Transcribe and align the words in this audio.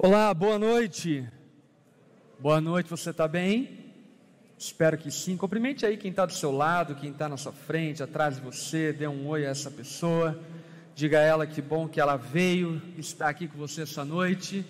Olá, 0.00 0.32
boa 0.32 0.60
noite. 0.60 1.28
Boa 2.38 2.60
noite, 2.60 2.88
você 2.88 3.10
está 3.10 3.26
bem? 3.26 3.92
Espero 4.56 4.96
que 4.96 5.10
sim. 5.10 5.36
Cumprimente 5.36 5.84
aí 5.84 5.96
quem 5.96 6.12
está 6.12 6.24
do 6.24 6.32
seu 6.32 6.52
lado, 6.52 6.94
quem 6.94 7.10
está 7.10 7.28
na 7.28 7.36
sua 7.36 7.50
frente, 7.50 8.00
atrás 8.00 8.36
de 8.36 8.40
você. 8.40 8.92
Dê 8.92 9.08
um 9.08 9.26
oi 9.26 9.44
a 9.44 9.50
essa 9.50 9.72
pessoa. 9.72 10.38
Diga 10.94 11.18
a 11.18 11.22
ela 11.22 11.46
que 11.48 11.60
bom 11.60 11.88
que 11.88 12.00
ela 12.00 12.14
veio, 12.14 12.80
está 12.96 13.28
aqui 13.28 13.48
com 13.48 13.58
você 13.58 13.82
essa 13.82 14.04
noite. 14.04 14.64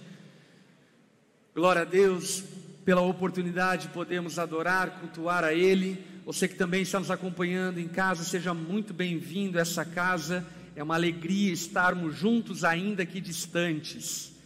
Glória 1.54 1.82
a 1.82 1.84
Deus 1.84 2.42
pela 2.82 3.02
oportunidade 3.02 3.88
de 3.88 3.92
podermos 3.92 4.38
adorar, 4.38 4.98
cultuar 4.98 5.44
a 5.44 5.52
Ele. 5.52 6.02
Você 6.24 6.48
que 6.48 6.54
também 6.54 6.80
está 6.80 6.98
nos 6.98 7.10
acompanhando 7.10 7.78
em 7.78 7.88
casa, 7.88 8.24
seja 8.24 8.54
muito 8.54 8.94
bem-vindo 8.94 9.58
a 9.58 9.60
essa 9.60 9.84
casa. 9.84 10.46
É 10.74 10.82
uma 10.82 10.94
alegria 10.94 11.52
estarmos 11.52 12.16
juntos, 12.16 12.64
ainda 12.64 13.04
que 13.04 13.20
distantes. 13.20 14.37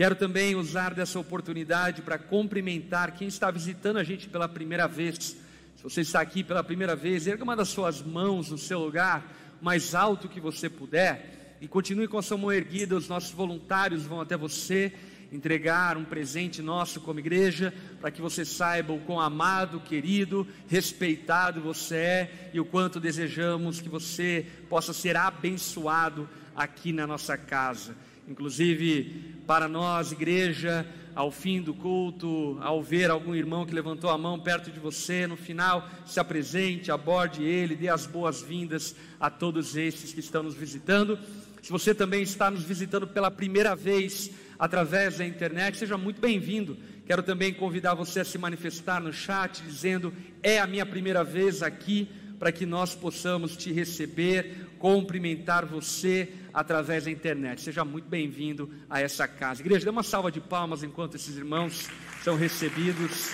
Quero 0.00 0.14
também 0.14 0.54
usar 0.54 0.94
dessa 0.94 1.18
oportunidade 1.18 2.00
para 2.00 2.16
cumprimentar 2.16 3.12
quem 3.12 3.28
está 3.28 3.50
visitando 3.50 3.98
a 3.98 4.02
gente 4.02 4.30
pela 4.30 4.48
primeira 4.48 4.88
vez. 4.88 5.36
Se 5.76 5.82
você 5.82 6.00
está 6.00 6.22
aqui 6.22 6.42
pela 6.42 6.64
primeira 6.64 6.96
vez, 6.96 7.26
erga 7.26 7.44
uma 7.44 7.54
das 7.54 7.68
suas 7.68 8.00
mãos 8.00 8.48
no 8.48 8.56
seu 8.56 8.78
lugar, 8.78 9.30
mais 9.60 9.94
alto 9.94 10.26
que 10.26 10.40
você 10.40 10.70
puder, 10.70 11.58
e 11.60 11.68
continue 11.68 12.08
com 12.08 12.16
a 12.16 12.22
sua 12.22 12.38
mão 12.38 12.50
erguida. 12.50 12.96
Os 12.96 13.08
nossos 13.08 13.32
voluntários 13.32 14.06
vão 14.06 14.22
até 14.22 14.38
você 14.38 14.90
entregar 15.30 15.98
um 15.98 16.04
presente 16.06 16.62
nosso 16.62 17.02
como 17.02 17.20
igreja, 17.20 17.70
para 18.00 18.10
que 18.10 18.22
você 18.22 18.42
saiba 18.42 18.94
o 18.94 19.00
quão 19.00 19.20
amado, 19.20 19.80
querido, 19.80 20.48
respeitado 20.66 21.60
você 21.60 21.96
é 21.96 22.50
e 22.54 22.58
o 22.58 22.64
quanto 22.64 23.00
desejamos 23.00 23.82
que 23.82 23.88
você 23.90 24.46
possa 24.66 24.94
ser 24.94 25.14
abençoado 25.14 26.26
aqui 26.56 26.90
na 26.90 27.06
nossa 27.06 27.36
casa. 27.36 27.94
Inclusive, 28.30 29.42
para 29.44 29.66
nós, 29.66 30.12
igreja, 30.12 30.86
ao 31.16 31.32
fim 31.32 31.60
do 31.60 31.74
culto, 31.74 32.56
ao 32.60 32.80
ver 32.80 33.10
algum 33.10 33.34
irmão 33.34 33.66
que 33.66 33.74
levantou 33.74 34.08
a 34.08 34.16
mão 34.16 34.38
perto 34.38 34.70
de 34.70 34.78
você, 34.78 35.26
no 35.26 35.36
final, 35.36 35.90
se 36.06 36.20
apresente, 36.20 36.92
aborde 36.92 37.42
ele, 37.42 37.74
dê 37.74 37.88
as 37.88 38.06
boas-vindas 38.06 38.94
a 39.18 39.28
todos 39.28 39.76
esses 39.76 40.12
que 40.12 40.20
estão 40.20 40.44
nos 40.44 40.54
visitando. 40.54 41.18
Se 41.60 41.72
você 41.72 41.92
também 41.92 42.22
está 42.22 42.48
nos 42.52 42.62
visitando 42.62 43.04
pela 43.04 43.32
primeira 43.32 43.74
vez 43.74 44.30
através 44.56 45.18
da 45.18 45.26
internet, 45.26 45.76
seja 45.78 45.98
muito 45.98 46.20
bem-vindo. 46.20 46.78
Quero 47.06 47.24
também 47.24 47.52
convidar 47.52 47.94
você 47.94 48.20
a 48.20 48.24
se 48.24 48.38
manifestar 48.38 49.00
no 49.00 49.12
chat, 49.12 49.60
dizendo: 49.60 50.14
é 50.40 50.60
a 50.60 50.68
minha 50.68 50.86
primeira 50.86 51.24
vez 51.24 51.64
aqui, 51.64 52.08
para 52.38 52.52
que 52.52 52.64
nós 52.64 52.94
possamos 52.94 53.56
te 53.56 53.72
receber, 53.72 54.69
cumprimentar 54.80 55.66
você 55.66 56.32
através 56.54 57.04
da 57.04 57.10
internet. 57.10 57.60
Seja 57.60 57.84
muito 57.84 58.08
bem-vindo 58.08 58.68
a 58.88 58.98
essa 58.98 59.28
casa. 59.28 59.60
Igreja, 59.60 59.84
dê 59.84 59.90
uma 59.90 60.02
salva 60.02 60.32
de 60.32 60.40
palmas 60.40 60.82
enquanto 60.82 61.16
esses 61.16 61.36
irmãos 61.36 61.88
são 62.24 62.34
recebidos. 62.34 63.32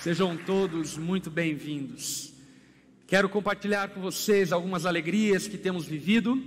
Sejam 0.00 0.38
todos 0.38 0.96
muito 0.96 1.30
bem-vindos. 1.30 2.32
Quero 3.06 3.28
compartilhar 3.28 3.90
com 3.90 4.00
vocês 4.00 4.52
algumas 4.52 4.86
alegrias 4.86 5.46
que 5.46 5.58
temos 5.58 5.84
vivido. 5.84 6.42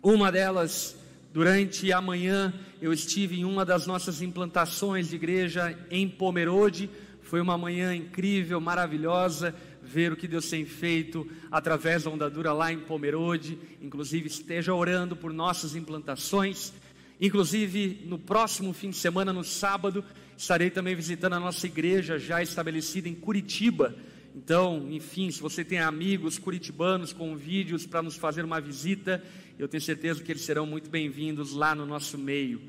Uma 0.00 0.30
delas, 0.30 0.96
durante 1.32 1.92
a 1.92 2.00
manhã, 2.00 2.54
eu 2.80 2.92
estive 2.92 3.40
em 3.40 3.44
uma 3.44 3.64
das 3.64 3.84
nossas 3.84 4.22
implantações 4.22 5.08
de 5.08 5.16
igreja 5.16 5.76
em 5.90 6.08
Pomerode. 6.08 6.88
Foi 7.20 7.40
uma 7.40 7.58
manhã 7.58 7.94
incrível, 7.94 8.60
maravilhosa 8.60 9.54
ver 9.92 10.12
o 10.12 10.16
que 10.16 10.28
Deus 10.28 10.48
tem 10.48 10.64
feito 10.64 11.26
através 11.50 12.04
da 12.04 12.10
ondadura 12.10 12.52
lá 12.52 12.72
em 12.72 12.78
Pomerode. 12.78 13.58
Inclusive, 13.82 14.28
esteja 14.28 14.72
orando 14.72 15.16
por 15.16 15.32
nossas 15.32 15.74
implantações. 15.74 16.72
Inclusive, 17.20 18.02
no 18.06 18.18
próximo 18.18 18.72
fim 18.72 18.90
de 18.90 18.96
semana, 18.96 19.32
no 19.32 19.42
sábado, 19.42 20.04
estarei 20.36 20.70
também 20.70 20.94
visitando 20.94 21.34
a 21.34 21.40
nossa 21.40 21.66
igreja 21.66 22.18
já 22.18 22.40
estabelecida 22.40 23.08
em 23.08 23.14
Curitiba. 23.14 23.94
Então, 24.34 24.86
enfim, 24.90 25.30
se 25.30 25.40
você 25.42 25.64
tem 25.64 25.80
amigos 25.80 26.38
curitibanos 26.38 27.12
com 27.12 27.36
vídeos 27.36 27.84
para 27.84 28.00
nos 28.00 28.16
fazer 28.16 28.44
uma 28.44 28.60
visita, 28.60 29.22
eu 29.58 29.66
tenho 29.66 29.82
certeza 29.82 30.22
que 30.22 30.30
eles 30.30 30.42
serão 30.42 30.64
muito 30.64 30.88
bem-vindos 30.88 31.52
lá 31.52 31.74
no 31.74 31.84
nosso 31.84 32.16
meio. 32.16 32.62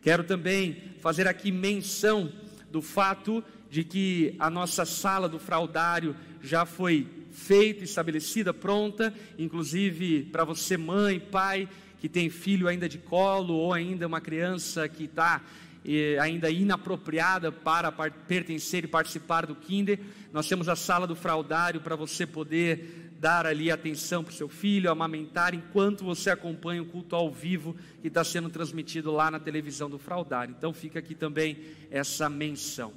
Quero 0.00 0.24
também 0.24 0.82
fazer 1.00 1.28
aqui 1.28 1.52
menção 1.52 2.32
do 2.72 2.80
fato 2.80 3.44
de 3.70 3.84
que 3.84 4.34
a 4.38 4.50
nossa 4.50 4.84
sala 4.84 5.28
do 5.28 5.38
fraudário 5.38 6.16
já 6.42 6.66
foi 6.66 7.06
feita, 7.30 7.84
estabelecida, 7.84 8.52
pronta, 8.52 9.12
inclusive 9.38 10.24
para 10.24 10.44
você, 10.44 10.76
mãe, 10.76 11.18
pai, 11.18 11.68
que 12.00 12.08
tem 12.08 12.28
filho 12.28 12.68
ainda 12.68 12.88
de 12.88 12.98
colo 12.98 13.54
ou 13.54 13.72
ainda 13.72 14.06
uma 14.06 14.20
criança 14.20 14.88
que 14.88 15.04
está 15.04 15.40
eh, 15.84 16.18
ainda 16.20 16.50
inapropriada 16.50 17.50
para 17.50 17.92
pertencer 17.92 18.84
e 18.84 18.88
participar 18.88 19.46
do 19.46 19.54
Kinder, 19.54 19.98
nós 20.32 20.48
temos 20.48 20.68
a 20.68 20.76
sala 20.76 21.06
do 21.06 21.16
fraudário 21.16 21.80
para 21.80 21.96
você 21.96 22.26
poder 22.26 23.12
dar 23.18 23.46
ali 23.46 23.70
atenção 23.70 24.24
para 24.24 24.32
o 24.32 24.34
seu 24.34 24.48
filho, 24.48 24.90
amamentar, 24.90 25.54
enquanto 25.54 26.04
você 26.04 26.28
acompanha 26.28 26.82
o 26.82 26.86
culto 26.86 27.14
ao 27.14 27.30
vivo 27.30 27.76
que 28.00 28.08
está 28.08 28.24
sendo 28.24 28.50
transmitido 28.50 29.12
lá 29.12 29.30
na 29.30 29.38
televisão 29.38 29.88
do 29.88 29.96
fraudário. 29.96 30.52
Então 30.58 30.72
fica 30.72 30.98
aqui 30.98 31.14
também 31.14 31.56
essa 31.88 32.28
menção. 32.28 32.92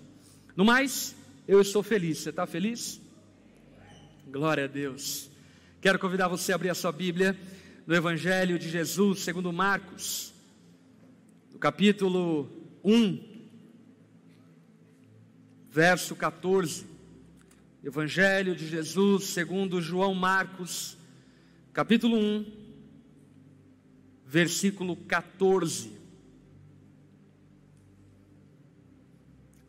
No 0.56 0.66
mais, 0.66 1.16
eu 1.48 1.62
estou 1.62 1.84
feliz. 1.84 2.18
Você 2.18 2.32
está 2.32 2.48
feliz? 2.48 3.00
Glória 4.28 4.66
a 4.66 4.68
Deus. 4.68 5.30
Quero 5.80 6.00
convidar 6.00 6.28
você 6.28 6.52
a 6.52 6.56
abrir 6.56 6.72
a 6.72 6.76
sua 6.76 6.92
Bíblia 6.92 7.38
no 7.86 7.94
Evangelho 7.94 8.58
de 8.58 8.70
Jesus, 8.70 9.20
segundo 9.20 9.54
Marcos, 9.54 10.34
no 11.54 11.60
capítulo 11.60 12.50
1, 12.84 13.24
verso 15.70 16.16
14. 16.16 16.88
Evangelho 17.84 18.56
de 18.56 18.68
Jesus, 18.68 19.26
segundo 19.26 19.80
João 19.80 20.16
Marcos, 20.16 20.98
capítulo 21.72 22.18
1, 22.18 22.46
versículo 24.26 24.96
14. 24.96 25.92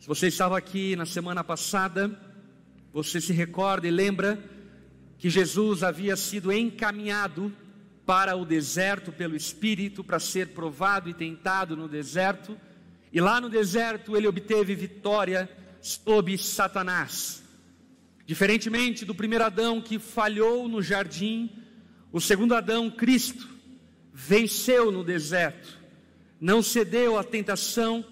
Se 0.01 0.09
você 0.09 0.29
estava 0.29 0.57
aqui 0.57 0.97
na 0.97 1.05
semana 1.05 1.45
passada, 1.45 2.26
você 2.97 3.21
se 3.21 3.35
recorda 3.35 3.87
e 3.87 3.91
lembra 3.91 4.43
que 5.19 5.29
Jesus 5.29 5.83
havia 5.83 6.17
sido 6.17 6.51
encaminhado 6.51 7.55
para 8.07 8.35
o 8.35 8.43
deserto 8.43 9.13
pelo 9.13 9.37
Espírito 9.37 10.03
para 10.03 10.19
ser 10.19 10.55
provado 10.55 11.11
e 11.11 11.13
tentado 11.13 11.77
no 11.77 11.89
deserto, 11.89 12.59
e 13.13 13.21
lá 13.21 13.39
no 13.39 13.51
deserto 13.51 14.17
ele 14.17 14.27
obteve 14.27 14.75
vitória 14.75 15.47
sobre 15.79 16.39
Satanás. 16.39 17.43
Diferentemente 18.25 19.05
do 19.05 19.15
primeiro 19.15 19.45
Adão 19.45 19.79
que 19.79 19.99
falhou 19.99 20.67
no 20.67 20.81
jardim, 20.81 21.51
o 22.11 22.19
segundo 22.19 22.55
Adão, 22.55 22.91
Cristo, 22.91 23.47
venceu 24.11 24.91
no 24.91 25.05
deserto, 25.05 25.79
não 26.41 26.63
cedeu 26.63 27.19
à 27.19 27.23
tentação 27.23 28.03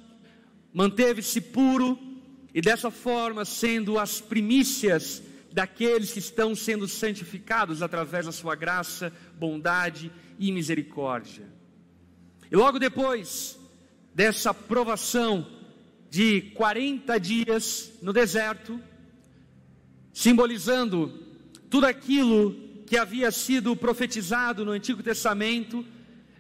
manteve-se 0.75 1.41
puro 1.41 2.14
e 2.55 2.61
dessa 2.61 2.89
forma 2.89 3.45
sendo 3.45 3.99
as 3.99 4.21
primícias 4.21 5.21
daqueles 5.53 6.13
que 6.13 6.21
estão 6.21 6.55
sendo 6.55 6.87
santificados 6.87 7.83
através 7.83 8.27
da 8.27 8.33
sua 8.33 8.55
graça, 8.55 9.13
bondade 9.37 10.11
e 10.39 10.53
misericórdia. 10.53 11.53
E 12.51 12.57
logo 12.57 12.79
depois 12.79 13.59
dessa 14.15 14.55
provação 14.55 15.47
de 16.09 16.43
40 16.55 17.19
dias 17.19 17.93
no 18.01 18.13
deserto, 18.13 18.81
simbolizando 20.13 21.25
tudo 21.69 21.87
aquilo 21.87 22.55
que 22.87 22.97
havia 22.97 23.33
sido 23.33 23.75
profetizado 23.75 24.65
no 24.65 24.71
Antigo 24.71 25.03
Testamento, 25.03 25.85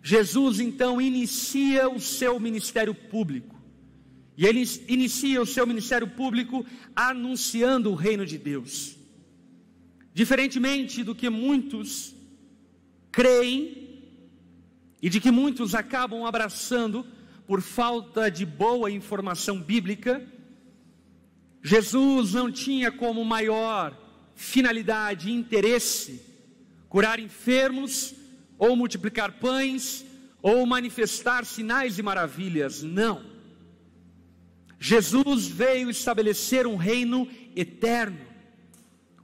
Jesus 0.01 0.61
então 0.61 1.01
inicia 1.01 1.89
o 1.89 1.99
seu 1.99 2.39
ministério 2.39 2.95
público. 2.95 3.54
E 4.37 4.47
ele 4.47 4.65
inicia 4.89 5.41
o 5.41 5.47
seu 5.47 5.67
ministério 5.67 6.09
público 6.09 6.65
anunciando 6.95 7.91
o 7.91 7.95
reino 7.95 8.27
de 8.27 8.37
Deus. 8.37 8.97
Diferentemente 10.13 11.05
do 11.05 11.15
que 11.15 11.31
muitos 11.31 12.15
creem 13.11 14.03
e 15.01 15.09
de 15.09 15.21
que 15.21 15.31
muitos 15.31 15.75
acabam 15.75 16.25
abraçando 16.25 17.07
por 17.47 17.61
falta 17.61 18.31
de 18.31 18.47
boa 18.47 18.91
informação 18.91 19.61
bíblica, 19.61 20.27
Jesus 21.63 22.33
não 22.33 22.51
tinha 22.51 22.91
como 22.91 23.25
maior 23.25 23.97
finalidade 24.35 25.29
e 25.29 25.33
interesse 25.33 26.35
curar 26.95 27.19
enfermos, 27.19 28.15
ou 28.57 28.77
multiplicar 28.77 29.33
pães, 29.33 30.07
ou 30.41 30.65
manifestar 30.65 31.45
sinais 31.45 31.99
e 31.99 32.03
maravilhas. 32.05 32.85
Não. 32.85 33.34
Jesus 34.85 35.47
veio 35.47 35.89
estabelecer 35.89 36.67
um 36.67 36.77
reino 36.77 37.27
eterno. 37.57 38.19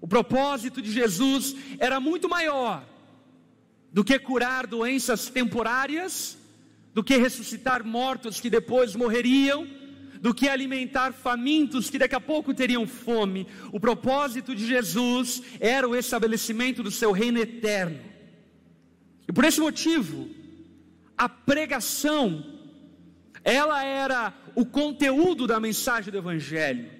O 0.00 0.08
propósito 0.08 0.80
de 0.80 0.90
Jesus 0.90 1.54
era 1.78 2.00
muito 2.00 2.30
maior 2.30 2.82
do 3.92 4.02
que 4.02 4.18
curar 4.18 4.66
doenças 4.66 5.28
temporárias, 5.28 6.38
do 6.94 7.04
que 7.04 7.18
ressuscitar 7.18 7.84
mortos 7.84 8.40
que 8.40 8.48
depois 8.48 8.96
morreriam, 8.96 9.66
do 10.18 10.32
que 10.32 10.48
alimentar 10.48 11.12
famintos 11.12 11.90
que 11.90 11.98
daqui 11.98 12.14
a 12.14 12.20
pouco 12.20 12.54
teriam 12.54 12.86
fome. 12.86 13.46
O 13.70 13.78
propósito 13.78 14.54
de 14.54 14.66
Jesus 14.66 15.42
era 15.60 15.86
o 15.86 15.94
estabelecimento 15.94 16.82
do 16.82 16.90
seu 16.90 17.12
reino 17.12 17.38
eterno. 17.38 18.00
E 19.28 19.32
por 19.32 19.44
esse 19.44 19.60
motivo, 19.60 20.26
a 21.18 21.28
pregação, 21.28 22.59
ela 23.44 23.84
era 23.84 24.34
o 24.54 24.64
conteúdo 24.64 25.46
da 25.46 25.58
mensagem 25.58 26.10
do 26.10 26.18
Evangelho, 26.18 26.90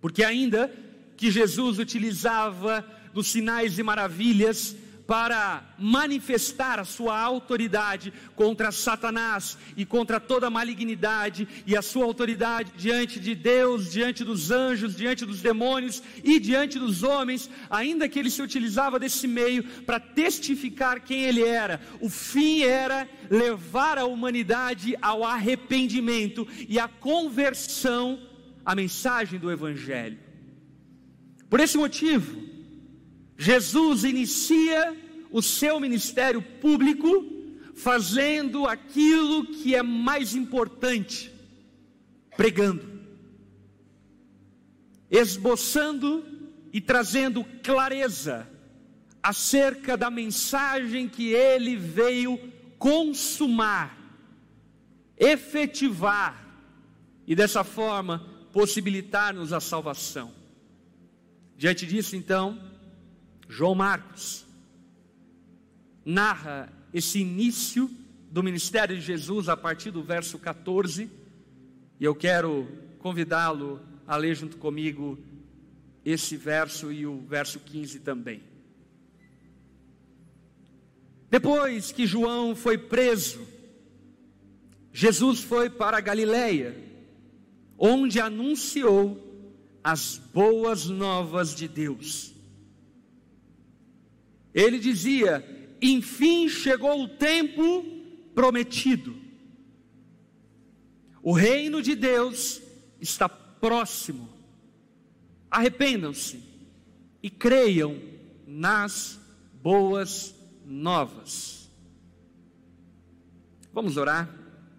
porque 0.00 0.22
ainda 0.22 0.70
que 1.16 1.30
Jesus 1.30 1.78
utilizava 1.78 2.84
dos 3.12 3.28
sinais 3.28 3.78
e 3.78 3.82
maravilhas 3.82 4.76
para 5.10 5.64
manifestar 5.76 6.78
a 6.78 6.84
sua 6.84 7.18
autoridade 7.18 8.12
contra 8.36 8.70
Satanás 8.70 9.58
e 9.76 9.84
contra 9.84 10.20
toda 10.20 10.46
a 10.46 10.50
malignidade 10.50 11.48
e 11.66 11.76
a 11.76 11.82
sua 11.82 12.04
autoridade 12.04 12.70
diante 12.76 13.18
de 13.18 13.34
Deus, 13.34 13.90
diante 13.90 14.22
dos 14.22 14.52
anjos, 14.52 14.94
diante 14.94 15.26
dos 15.26 15.42
demônios 15.42 16.00
e 16.22 16.38
diante 16.38 16.78
dos 16.78 17.02
homens, 17.02 17.50
ainda 17.68 18.08
que 18.08 18.20
ele 18.20 18.30
se 18.30 18.40
utilizava 18.40 19.00
desse 19.00 19.26
meio 19.26 19.64
para 19.84 19.98
testificar 19.98 21.00
quem 21.00 21.24
ele 21.24 21.42
era. 21.42 21.80
O 22.00 22.08
fim 22.08 22.62
era 22.62 23.08
levar 23.28 23.98
a 23.98 24.04
humanidade 24.04 24.96
ao 25.02 25.24
arrependimento 25.24 26.46
e 26.68 26.78
à 26.78 26.86
conversão 26.86 28.16
à 28.64 28.76
mensagem 28.76 29.40
do 29.40 29.50
evangelho. 29.50 30.20
Por 31.48 31.58
esse 31.58 31.76
motivo, 31.76 32.49
Jesus 33.40 34.04
inicia 34.04 34.94
o 35.30 35.40
seu 35.40 35.80
ministério 35.80 36.42
público 36.42 37.24
fazendo 37.74 38.66
aquilo 38.66 39.46
que 39.46 39.74
é 39.74 39.82
mais 39.82 40.34
importante, 40.34 41.32
pregando, 42.36 43.00
esboçando 45.10 46.22
e 46.70 46.82
trazendo 46.82 47.42
clareza 47.62 48.46
acerca 49.22 49.96
da 49.96 50.10
mensagem 50.10 51.08
que 51.08 51.32
ele 51.32 51.76
veio 51.76 52.38
consumar, 52.78 53.98
efetivar 55.16 56.46
e 57.26 57.34
dessa 57.34 57.64
forma 57.64 58.18
possibilitar-nos 58.52 59.50
a 59.54 59.60
salvação. 59.60 60.30
Diante 61.56 61.86
disso, 61.86 62.14
então, 62.16 62.69
João 63.50 63.74
Marcos 63.74 64.46
narra 66.04 66.72
esse 66.94 67.18
início 67.18 67.90
do 68.30 68.44
ministério 68.44 68.94
de 68.94 69.02
Jesus 69.02 69.48
a 69.48 69.56
partir 69.56 69.90
do 69.90 70.04
verso 70.04 70.38
14, 70.38 71.10
e 71.98 72.04
eu 72.04 72.14
quero 72.14 72.68
convidá-lo 73.00 73.80
a 74.06 74.16
ler 74.16 74.36
junto 74.36 74.56
comigo 74.56 75.18
esse 76.04 76.36
verso 76.36 76.92
e 76.92 77.04
o 77.04 77.22
verso 77.26 77.58
15 77.58 77.98
também. 77.98 78.40
Depois 81.28 81.90
que 81.90 82.06
João 82.06 82.54
foi 82.54 82.78
preso, 82.78 83.44
Jesus 84.92 85.40
foi 85.40 85.68
para 85.68 86.00
Galiléia, 86.00 86.76
onde 87.76 88.20
anunciou 88.20 89.18
as 89.82 90.18
boas 90.32 90.86
novas 90.86 91.52
de 91.52 91.66
Deus 91.66 92.38
ele 94.54 94.78
dizia: 94.78 95.44
enfim 95.80 96.48
chegou 96.48 97.02
o 97.02 97.08
tempo 97.08 97.84
prometido. 98.34 99.14
O 101.22 101.32
reino 101.32 101.82
de 101.82 101.94
Deus 101.94 102.60
está 103.00 103.28
próximo. 103.28 104.28
Arrependam-se 105.50 106.42
e 107.22 107.28
creiam 107.28 108.00
nas 108.46 109.20
boas 109.62 110.34
novas. 110.64 111.70
Vamos 113.72 113.96
orar? 113.96 114.28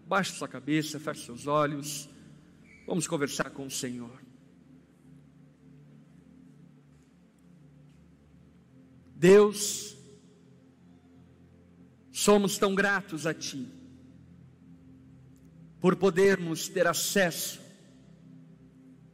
Baixe 0.08 0.34
sua 0.34 0.48
cabeça, 0.48 1.00
feche 1.00 1.26
seus 1.26 1.48
olhos. 1.48 2.10
Vamos 2.88 3.08
conversar 3.08 3.50
com 3.52 3.66
o 3.66 3.72
Senhor. 3.72 4.21
Deus, 9.22 9.96
somos 12.12 12.58
tão 12.58 12.74
gratos 12.74 13.28
a 13.28 13.36
Ti, 13.36 13.68
por 15.80 15.96
podermos 15.96 16.68
ter 16.68 16.88
acesso 16.88 17.62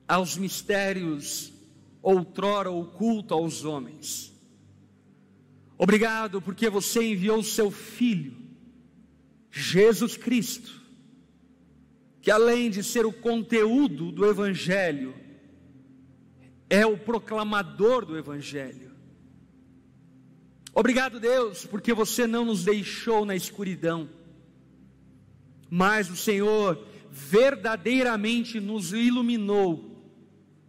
aos 0.07 0.38
mistérios 0.38 1.51
outrora 2.01 2.71
oculto 2.71 3.33
aos 3.33 3.65
homens. 3.65 4.33
Obrigado 5.77 6.42
porque 6.42 6.69
você 6.69 7.04
enviou 7.04 7.39
o 7.39 7.44
seu 7.44 7.69
Filho, 7.69 8.33
Jesus 9.51 10.15
Cristo, 10.15 10.81
que 12.21 12.31
além 12.31 12.69
de 12.69 12.81
ser 12.81 13.06
o 13.06 13.12
conteúdo 13.12 14.09
do 14.09 14.25
Evangelho, 14.25 15.13
é 16.69 16.86
o 16.86 16.98
proclamador 16.98 18.06
do 18.06 18.18
Evangelho. 18.18 18.86
Obrigado, 20.79 21.19
Deus, 21.19 21.65
porque 21.65 21.91
você 21.91 22.27
não 22.27 22.45
nos 22.45 22.63
deixou 22.63 23.25
na 23.25 23.35
escuridão, 23.35 24.07
mas 25.71 26.07
o 26.07 26.15
Senhor 26.15 26.85
verdadeiramente 27.09 28.59
nos 28.59 28.94
iluminou 28.94 30.07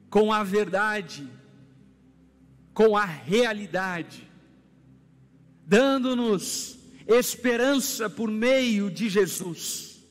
com 0.09 0.33
a 0.33 0.43
verdade, 0.43 1.29
com 2.73 2.97
a 2.97 3.05
realidade, 3.05 4.27
dando-nos 5.67 6.79
esperança 7.07 8.09
por 8.09 8.31
meio 8.31 8.91
de 8.91 9.11
Jesus. 9.11 10.03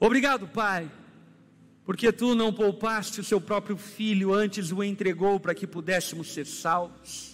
Obrigado, 0.00 0.48
Pai, 0.48 0.90
porque 1.84 2.10
tu 2.12 2.34
não 2.34 2.52
poupaste 2.52 3.20
o 3.20 3.24
seu 3.24 3.40
próprio 3.40 3.76
filho, 3.76 4.34
antes 4.34 4.72
o 4.72 4.82
entregou 4.82 5.38
para 5.38 5.54
que 5.54 5.64
pudéssemos 5.64 6.32
ser 6.32 6.44
salvos. 6.44 7.33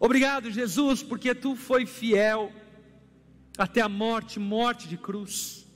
Obrigado, 0.00 0.50
Jesus, 0.50 1.02
porque 1.02 1.34
tu 1.34 1.54
foi 1.54 1.86
fiel 1.86 2.52
até 3.56 3.80
a 3.80 3.88
morte 3.88 4.38
morte 4.38 4.88
de 4.88 4.96
cruz. 4.96 5.66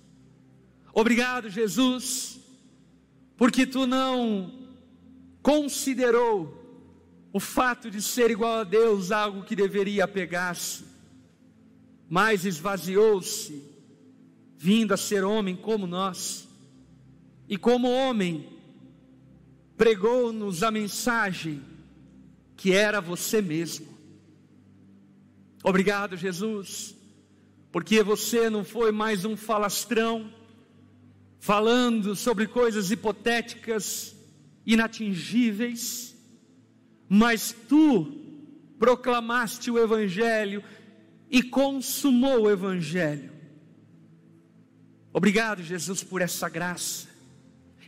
Obrigado, 0.93 1.51
Jesus, 1.51 2.41
porque 3.37 3.67
tu 3.67 3.87
não 3.87 4.53
considerou 5.43 6.65
o 7.33 7.39
fato 7.39 7.91
de 7.91 8.01
ser 8.01 8.31
igual 8.31 8.61
a 8.61 8.65
Deus 8.65 9.13
algo 9.13 9.45
que 9.45 9.55
deveria 9.55 10.05
apegar-se, 10.05 10.85
mas 12.09 12.47
esvaziou-se, 12.47 13.63
vindo 14.57 14.95
a 14.95 14.97
ser 14.97 15.23
homem 15.23 15.55
como 15.55 15.87
nós, 15.87 16.49
e 17.49 17.57
como 17.59 17.91
homem, 17.91 18.49
pregou-nos 19.77 20.63
a 20.63 20.71
mensagem 20.71 21.63
que 22.57 22.73
era 22.73 23.01
você 23.01 23.43
mesmo. 23.43 23.96
Obrigado, 25.69 26.17
Jesus, 26.17 26.95
porque 27.73 28.01
você 28.01 28.49
não 28.49 28.65
foi 28.65 28.93
mais 28.93 29.25
um 29.25 29.37
falastrão, 29.37 30.33
falando 31.41 32.15
sobre 32.15 32.47
coisas 32.47 32.93
hipotéticas, 32.93 34.15
inatingíveis, 34.65 36.15
mas 37.09 37.53
tu 37.69 38.07
proclamaste 38.79 39.69
o 39.69 39.77
Evangelho 39.77 40.63
e 41.29 41.43
consumou 41.43 42.43
o 42.43 42.51
Evangelho. 42.51 43.33
Obrigado, 45.13 45.65
Jesus, 45.65 46.05
por 46.05 46.23
essa 46.23 46.49
graça. 46.49 47.09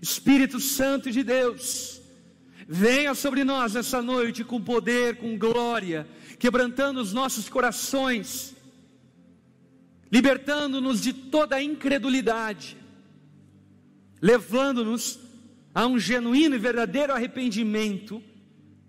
Espírito 0.02 0.58
Santo 0.58 1.12
de 1.12 1.22
Deus, 1.22 2.00
venha 2.66 3.14
sobre 3.14 3.44
nós 3.44 3.76
essa 3.76 4.02
noite 4.02 4.42
com 4.42 4.60
poder, 4.60 5.18
com 5.18 5.38
glória 5.38 6.08
quebrantando 6.38 7.00
os 7.00 7.12
nossos 7.12 7.48
corações, 7.48 8.54
libertando-nos 10.10 11.00
de 11.00 11.12
toda 11.12 11.56
a 11.56 11.62
incredulidade, 11.62 12.76
levando-nos 14.20 15.18
a 15.74 15.86
um 15.86 15.98
genuíno 15.98 16.54
e 16.54 16.58
verdadeiro 16.58 17.12
arrependimento 17.12 18.22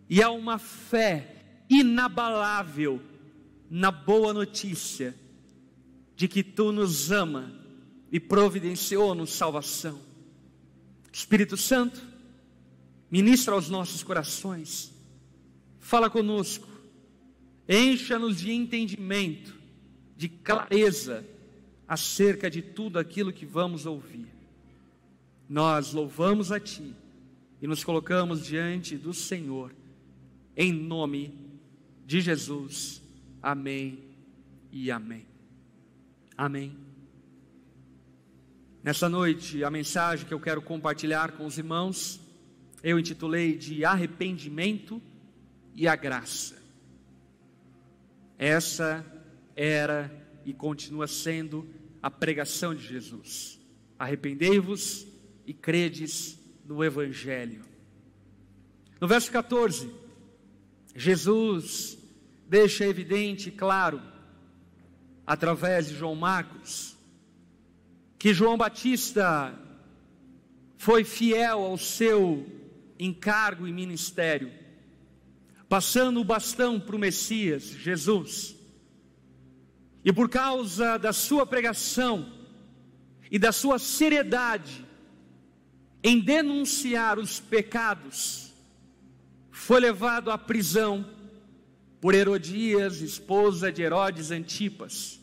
e 0.09 0.21
a 0.23 0.29
uma 0.29 0.57
fé 0.57 1.35
inabalável 1.69 3.01
na 3.69 3.91
boa 3.91 4.33
notícia 4.33 5.15
de 6.15 6.27
que 6.27 6.43
tu 6.43 6.71
nos 6.71 7.11
ama 7.11 7.53
e 8.11 8.19
providenciou-nos 8.19 9.31
salvação. 9.31 9.99
Espírito 11.11 11.55
Santo, 11.55 12.01
ministra 13.09 13.53
aos 13.53 13.69
nossos 13.69 14.03
corações, 14.03 14.91
fala 15.79 16.09
conosco, 16.09 16.67
encha-nos 17.69 18.39
de 18.39 18.51
entendimento, 18.51 19.55
de 20.17 20.27
clareza 20.27 21.23
acerca 21.87 22.49
de 22.49 22.63
tudo 22.63 22.97
aquilo 22.97 23.31
que 23.31 23.45
vamos 23.45 23.85
ouvir. 23.85 24.27
Nós 25.47 25.93
louvamos 25.93 26.51
a 26.51 26.59
Ti 26.59 26.95
e 27.61 27.67
nos 27.67 27.83
colocamos 27.83 28.45
diante 28.45 28.97
do 28.97 29.13
Senhor, 29.13 29.71
em 30.57 30.73
nome 30.73 31.33
de 32.05 32.21
Jesus. 32.21 33.01
Amém 33.41 33.99
e 34.71 34.89
amém. 34.89 35.25
Amém. 36.35 36.75
Nessa 38.83 39.09
noite, 39.09 39.63
a 39.63 39.69
mensagem 39.69 40.25
que 40.25 40.33
eu 40.33 40.39
quero 40.39 40.61
compartilhar 40.61 41.33
com 41.33 41.45
os 41.45 41.57
irmãos, 41.57 42.19
eu 42.81 42.97
intitulei 42.97 43.57
de 43.57 43.83
Arrependimento 43.85 45.01
e 45.75 45.87
a 45.87 45.95
Graça. 45.95 46.58
Essa 48.39 49.05
era 49.53 50.09
e 50.45 50.53
continua 50.53 51.07
sendo 51.07 51.69
a 52.01 52.09
pregação 52.09 52.73
de 52.73 52.87
Jesus. 52.87 53.59
Arrependei-vos 53.99 55.05
e 55.45 55.53
credes 55.53 56.39
no 56.65 56.81
Evangelho. 56.81 57.65
No 59.01 59.09
verso 59.09 59.29
14, 59.29 59.93
Jesus 60.95 61.97
deixa 62.47 62.85
evidente 62.85 63.49
e 63.49 63.51
claro, 63.51 64.01
através 65.27 65.89
de 65.89 65.95
João 65.95 66.15
Marcos, 66.15 66.97
que 68.17 68.33
João 68.33 68.57
Batista 68.57 69.53
foi 70.77 71.03
fiel 71.03 71.59
ao 71.59 71.77
seu 71.77 72.45
encargo 72.97 73.67
e 73.67 73.71
ministério, 73.73 74.51
passando 75.69 76.19
o 76.19 76.23
bastão 76.23 76.79
para 76.79 76.95
o 76.95 76.99
Messias, 76.99 77.63
Jesus. 77.63 78.55
E 80.03 80.11
por 80.11 80.27
causa 80.27 80.97
da 80.97 81.13
sua 81.13 81.45
pregação 81.45 82.33
e 83.29 83.37
da 83.37 83.51
sua 83.51 83.77
seriedade 83.77 84.83
em 86.03 86.19
denunciar 86.19 87.19
os 87.19 87.39
pecados, 87.39 88.51
foi 89.51 89.79
levado 89.79 90.31
à 90.31 90.37
prisão 90.37 91.05
por 92.01 92.15
Herodias, 92.15 93.01
esposa 93.01 93.71
de 93.71 93.83
Herodes 93.83 94.31
Antipas. 94.31 95.19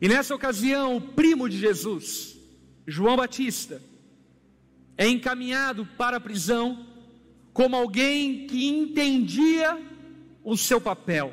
E 0.00 0.08
nessa 0.08 0.34
ocasião, 0.34 0.96
o 0.96 1.00
primo 1.00 1.48
de 1.48 1.58
Jesus, 1.58 2.36
João 2.86 3.16
Batista, 3.16 3.82
é 4.96 5.08
encaminhado 5.08 5.84
para 5.98 6.16
a 6.16 6.20
prisão 6.20 6.93
como 7.54 7.76
alguém 7.76 8.48
que 8.48 8.66
entendia 8.66 9.80
o 10.42 10.56
seu 10.56 10.80
papel, 10.80 11.32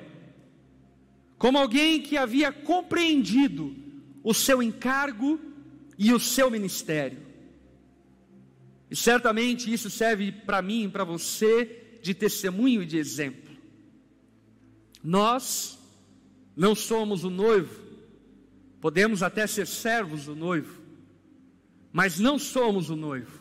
como 1.35 1.57
alguém 1.57 1.99
que 1.99 2.15
havia 2.15 2.51
compreendido 2.51 3.75
o 4.23 4.31
seu 4.31 4.61
encargo 4.61 5.39
e 5.97 6.13
o 6.13 6.19
seu 6.19 6.51
ministério. 6.51 7.25
E 8.89 8.95
certamente 8.95 9.73
isso 9.73 9.89
serve 9.89 10.31
para 10.31 10.61
mim 10.61 10.85
e 10.85 10.89
para 10.89 11.03
você 11.03 11.99
de 12.03 12.13
testemunho 12.13 12.83
e 12.83 12.85
de 12.85 12.97
exemplo. 12.97 13.55
Nós 15.03 15.79
não 16.55 16.75
somos 16.75 17.23
o 17.23 17.31
noivo, 17.31 17.81
podemos 18.79 19.23
até 19.23 19.47
ser 19.47 19.65
servos 19.65 20.25
do 20.25 20.35
noivo, 20.35 20.83
mas 21.91 22.19
não 22.19 22.37
somos 22.37 22.91
o 22.91 22.95
noivo. 22.95 23.40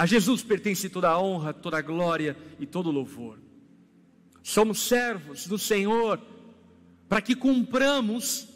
A 0.00 0.06
Jesus 0.06 0.42
pertence 0.42 0.88
toda 0.88 1.10
a 1.10 1.20
honra, 1.20 1.52
toda 1.52 1.76
a 1.76 1.82
glória 1.82 2.34
e 2.58 2.64
todo 2.64 2.86
o 2.86 2.90
louvor. 2.90 3.38
Somos 4.42 4.80
servos 4.80 5.46
do 5.46 5.58
Senhor 5.58 6.18
para 7.06 7.20
que 7.20 7.34
cumpramos 7.34 8.48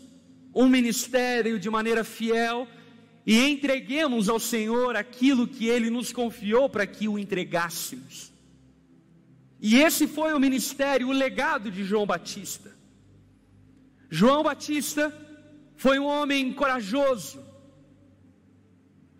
um 0.55 0.67
ministério 0.67 1.59
de 1.59 1.69
maneira 1.69 2.03
fiel 2.03 2.67
e 3.27 3.39
entreguemos 3.47 4.31
ao 4.31 4.41
Senhor 4.41 4.97
aquilo 4.97 5.47
que 5.47 5.69
Ele 5.69 5.91
nos 5.91 6.15
confiou 6.15 6.67
para 6.67 6.87
que 6.87 7.09
o 7.09 7.19
entregássemos. 7.19 8.33
E 9.61 9.77
esse 9.77 10.07
foi 10.07 10.33
o 10.33 10.41
ministério, 10.41 11.09
o 11.09 11.13
legado 11.13 11.71
de 11.71 11.85
João 11.85 12.07
Batista. 12.07 12.75
João 14.09 14.43
Batista 14.43 15.15
foi 15.77 15.99
um 15.99 16.07
homem 16.07 16.55
corajoso, 16.55 17.44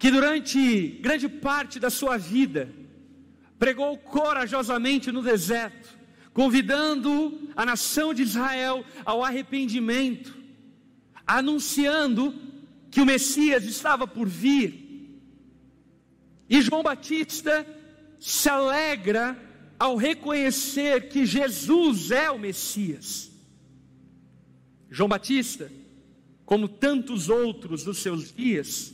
que 0.05 0.11
durante 0.11 0.99
grande 1.01 1.27
parte 1.31 1.81
da 1.81 1.89
sua 1.89 2.19
vida 2.19 2.71
pregou 3.59 3.97
corajosamente 3.97 5.11
no 5.11 5.23
deserto, 5.23 5.99
convidando 6.31 7.49
a 7.57 7.65
nação 7.65 8.13
de 8.13 8.21
Israel 8.21 8.85
ao 9.03 9.25
arrependimento, 9.25 10.37
anunciando 11.27 12.35
que 12.91 13.01
o 13.01 13.07
Messias 13.07 13.65
estava 13.65 14.07
por 14.07 14.29
vir. 14.29 15.23
E 16.51 16.61
João 16.61 16.83
Batista 16.83 17.67
se 18.21 18.47
alegra 18.51 19.35
ao 19.79 19.97
reconhecer 19.97 21.09
que 21.09 21.25
Jesus 21.25 22.11
é 22.11 22.31
o 22.31 22.39
Messias. 22.39 23.33
João 24.91 25.09
Batista, 25.09 25.73
como 26.45 26.69
tantos 26.69 27.31
outros 27.31 27.85
dos 27.85 27.97
seus 28.03 28.31
dias, 28.31 28.93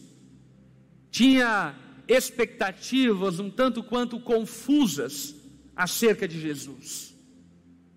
tinha 1.10 1.74
expectativas 2.06 3.38
um 3.38 3.50
tanto 3.50 3.82
quanto 3.82 4.20
confusas 4.20 5.34
acerca 5.74 6.26
de 6.26 6.40
Jesus, 6.40 7.16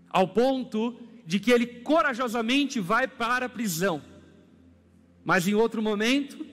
ao 0.10 0.28
ponto 0.28 1.00
de 1.26 1.40
que 1.40 1.52
ele 1.52 1.66
corajosamente 1.66 2.80
vai 2.80 3.08
para 3.08 3.46
a 3.46 3.50
prisão, 3.50 4.02
mas 5.24 5.48
em 5.48 5.54
outro 5.54 5.82
momento, 5.82 6.46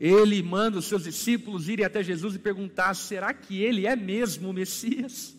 ele 0.00 0.42
manda 0.42 0.78
os 0.78 0.86
seus 0.86 1.04
discípulos 1.04 1.68
irem 1.68 1.84
até 1.84 2.02
Jesus 2.02 2.34
e 2.34 2.38
perguntar: 2.38 2.94
será 2.94 3.32
que 3.32 3.62
ele 3.62 3.86
é 3.86 3.94
mesmo 3.94 4.50
o 4.50 4.52
Messias? 4.52 5.36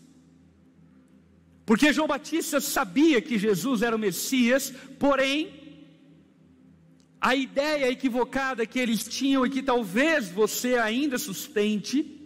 Porque 1.65 1.93
João 1.93 2.07
Batista 2.07 2.59
sabia 2.59 3.21
que 3.21 3.37
Jesus 3.37 3.81
era 3.81 3.95
o 3.95 3.99
Messias, 3.99 4.73
porém, 4.99 5.62
a 7.23 7.37
ideia 7.37 7.89
equivocada 7.89 8.65
que 8.65 8.77
eles 8.77 9.07
tinham 9.07 9.45
e 9.45 9.49
que 9.49 9.63
talvez 9.63 10.27
você 10.27 10.75
ainda 10.75 11.17
sustente, 11.17 12.21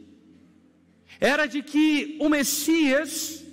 era 1.20 1.46
de 1.46 1.62
que 1.62 2.18
o 2.20 2.27
Messias 2.27 3.46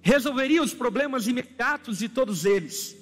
resolveria 0.00 0.62
os 0.62 0.72
problemas 0.72 1.26
imediatos 1.26 1.98
de 1.98 2.08
todos 2.08 2.44
eles. 2.44 2.96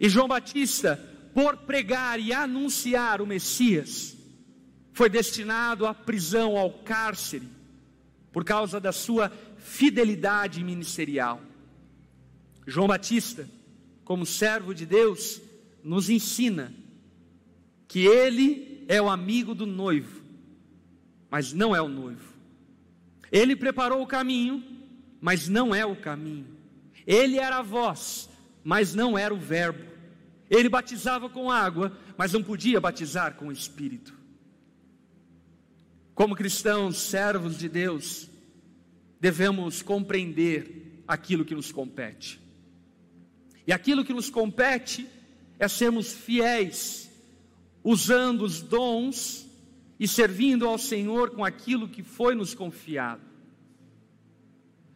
E 0.00 0.08
João 0.08 0.26
Batista, 0.26 0.96
por 1.32 1.56
pregar 1.58 2.18
e 2.18 2.32
anunciar 2.32 3.22
o 3.22 3.26
Messias, 3.28 4.16
foi 4.92 5.08
destinado 5.08 5.86
à 5.86 5.94
prisão, 5.94 6.56
ao 6.56 6.72
cárcere, 6.82 7.48
por 8.32 8.44
causa 8.44 8.80
da 8.80 8.90
sua 8.90 9.30
fidelidade 9.56 10.64
ministerial. 10.64 11.40
João 12.66 12.88
Batista, 12.88 13.48
como 14.04 14.26
servo 14.26 14.74
de 14.74 14.84
Deus, 14.84 15.40
nos 15.82 16.08
ensina 16.08 16.72
que 17.88 18.06
ele 18.06 18.84
é 18.88 19.00
o 19.00 19.10
amigo 19.10 19.54
do 19.54 19.66
noivo, 19.66 20.22
mas 21.30 21.52
não 21.52 21.74
é 21.74 21.80
o 21.80 21.88
noivo. 21.88 22.32
Ele 23.30 23.56
preparou 23.56 24.02
o 24.02 24.06
caminho, 24.06 24.62
mas 25.20 25.48
não 25.48 25.74
é 25.74 25.84
o 25.84 25.96
caminho. 25.96 26.46
Ele 27.06 27.38
era 27.38 27.58
a 27.58 27.62
voz, 27.62 28.28
mas 28.62 28.94
não 28.94 29.16
era 29.16 29.32
o 29.32 29.38
verbo. 29.38 29.90
Ele 30.50 30.68
batizava 30.68 31.28
com 31.28 31.50
água, 31.50 31.96
mas 32.16 32.32
não 32.32 32.42
podia 32.42 32.80
batizar 32.80 33.34
com 33.34 33.48
o 33.48 33.52
Espírito. 33.52 34.14
Como 36.14 36.36
cristãos, 36.36 36.98
servos 36.98 37.56
de 37.56 37.68
Deus, 37.68 38.28
devemos 39.18 39.80
compreender 39.80 41.02
aquilo 41.08 41.44
que 41.44 41.54
nos 41.54 41.72
compete. 41.72 42.40
E 43.66 43.72
aquilo 43.72 44.04
que 44.04 44.12
nos 44.12 44.28
compete 44.28 45.08
é 45.58 45.68
sermos 45.68 46.12
fiéis, 46.12 47.10
usando 47.84 48.42
os 48.42 48.60
dons 48.60 49.46
e 49.98 50.08
servindo 50.08 50.66
ao 50.66 50.78
Senhor 50.78 51.30
com 51.30 51.44
aquilo 51.44 51.88
que 51.88 52.02
foi 52.02 52.34
nos 52.34 52.54
confiado. 52.54 53.22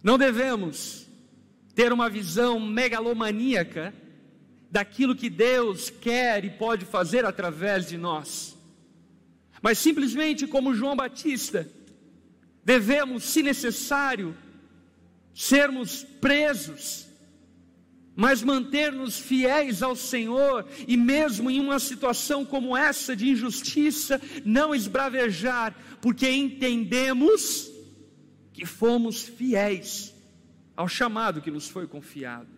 Não 0.02 0.18
devemos 0.18 1.06
ter 1.74 1.92
uma 1.92 2.08
visão 2.08 2.58
megalomaníaca 2.58 3.94
daquilo 4.70 5.14
que 5.14 5.30
Deus 5.30 5.90
quer 5.90 6.44
e 6.44 6.50
pode 6.50 6.84
fazer 6.84 7.24
através 7.24 7.88
de 7.88 7.96
nós, 7.96 8.56
mas 9.62 9.78
simplesmente 9.78 10.46
como 10.46 10.74
João 10.74 10.96
Batista, 10.96 11.70
devemos, 12.64 13.24
se 13.24 13.42
necessário, 13.42 14.36
sermos 15.32 16.02
presos 16.02 17.05
mas 18.16 18.42
manter-nos 18.42 19.18
fiéis 19.18 19.82
ao 19.82 19.94
Senhor 19.94 20.66
e 20.88 20.96
mesmo 20.96 21.50
em 21.50 21.60
uma 21.60 21.78
situação 21.78 22.46
como 22.46 22.74
essa 22.74 23.14
de 23.14 23.28
injustiça, 23.28 24.18
não 24.42 24.74
esbravejar, 24.74 25.76
porque 26.00 26.28
entendemos 26.30 27.70
que 28.54 28.64
fomos 28.64 29.22
fiéis 29.22 30.14
ao 30.74 30.88
chamado 30.88 31.42
que 31.42 31.50
nos 31.50 31.68
foi 31.68 31.86
confiado. 31.86 32.48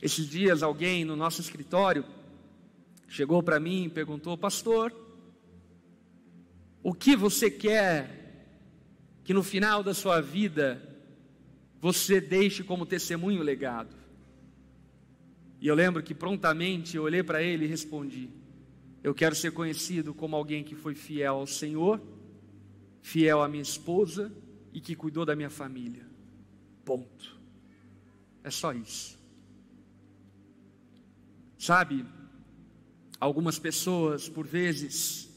Esses 0.00 0.26
dias, 0.26 0.62
alguém 0.62 1.04
no 1.04 1.14
nosso 1.14 1.42
escritório 1.42 2.04
chegou 3.06 3.42
para 3.42 3.60
mim 3.60 3.84
e 3.84 3.90
perguntou: 3.90 4.38
Pastor, 4.38 4.92
o 6.82 6.94
que 6.94 7.14
você 7.14 7.50
quer 7.50 8.22
que 9.22 9.34
no 9.34 9.42
final 9.42 9.82
da 9.82 9.94
sua 9.94 10.20
vida 10.20 10.93
você 11.84 12.18
deixe 12.18 12.64
como 12.64 12.86
testemunho 12.86 13.42
legado? 13.42 13.94
E 15.60 15.66
eu 15.66 15.74
lembro 15.74 16.02
que 16.02 16.14
prontamente 16.14 16.96
eu 16.96 17.02
olhei 17.02 17.22
para 17.22 17.42
ele 17.42 17.66
e 17.66 17.68
respondi: 17.68 18.30
Eu 19.02 19.14
quero 19.14 19.34
ser 19.34 19.50
conhecido 19.50 20.14
como 20.14 20.34
alguém 20.34 20.64
que 20.64 20.74
foi 20.74 20.94
fiel 20.94 21.34
ao 21.34 21.46
Senhor, 21.46 22.00
fiel 23.02 23.42
à 23.42 23.48
minha 23.50 23.60
esposa 23.60 24.32
e 24.72 24.80
que 24.80 24.96
cuidou 24.96 25.26
da 25.26 25.36
minha 25.36 25.50
família. 25.50 26.06
Ponto. 26.86 27.38
É 28.42 28.50
só 28.50 28.72
isso. 28.72 29.18
Sabe, 31.58 32.06
algumas 33.20 33.58
pessoas, 33.58 34.26
por 34.26 34.46
vezes, 34.46 35.30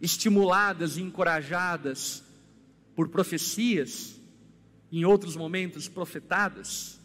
estimuladas 0.00 0.96
e 0.96 1.02
encorajadas 1.02 2.24
por 2.96 3.10
profecias, 3.10 4.17
em 4.90 5.04
outros 5.04 5.36
momentos 5.36 5.88
profetadas, 5.88 6.98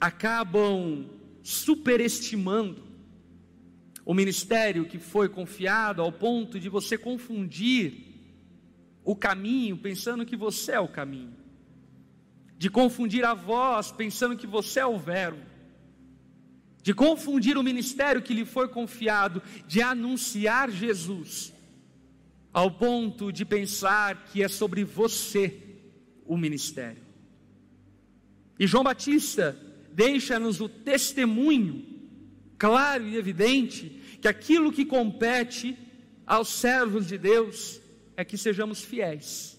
acabam 0.00 1.08
superestimando 1.42 2.82
o 4.04 4.14
ministério 4.14 4.86
que 4.86 4.98
foi 4.98 5.28
confiado 5.28 6.00
ao 6.00 6.12
ponto 6.12 6.60
de 6.60 6.68
você 6.68 6.96
confundir 6.96 8.04
o 9.04 9.14
caminho 9.14 9.76
pensando 9.76 10.24
que 10.24 10.36
você 10.36 10.72
é 10.72 10.80
o 10.80 10.88
caminho, 10.88 11.34
de 12.56 12.70
confundir 12.70 13.24
a 13.24 13.34
voz 13.34 13.92
pensando 13.92 14.36
que 14.36 14.46
você 14.46 14.80
é 14.80 14.86
o 14.86 14.98
verbo, 14.98 15.42
de 16.82 16.94
confundir 16.94 17.58
o 17.58 17.62
ministério 17.62 18.22
que 18.22 18.32
lhe 18.32 18.44
foi 18.44 18.68
confiado, 18.68 19.42
de 19.66 19.82
anunciar 19.82 20.70
Jesus, 20.70 21.52
ao 22.52 22.70
ponto 22.70 23.32
de 23.32 23.44
pensar 23.44 24.26
que 24.26 24.42
é 24.42 24.48
sobre 24.48 24.84
você 24.84 25.65
o 26.26 26.36
ministério. 26.36 27.02
E 28.58 28.66
João 28.66 28.84
Batista 28.84 29.56
deixa-nos 29.92 30.60
o 30.60 30.68
testemunho 30.68 31.84
claro 32.58 33.06
e 33.06 33.16
evidente 33.16 34.18
que 34.20 34.28
aquilo 34.28 34.72
que 34.72 34.84
compete 34.84 35.76
aos 36.26 36.48
servos 36.48 37.06
de 37.06 37.18
Deus 37.18 37.80
é 38.16 38.24
que 38.24 38.36
sejamos 38.36 38.82
fiéis 38.82 39.56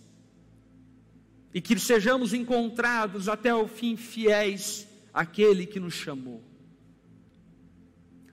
e 1.53 1.61
que 1.61 1.79
sejamos 1.79 2.33
encontrados 2.33 3.29
até 3.29 3.53
o 3.53 3.67
fim 3.67 3.95
fiéis 3.95 4.87
àquele 5.13 5.65
que 5.65 5.79
nos 5.79 5.93
chamou. 5.93 6.43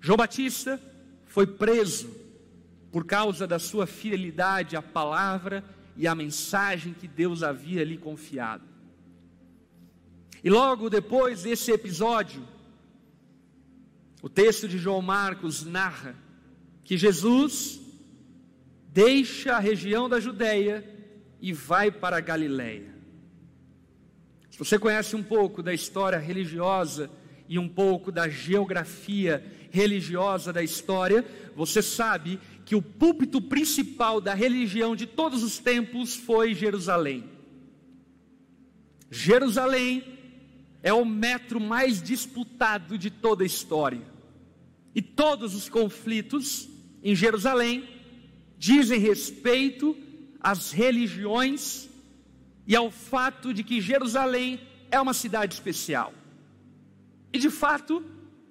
João 0.00 0.16
Batista 0.16 0.80
foi 1.24 1.46
preso 1.46 2.14
por 2.92 3.06
causa 3.06 3.46
da 3.46 3.58
sua 3.58 3.86
fidelidade 3.86 4.76
à 4.76 4.82
palavra 4.82 5.64
e 5.96 6.06
à 6.06 6.14
mensagem 6.14 6.92
que 6.92 7.06
Deus 7.06 7.42
havia 7.42 7.84
lhe 7.84 7.96
confiado. 7.96 8.64
E 10.42 10.50
logo 10.50 10.90
depois 10.90 11.42
desse 11.42 11.70
episódio, 11.72 12.46
o 14.22 14.28
texto 14.28 14.68
de 14.68 14.78
João 14.78 15.00
Marcos 15.00 15.64
narra 15.64 16.16
que 16.82 16.96
Jesus 16.96 17.80
deixa 18.88 19.56
a 19.56 19.58
região 19.58 20.08
da 20.08 20.20
Judéia 20.20 20.84
e 21.40 21.52
vai 21.52 21.90
para 21.90 22.18
a 22.18 22.20
Galiléia. 22.20 22.94
Se 24.50 24.58
você 24.58 24.78
conhece 24.78 25.16
um 25.16 25.22
pouco 25.22 25.62
da 25.62 25.74
história 25.74 26.18
religiosa 26.18 27.10
e 27.48 27.58
um 27.58 27.68
pouco 27.68 28.12
da 28.12 28.28
geografia 28.28 29.44
religiosa 29.70 30.52
da 30.52 30.62
história, 30.62 31.24
você 31.56 31.82
sabe 31.82 32.38
que 32.64 32.74
o 32.74 32.82
púlpito 32.82 33.40
principal 33.40 34.20
da 34.20 34.34
religião 34.34 34.96
de 34.96 35.06
todos 35.06 35.42
os 35.42 35.58
tempos 35.58 36.14
foi 36.14 36.54
Jerusalém. 36.54 37.24
Jerusalém 39.10 40.02
é 40.82 40.92
o 40.92 41.04
metro 41.04 41.60
mais 41.60 42.02
disputado 42.02 42.96
de 42.96 43.10
toda 43.10 43.42
a 43.42 43.46
história. 43.46 44.02
E 44.94 45.02
todos 45.02 45.54
os 45.54 45.68
conflitos 45.68 46.68
em 47.02 47.14
Jerusalém 47.14 47.88
dizem 48.56 48.98
respeito 48.98 49.96
às 50.40 50.72
religiões 50.72 51.88
e 52.66 52.74
ao 52.74 52.90
fato 52.90 53.52
de 53.52 53.62
que 53.62 53.80
Jerusalém 53.80 54.60
é 54.90 54.98
uma 54.98 55.12
cidade 55.12 55.54
especial. 55.54 56.14
E 57.32 57.38
de 57.38 57.50
fato, 57.50 58.02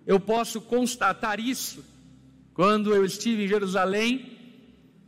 eu 0.05 0.19
posso 0.19 0.61
constatar 0.61 1.39
isso 1.39 1.83
quando 2.53 2.93
eu 2.93 3.03
estive 3.03 3.45
em 3.45 3.47
Jerusalém 3.47 4.37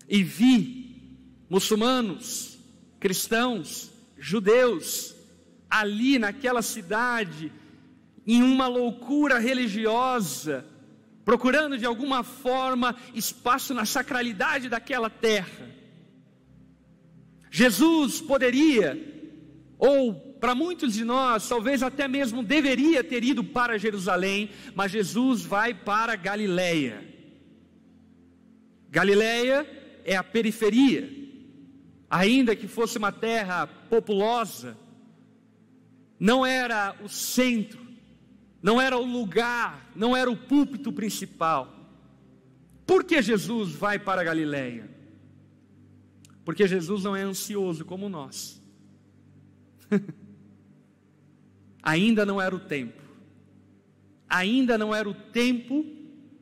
e 0.09 0.23
vi 0.23 1.17
muçulmanos, 1.49 2.57
cristãos, 2.99 3.91
judeus, 4.17 5.15
ali 5.69 6.17
naquela 6.17 6.61
cidade, 6.61 7.51
em 8.25 8.41
uma 8.41 8.67
loucura 8.67 9.37
religiosa, 9.37 10.65
procurando 11.23 11.77
de 11.77 11.85
alguma 11.85 12.23
forma 12.23 12.95
espaço 13.13 13.73
na 13.73 13.85
sacralidade 13.85 14.69
daquela 14.69 15.09
terra. 15.09 15.69
Jesus 17.51 18.19
poderia, 18.21 18.97
ou 19.77 20.13
para 20.13 20.55
muitos 20.55 20.93
de 20.93 21.05
nós, 21.05 21.47
talvez 21.47 21.81
até 21.83 22.07
mesmo 22.07 22.43
deveria 22.43 23.03
ter 23.03 23.23
ido 23.23 23.43
para 23.43 23.77
Jerusalém, 23.77 24.49
mas 24.73 24.91
Jesus 24.91 25.43
vai 25.43 25.73
para 25.73 26.15
Galiléia. 26.15 27.14
Galiléia 28.95 29.67
é 30.05 30.15
a 30.15 30.23
periferia, 30.23 31.11
ainda 32.09 32.55
que 32.55 32.65
fosse 32.65 32.97
uma 32.97 33.11
terra 33.11 33.67
populosa, 33.67 34.77
não 36.17 36.45
era 36.45 36.95
o 37.03 37.09
centro, 37.09 37.85
não 38.61 38.79
era 38.79 38.97
o 38.97 39.03
lugar, 39.03 39.91
não 39.93 40.15
era 40.15 40.31
o 40.31 40.37
púlpito 40.37 40.93
principal. 40.93 41.77
Por 42.87 43.03
que 43.03 43.21
Jesus 43.21 43.73
vai 43.73 43.99
para 43.99 44.21
a 44.21 44.23
Galiléia? 44.23 44.89
Porque 46.45 46.65
Jesus 46.65 47.03
não 47.03 47.17
é 47.17 47.21
ansioso 47.21 47.83
como 47.83 48.07
nós. 48.07 48.63
Ainda 51.83 52.25
não 52.25 52.41
era 52.41 52.55
o 52.55 52.61
tempo. 52.61 53.03
Ainda 54.29 54.77
não 54.77 54.95
era 54.95 55.09
o 55.09 55.13
tempo 55.13 55.85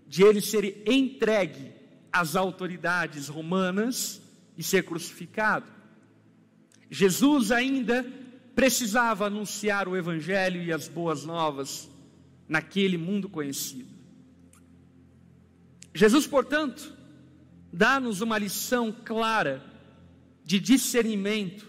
de 0.07 0.21
ele 0.21 0.39
ser 0.39 0.83
entregue 0.87 1.72
às 2.13 2.35
autoridades 2.35 3.27
romanas 3.27 4.21
e 4.55 4.61
ser 4.61 4.83
crucificado. 4.83 5.65
Jesus 6.89 7.51
ainda 7.51 8.05
precisava 8.53 9.25
anunciar 9.25 9.87
o 9.87 9.97
Evangelho 9.97 10.61
e 10.61 10.71
as 10.71 10.87
boas 10.87 11.25
novas 11.25 11.89
naquele 12.47 12.97
mundo 12.97 13.27
conhecido. 13.27 13.91
Jesus, 15.93 16.27
portanto, 16.27 16.93
dá-nos 17.71 18.21
uma 18.21 18.37
lição 18.37 18.91
clara 18.91 19.63
de 20.45 20.59
discernimento, 20.59 21.67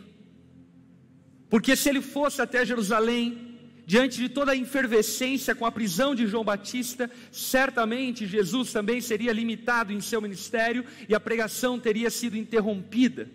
porque 1.48 1.74
se 1.76 1.88
ele 1.88 2.02
fosse 2.02 2.42
até 2.42 2.66
Jerusalém, 2.66 3.43
diante 3.86 4.16
de 4.16 4.28
toda 4.28 4.52
a 4.52 4.56
efervescência 4.56 5.54
com 5.54 5.66
a 5.66 5.72
prisão 5.72 6.14
de 6.14 6.26
João 6.26 6.44
Batista, 6.44 7.10
certamente 7.30 8.26
Jesus 8.26 8.72
também 8.72 9.00
seria 9.00 9.32
limitado 9.32 9.92
em 9.92 10.00
seu 10.00 10.20
ministério 10.20 10.84
e 11.08 11.14
a 11.14 11.20
pregação 11.20 11.78
teria 11.78 12.10
sido 12.10 12.36
interrompida. 12.36 13.28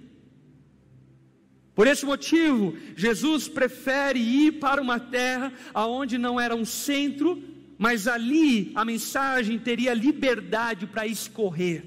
Por 1.76 1.88
esse 1.88 2.06
motivo, 2.06 2.76
Jesus 2.96 3.48
prefere 3.48 4.20
ir 4.20 4.54
para 4.54 4.82
uma 4.82 5.00
terra 5.00 5.54
aonde 5.74 6.18
não 6.18 6.40
era 6.40 6.56
um 6.56 6.66
centro, 6.66 7.42
mas 7.78 8.08
ali 8.08 8.72
a 8.76 8.84
mensagem 8.84 9.58
teria 9.58 9.94
liberdade 9.94 10.86
para 10.86 11.08
escorrer 11.08 11.86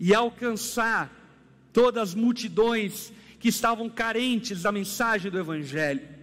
e 0.00 0.12
alcançar 0.12 1.16
todas 1.72 2.10
as 2.10 2.14
multidões 2.14 3.12
que 3.38 3.48
estavam 3.48 3.88
carentes 3.88 4.62
da 4.62 4.72
mensagem 4.72 5.30
do 5.30 5.38
Evangelho. 5.38 6.21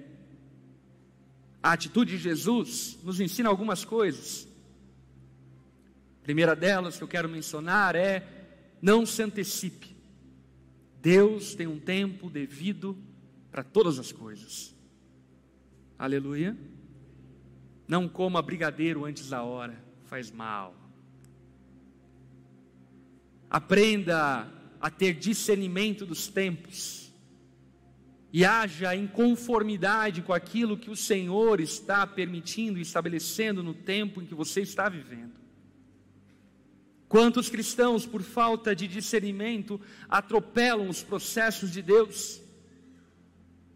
A 1.62 1.74
atitude 1.74 2.12
de 2.12 2.24
Jesus 2.24 2.98
nos 3.04 3.20
ensina 3.20 3.50
algumas 3.50 3.84
coisas. 3.84 4.48
A 6.22 6.24
primeira 6.24 6.56
delas 6.56 6.98
que 6.98 7.04
eu 7.04 7.08
quero 7.08 7.28
mencionar 7.28 7.96
é: 7.96 8.24
não 8.82 9.06
se 9.06 9.22
antecipe. 9.22 9.96
Deus 11.02 11.56
tem 11.56 11.68
um 11.68 11.80
tempo 11.80 12.30
devido 12.30 12.98
para 13.52 13.64
todas 13.64 14.00
as 14.00 14.12
coisas. 14.12 14.74
Aleluia. 15.98 16.58
Não 17.88 18.08
coma 18.08 18.42
brigadeiro 18.42 19.06
antes 19.06 19.30
da 19.30 19.44
hora, 19.44 19.82
faz 20.06 20.32
mal. 20.32 20.76
Aprenda 23.50 24.48
a 24.80 24.90
ter 24.90 25.16
discernimento 25.16 26.06
dos 26.06 26.28
tempos. 26.28 26.99
E 28.32 28.46
haja 28.46 28.96
em 28.96 29.08
conformidade 29.08 30.22
com 30.22 30.32
aquilo 30.32 30.78
que 30.78 30.90
o 30.90 30.96
Senhor 30.96 31.60
está 31.60 32.06
permitindo 32.06 32.78
e 32.78 32.84
estabelecendo 32.84 33.64
no 33.64 33.74
tempo 33.74 34.22
em 34.22 34.26
que 34.26 34.36
você 34.36 34.62
está 34.62 34.88
vivendo. 34.88 35.34
Quantos 37.08 37.50
cristãos, 37.50 38.06
por 38.06 38.22
falta 38.22 38.76
de 38.76 38.88
discernimento, 38.88 39.82
atropelam 40.08 40.88
os 40.88 41.02
processos 41.02 41.72
de 41.72 41.82
Deus 41.82 42.40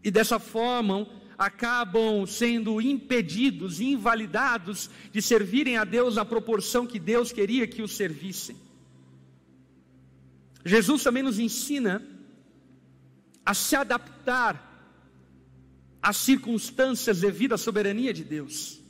e 0.04 0.10
dessa 0.10 0.38
forma 0.38 1.08
acabam 1.36 2.24
sendo 2.26 2.80
impedidos, 2.80 3.80
invalidados 3.80 4.88
de 5.10 5.20
servirem 5.20 5.76
a 5.76 5.84
Deus 5.84 6.14
na 6.14 6.24
proporção 6.24 6.86
que 6.86 7.00
Deus 7.00 7.32
queria 7.32 7.66
que 7.66 7.82
os 7.82 7.96
servissem. 7.96 8.56
Jesus 10.64 11.02
também 11.02 11.24
nos 11.24 11.40
ensina 11.40 12.13
a 13.44 13.52
se 13.54 13.76
adaptar 13.76 14.72
às 16.00 16.16
circunstâncias 16.16 17.20
devido 17.20 17.54
à 17.54 17.58
soberania 17.58 18.12
de 18.12 18.24
Deus. 18.24 18.80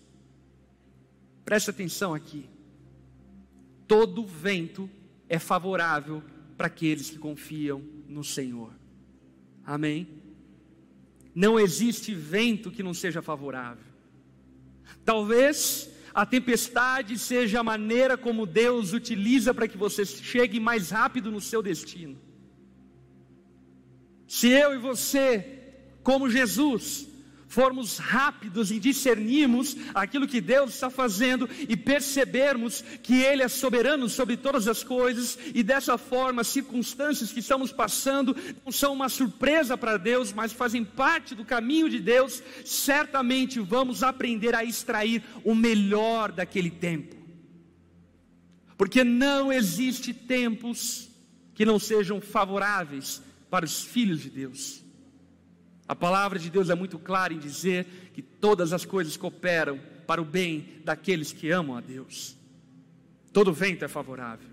Preste 1.45 1.71
atenção 1.71 2.14
aqui. 2.14 2.49
Todo 3.87 4.27
vento 4.27 4.88
é 5.29 5.38
favorável 5.38 6.23
para 6.57 6.69
aqueles 6.69 7.11
que 7.11 7.19
confiam 7.19 7.83
no 8.09 8.25
Senhor. 8.25 8.73
Amém? 9.64 10.09
Não 11.35 11.59
existe 11.59 12.14
vento 12.14 12.71
que 12.71 12.83
não 12.83 12.95
seja 12.95 13.21
favorável. 13.21 13.85
Talvez 15.05 15.90
a 16.14 16.25
tempestade 16.25 17.19
seja 17.19 17.61
a 17.61 17.64
maneira 17.64 18.17
como 18.17 18.47
Deus 18.47 18.93
utiliza 18.93 19.53
para 19.53 19.67
que 19.67 19.77
você 19.77 20.05
chegue 20.05 20.61
mais 20.61 20.90
rápido 20.90 21.31
no 21.31 21.40
seu 21.40 21.62
destino. 21.62 22.17
Se 24.27 24.49
eu 24.49 24.75
e 24.75 24.79
você, 24.79 25.45
como 26.03 26.31
Jesus, 26.31 27.07
formos 27.55 27.99
rápidos 27.99 28.73
em 28.73 28.81
discernirmos 28.81 29.77
aquilo 29.95 30.27
que 30.27 30.41
Deus 30.41 30.75
está 30.75 30.91
fazendo 30.91 31.49
e 31.69 31.77
percebermos 31.77 32.83
que 33.01 33.23
Ele 33.23 33.45
é 33.45 33.49
soberano 33.49 34.09
sobre 34.09 34.37
todas 34.37 34.67
as 34.67 34.83
coisas 34.83 35.39
e 35.55 35.63
dessa 35.63 35.97
forma 35.97 36.41
as 36.41 36.49
circunstâncias 36.49 37.31
que 37.31 37.39
estamos 37.39 37.71
passando 37.71 38.37
não 38.65 38.73
são 38.73 38.93
uma 38.93 39.09
surpresa 39.09 39.79
para 39.79 39.97
Deus, 39.97 40.33
mas 40.33 40.53
fazem 40.53 40.85
parte 40.85 41.33
do 41.33 41.45
caminho 41.45 41.89
de 41.89 42.01
Deus, 42.01 42.43
certamente 42.65 43.61
vamos 43.61 44.03
aprender 44.03 44.53
a 44.53 44.65
extrair 44.65 45.23
o 45.45 45.55
melhor 45.55 46.33
daquele 46.33 46.71
tempo. 46.71 47.15
Porque 48.77 49.05
não 49.05 49.53
existe 49.53 50.13
tempos 50.13 51.09
que 51.55 51.65
não 51.65 51.79
sejam 51.79 52.21
favoráveis 52.21 53.23
para 53.55 53.67
os 53.67 53.85
filhos 53.85 54.21
de 54.21 54.31
Deus. 54.31 54.83
A 55.87 55.95
palavra 55.95 56.40
de 56.40 56.51
Deus 56.51 56.71
é 56.71 56.75
muito 56.75 56.99
clara 56.99 57.33
em 57.33 57.38
dizer 57.38 57.87
que 58.12 58.21
todas 58.21 58.73
as 58.73 58.85
coisas 58.85 59.17
cooperam 59.17 59.81
para 60.09 60.21
o 60.21 60.25
bem 60.25 60.81
daqueles 60.85 61.33
que 61.33 61.53
amam 61.53 61.77
a 61.77 61.81
Deus. 61.81 62.37
Todo 63.33 63.53
vento 63.53 63.85
é 63.85 63.87
favorável. 63.87 64.49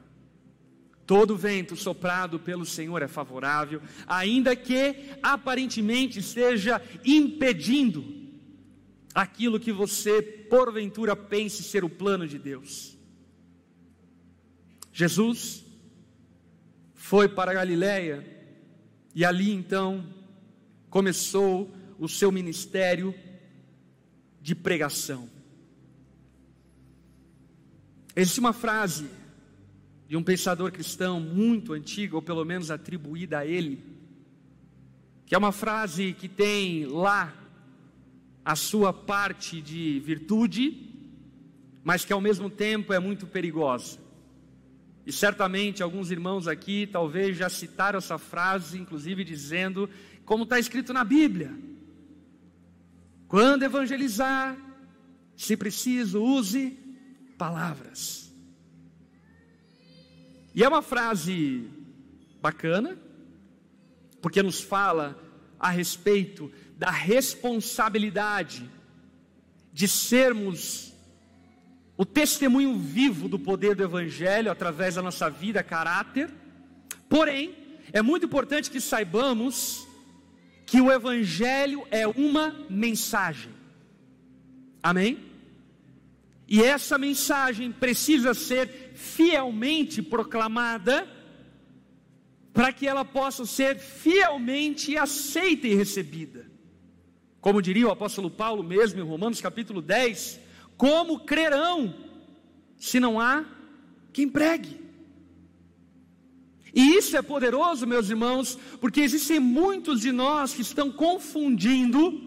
Todo 1.04 1.36
vento 1.36 1.76
soprado 1.76 2.40
pelo 2.40 2.64
Senhor 2.64 3.02
é 3.02 3.08
favorável, 3.08 3.82
ainda 4.06 4.56
que 4.56 5.16
aparentemente 5.24 6.20
esteja 6.20 6.80
impedindo 7.04 8.06
aquilo 9.16 9.60
que 9.60 9.72
você 9.72 10.22
porventura 10.22 11.16
pense 11.16 11.64
ser 11.64 11.84
o 11.84 11.90
plano 11.90 12.28
de 12.28 12.38
Deus. 12.38 12.96
Jesus 14.94 15.66
foi 16.94 17.28
para 17.28 17.52
Galiléia 17.52 18.41
e 19.14 19.26
ali 19.26 19.52
então 19.52 20.06
começou 20.90 21.70
o 22.00 22.08
seu 22.08 22.32
ministério 22.32 23.14
de 24.42 24.56
pregação. 24.56 25.30
Existe 28.16 28.40
uma 28.40 28.54
frase 28.54 29.10
de 30.08 30.18
um 30.18 30.24
pensador 30.24 30.72
cristão 30.72 31.22
muito 31.22 31.72
antigo, 31.74 32.18
ou 32.18 32.22
pelo 32.22 32.44
menos 32.44 32.70
atribuída 32.70 33.40
a 33.40 33.46
ele, 33.46 33.82
que 35.26 35.34
é 35.34 35.38
uma 35.38 35.54
frase 35.54 36.14
que 36.14 36.28
tem 36.28 36.86
lá 36.86 37.34
a 38.44 38.56
sua 38.56 38.92
parte 38.92 39.62
de 39.62 40.02
virtude, 40.02 40.90
mas 41.84 42.04
que 42.04 42.12
ao 42.12 42.20
mesmo 42.20 42.50
tempo 42.50 42.92
é 42.92 43.00
muito 43.00 43.26
perigosa. 43.26 43.98
E 45.06 45.12
certamente 45.12 45.82
alguns 45.82 46.12
irmãos 46.12 46.48
aqui 46.48 46.88
talvez 46.88 47.38
já 47.38 47.50
citaram 47.50 47.98
essa 47.98 48.18
frase, 48.18 48.78
inclusive 48.78 49.24
dizendo, 49.24 49.90
como 50.26 50.44
está 50.44 50.60
escrito 50.60 50.94
na 50.94 51.04
Bíblia: 51.04 51.52
quando 53.28 53.64
evangelizar, 53.64 54.58
se 55.36 55.58
preciso, 55.58 56.22
use 56.22 56.78
palavras. 57.38 58.32
E 60.54 60.64
é 60.64 60.68
uma 60.68 60.82
frase 60.82 61.68
bacana, 62.42 62.98
porque 64.22 64.44
nos 64.44 64.62
fala 64.62 65.18
a 65.60 65.70
respeito 65.70 66.52
da 66.78 66.92
responsabilidade 66.92 68.70
de 69.74 69.88
sermos 69.88 70.91
o 72.02 72.06
testemunho 72.06 72.80
vivo 72.80 73.30
do 73.30 73.38
poder 73.38 73.76
do 73.76 73.84
Evangelho 73.84 74.50
através 74.50 74.96
da 74.96 75.04
nossa 75.04 75.30
vida, 75.30 75.62
caráter. 75.62 76.32
Porém, 77.08 77.54
é 77.94 78.02
muito 78.02 78.26
importante 78.26 78.72
que 78.72 78.82
saibamos 78.82 79.88
que 80.66 80.82
o 80.82 80.92
Evangelho 80.92 81.86
é 81.92 82.08
uma 82.08 82.56
mensagem. 82.68 83.52
Amém? 84.82 85.20
E 86.48 86.64
essa 86.64 86.98
mensagem 86.98 87.72
precisa 87.72 88.34
ser 88.34 88.94
fielmente 88.96 90.02
proclamada 90.02 91.08
para 92.52 92.74
que 92.74 92.88
ela 92.88 93.06
possa 93.06 93.46
ser 93.46 93.78
fielmente 93.78 94.98
aceita 94.98 95.68
e 95.68 95.76
recebida. 95.76 96.50
Como 97.40 97.62
diria 97.62 97.88
o 97.88 97.92
apóstolo 97.92 98.32
Paulo 98.32 98.64
mesmo 98.64 99.00
em 99.00 99.04
Romanos 99.04 99.40
capítulo 99.40 99.84
10, 99.84 100.41
como 100.82 101.20
crerão 101.20 101.94
se 102.76 103.00
não 103.00 103.20
há 103.20 103.46
quem 104.12 104.28
pregue? 104.28 104.82
E 106.74 106.96
isso 106.96 107.16
é 107.16 107.22
poderoso, 107.22 107.86
meus 107.86 108.10
irmãos, 108.10 108.58
porque 108.80 109.02
existem 109.02 109.40
muitos 109.40 110.02
de 110.02 110.12
nós 110.12 110.56
que 110.56 110.64
estão 110.64 110.92
confundindo 110.92 112.20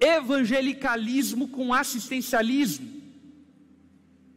evangelicalismo 0.00 1.46
com 1.48 1.74
assistencialismo. 1.74 2.88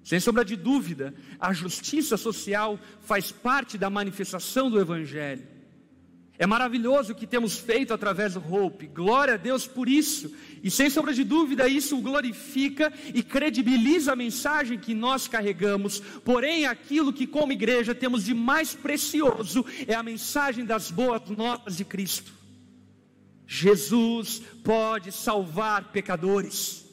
Sem 0.03 0.19
sombra 0.19 0.43
de 0.43 0.57
dúvida, 0.57 1.15
a 1.39 1.53
justiça 1.53 2.17
social 2.17 2.77
faz 2.99 3.31
parte 3.31 3.77
da 3.77 3.89
manifestação 3.89 4.69
do 4.69 4.77
Evangelho. 4.77 5.47
É 6.43 6.45
maravilhoso 6.45 7.13
o 7.13 7.15
que 7.15 7.25
temos 7.25 7.57
feito 7.57 7.93
através 7.93 8.33
do 8.33 8.53
Hope, 8.53 8.85
glória 8.87 9.35
a 9.35 9.37
Deus 9.37 9.65
por 9.65 9.87
isso, 9.87 10.29
e 10.61 10.69
sem 10.69 10.89
sombra 10.89 11.13
de 11.13 11.23
dúvida, 11.23 11.69
isso 11.69 12.01
glorifica 12.01 12.91
e 13.13 13.23
credibiliza 13.23 14.11
a 14.11 14.15
mensagem 14.17 14.77
que 14.77 14.93
nós 14.93 15.25
carregamos. 15.25 16.01
Porém, 16.01 16.65
aquilo 16.65 17.13
que, 17.13 17.25
como 17.25 17.53
igreja, 17.53 17.95
temos 17.95 18.25
de 18.25 18.33
mais 18.33 18.75
precioso 18.75 19.65
é 19.87 19.93
a 19.93 20.03
mensagem 20.03 20.65
das 20.65 20.91
boas 20.91 21.21
notas 21.29 21.77
de 21.77 21.85
Cristo. 21.85 22.33
Jesus 23.47 24.41
pode 24.65 25.13
salvar 25.13 25.93
pecadores. 25.93 26.85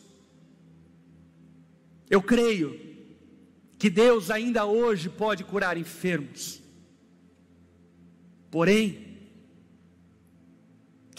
Eu 2.08 2.22
creio 2.22 2.78
que 3.80 3.90
Deus 3.90 4.30
ainda 4.30 4.64
hoje 4.64 5.08
pode 5.08 5.42
curar 5.42 5.76
enfermos. 5.76 6.62
Porém, 8.48 9.09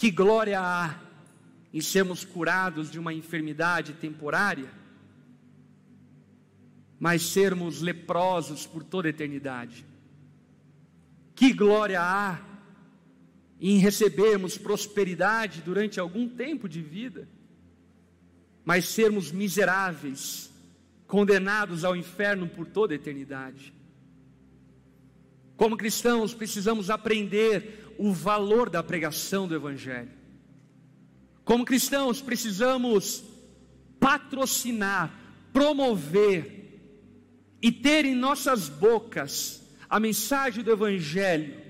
que 0.02 0.10
glória 0.10 0.58
há 0.60 0.98
em 1.72 1.80
sermos 1.80 2.24
curados 2.24 2.90
de 2.90 2.98
uma 2.98 3.14
enfermidade 3.14 3.92
temporária, 3.92 4.68
mas 6.98 7.22
sermos 7.22 7.80
leprosos 7.80 8.66
por 8.66 8.82
toda 8.82 9.06
a 9.06 9.10
eternidade. 9.10 9.86
Que 11.36 11.52
glória 11.52 12.00
há 12.02 12.40
em 13.60 13.78
recebermos 13.78 14.58
prosperidade 14.58 15.62
durante 15.62 16.00
algum 16.00 16.28
tempo 16.28 16.68
de 16.68 16.82
vida, 16.82 17.28
mas 18.64 18.86
sermos 18.86 19.30
miseráveis, 19.30 20.50
condenados 21.06 21.84
ao 21.84 21.94
inferno 21.94 22.48
por 22.48 22.66
toda 22.66 22.92
a 22.92 22.96
eternidade. 22.96 23.72
Como 25.56 25.76
cristãos, 25.76 26.34
precisamos 26.34 26.90
aprender 26.90 27.81
o 27.98 28.12
valor 28.12 28.70
da 28.70 28.82
pregação 28.82 29.46
do 29.46 29.54
Evangelho. 29.54 30.10
Como 31.44 31.64
cristãos, 31.64 32.20
precisamos 32.20 33.24
patrocinar, 33.98 35.12
promover 35.52 36.80
e 37.60 37.70
ter 37.70 38.04
em 38.04 38.14
nossas 38.14 38.68
bocas 38.68 39.62
a 39.88 40.00
mensagem 40.00 40.64
do 40.64 40.72
Evangelho, 40.72 41.60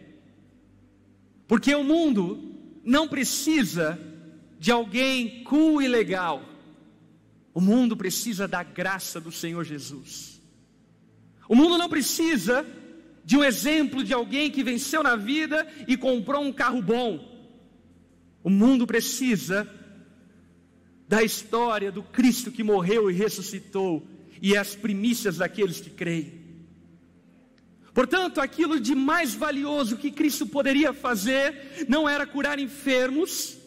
porque 1.46 1.74
o 1.74 1.84
mundo 1.84 2.52
não 2.84 3.08
precisa 3.08 3.98
de 4.58 4.70
alguém 4.70 5.42
cool 5.44 5.82
e 5.82 5.88
legal. 5.88 6.42
O 7.52 7.60
mundo 7.60 7.96
precisa 7.96 8.48
da 8.48 8.62
graça 8.62 9.20
do 9.20 9.30
Senhor 9.30 9.64
Jesus. 9.64 10.40
O 11.48 11.54
mundo 11.54 11.76
não 11.76 11.88
precisa 11.88 12.64
de 13.24 13.36
um 13.36 13.44
exemplo 13.44 14.02
de 14.02 14.12
alguém 14.12 14.50
que 14.50 14.64
venceu 14.64 15.02
na 15.02 15.16
vida 15.16 15.66
e 15.86 15.96
comprou 15.96 16.42
um 16.42 16.52
carro 16.52 16.82
bom. 16.82 17.28
O 18.42 18.50
mundo 18.50 18.86
precisa 18.86 19.68
da 21.08 21.22
história 21.22 21.92
do 21.92 22.02
Cristo 22.02 22.50
que 22.50 22.62
morreu 22.62 23.10
e 23.10 23.14
ressuscitou 23.14 24.06
e 24.40 24.56
as 24.56 24.74
primícias 24.74 25.36
daqueles 25.36 25.80
que 25.80 25.90
creem. 25.90 26.42
Portanto, 27.94 28.40
aquilo 28.40 28.80
de 28.80 28.94
mais 28.94 29.34
valioso 29.34 29.98
que 29.98 30.10
Cristo 30.10 30.46
poderia 30.46 30.92
fazer 30.92 31.86
não 31.88 32.08
era 32.08 32.26
curar 32.26 32.58
enfermos, 32.58 33.58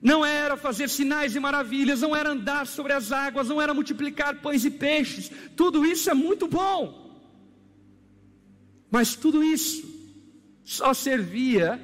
não 0.00 0.24
era 0.24 0.56
fazer 0.56 0.88
sinais 0.88 1.34
e 1.34 1.40
maravilhas, 1.40 2.00
não 2.00 2.14
era 2.14 2.30
andar 2.30 2.66
sobre 2.66 2.92
as 2.92 3.10
águas, 3.10 3.48
não 3.48 3.60
era 3.60 3.74
multiplicar 3.74 4.40
pães 4.40 4.64
e 4.64 4.70
peixes. 4.70 5.30
Tudo 5.56 5.84
isso 5.84 6.08
é 6.08 6.14
muito 6.14 6.46
bom. 6.46 6.99
Mas 8.90 9.14
tudo 9.14 9.42
isso 9.42 9.88
só 10.64 10.92
servia 10.92 11.80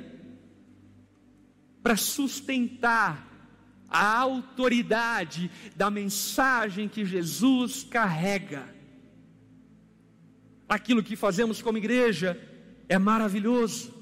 para 1.83 1.97
sustentar 1.97 3.25
a 3.89 4.19
autoridade 4.19 5.51
da 5.77 5.91
mensagem 5.91 6.89
que 6.89 7.05
Jesus 7.05 7.85
carrega. 7.85 8.75
Aquilo 10.69 11.03
que 11.03 11.15
fazemos 11.15 11.63
como 11.63 11.79
igreja 11.79 12.41
é 12.89 12.99
maravilhoso. 12.99 13.95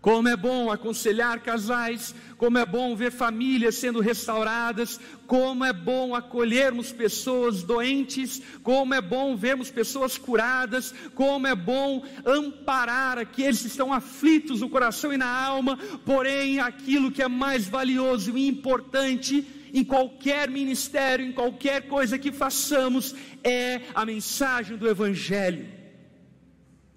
Como 0.00 0.28
é 0.28 0.36
bom 0.36 0.70
aconselhar 0.70 1.40
casais, 1.40 2.14
como 2.38 2.56
é 2.56 2.64
bom 2.64 2.96
ver 2.96 3.12
famílias 3.12 3.74
sendo 3.74 4.00
restauradas, 4.00 4.98
como 5.26 5.62
é 5.62 5.74
bom 5.74 6.14
acolhermos 6.14 6.90
pessoas 6.90 7.62
doentes, 7.62 8.40
como 8.62 8.94
é 8.94 9.00
bom 9.02 9.36
vermos 9.36 9.70
pessoas 9.70 10.16
curadas, 10.16 10.94
como 11.14 11.46
é 11.46 11.54
bom 11.54 12.02
amparar 12.24 13.18
aqueles 13.18 13.60
que 13.60 13.66
estão 13.66 13.92
aflitos 13.92 14.62
no 14.62 14.70
coração 14.70 15.12
e 15.12 15.18
na 15.18 15.28
alma, 15.28 15.78
porém, 16.06 16.60
aquilo 16.60 17.12
que 17.12 17.22
é 17.22 17.28
mais 17.28 17.68
valioso 17.68 18.38
e 18.38 18.48
importante 18.48 19.46
em 19.72 19.84
qualquer 19.84 20.48
ministério, 20.48 21.26
em 21.26 21.32
qualquer 21.32 21.88
coisa 21.88 22.18
que 22.18 22.32
façamos, 22.32 23.14
é 23.44 23.82
a 23.94 24.06
mensagem 24.06 24.78
do 24.78 24.88
Evangelho, 24.88 25.68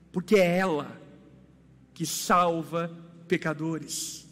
porque 0.09 0.35
é 0.35 0.57
ela 0.57 1.02
que 1.93 2.05
salva 2.05 2.91
pecadores. 3.27 4.27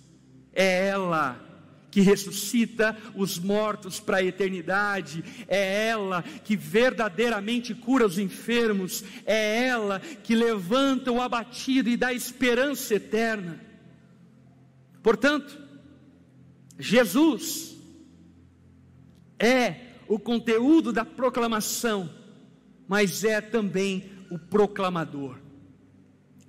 É 0.54 0.88
ela 0.88 1.48
que 1.92 2.00
ressuscita 2.00 2.98
os 3.14 3.38
mortos 3.38 4.00
para 4.00 4.18
a 4.18 4.24
eternidade, 4.24 5.24
é 5.48 5.88
ela 5.88 6.24
que 6.24 6.56
verdadeiramente 6.56 7.76
cura 7.76 8.06
os 8.06 8.18
enfermos, 8.18 9.04
é 9.26 9.68
ela 9.68 10.00
que 10.00 10.34
levanta 10.34 11.12
o 11.12 11.22
abatido 11.22 11.90
e 11.90 11.98
dá 11.98 12.14
esperança 12.14 12.96
eterna. 12.96 13.60
Portanto, 15.04 15.60
Jesus 16.80 17.76
é 19.38 19.76
o 20.08 20.18
conteúdo 20.18 20.94
da 20.94 21.04
proclamação, 21.04 22.10
mas 22.88 23.24
é 23.24 23.42
também 23.42 24.10
o 24.30 24.40
proclamador. 24.40 25.41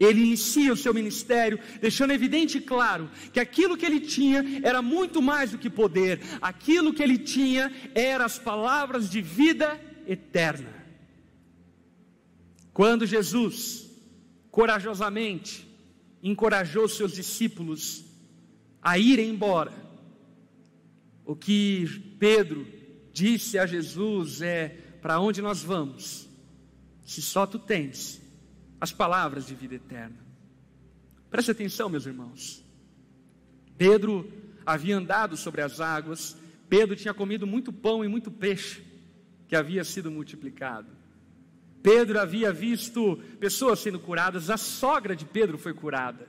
Ele 0.04 0.20
inicia 0.20 0.72
o 0.72 0.76
seu 0.76 0.92
ministério, 0.92 1.60
deixando 1.80 2.12
evidente 2.12 2.58
e 2.58 2.60
claro 2.60 3.08
que 3.32 3.38
aquilo 3.38 3.76
que 3.76 3.86
ele 3.86 4.00
tinha 4.00 4.44
era 4.64 4.82
muito 4.82 5.22
mais 5.22 5.52
do 5.52 5.58
que 5.58 5.70
poder, 5.70 6.20
aquilo 6.40 6.92
que 6.92 7.02
ele 7.02 7.18
tinha 7.18 7.72
eram 7.94 8.24
as 8.24 8.36
palavras 8.36 9.08
de 9.08 9.20
vida 9.22 9.80
eterna. 10.04 10.74
Quando 12.72 13.06
Jesus, 13.06 13.88
corajosamente, 14.50 15.68
encorajou 16.20 16.88
seus 16.88 17.12
discípulos 17.12 18.04
a 18.82 18.98
irem 18.98 19.30
embora, 19.30 19.72
o 21.24 21.36
que 21.36 22.16
Pedro 22.18 22.66
disse 23.12 23.56
a 23.56 23.66
Jesus 23.66 24.42
é: 24.42 24.68
Para 25.00 25.20
onde 25.20 25.40
nós 25.40 25.62
vamos? 25.62 26.28
Se 27.04 27.22
só 27.22 27.46
tu 27.46 27.58
tens 27.58 28.21
as 28.82 28.90
palavras 28.90 29.46
de 29.46 29.54
vida 29.54 29.76
eterna. 29.76 30.16
Preste 31.30 31.52
atenção, 31.52 31.88
meus 31.88 32.04
irmãos. 32.04 32.64
Pedro 33.78 34.28
havia 34.66 34.96
andado 34.96 35.36
sobre 35.36 35.60
as 35.60 35.78
águas, 35.78 36.36
Pedro 36.68 36.96
tinha 36.96 37.14
comido 37.14 37.46
muito 37.46 37.72
pão 37.72 38.04
e 38.04 38.08
muito 38.08 38.28
peixe 38.28 38.82
que 39.46 39.54
havia 39.54 39.84
sido 39.84 40.10
multiplicado. 40.10 40.88
Pedro 41.80 42.18
havia 42.18 42.52
visto 42.52 43.18
pessoas 43.38 43.78
sendo 43.78 44.00
curadas, 44.00 44.50
a 44.50 44.56
sogra 44.56 45.14
de 45.14 45.26
Pedro 45.26 45.58
foi 45.58 45.72
curada. 45.72 46.26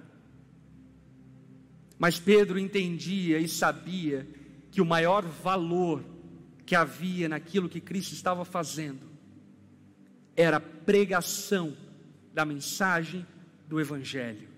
Mas 1.97 2.19
Pedro 2.19 2.59
entendia 2.59 3.39
e 3.39 3.47
sabia 3.47 4.27
que 4.69 4.79
o 4.79 4.85
maior 4.85 5.25
valor 5.25 6.05
que 6.67 6.75
havia 6.75 7.27
naquilo 7.27 7.67
que 7.67 7.81
Cristo 7.81 8.13
estava 8.13 8.45
fazendo 8.45 9.09
era 10.35 10.57
a 10.57 10.61
pregação 10.61 11.81
da 12.33 12.43
mensagem 12.43 13.25
do 13.67 13.79
Evangelho. 13.79 14.49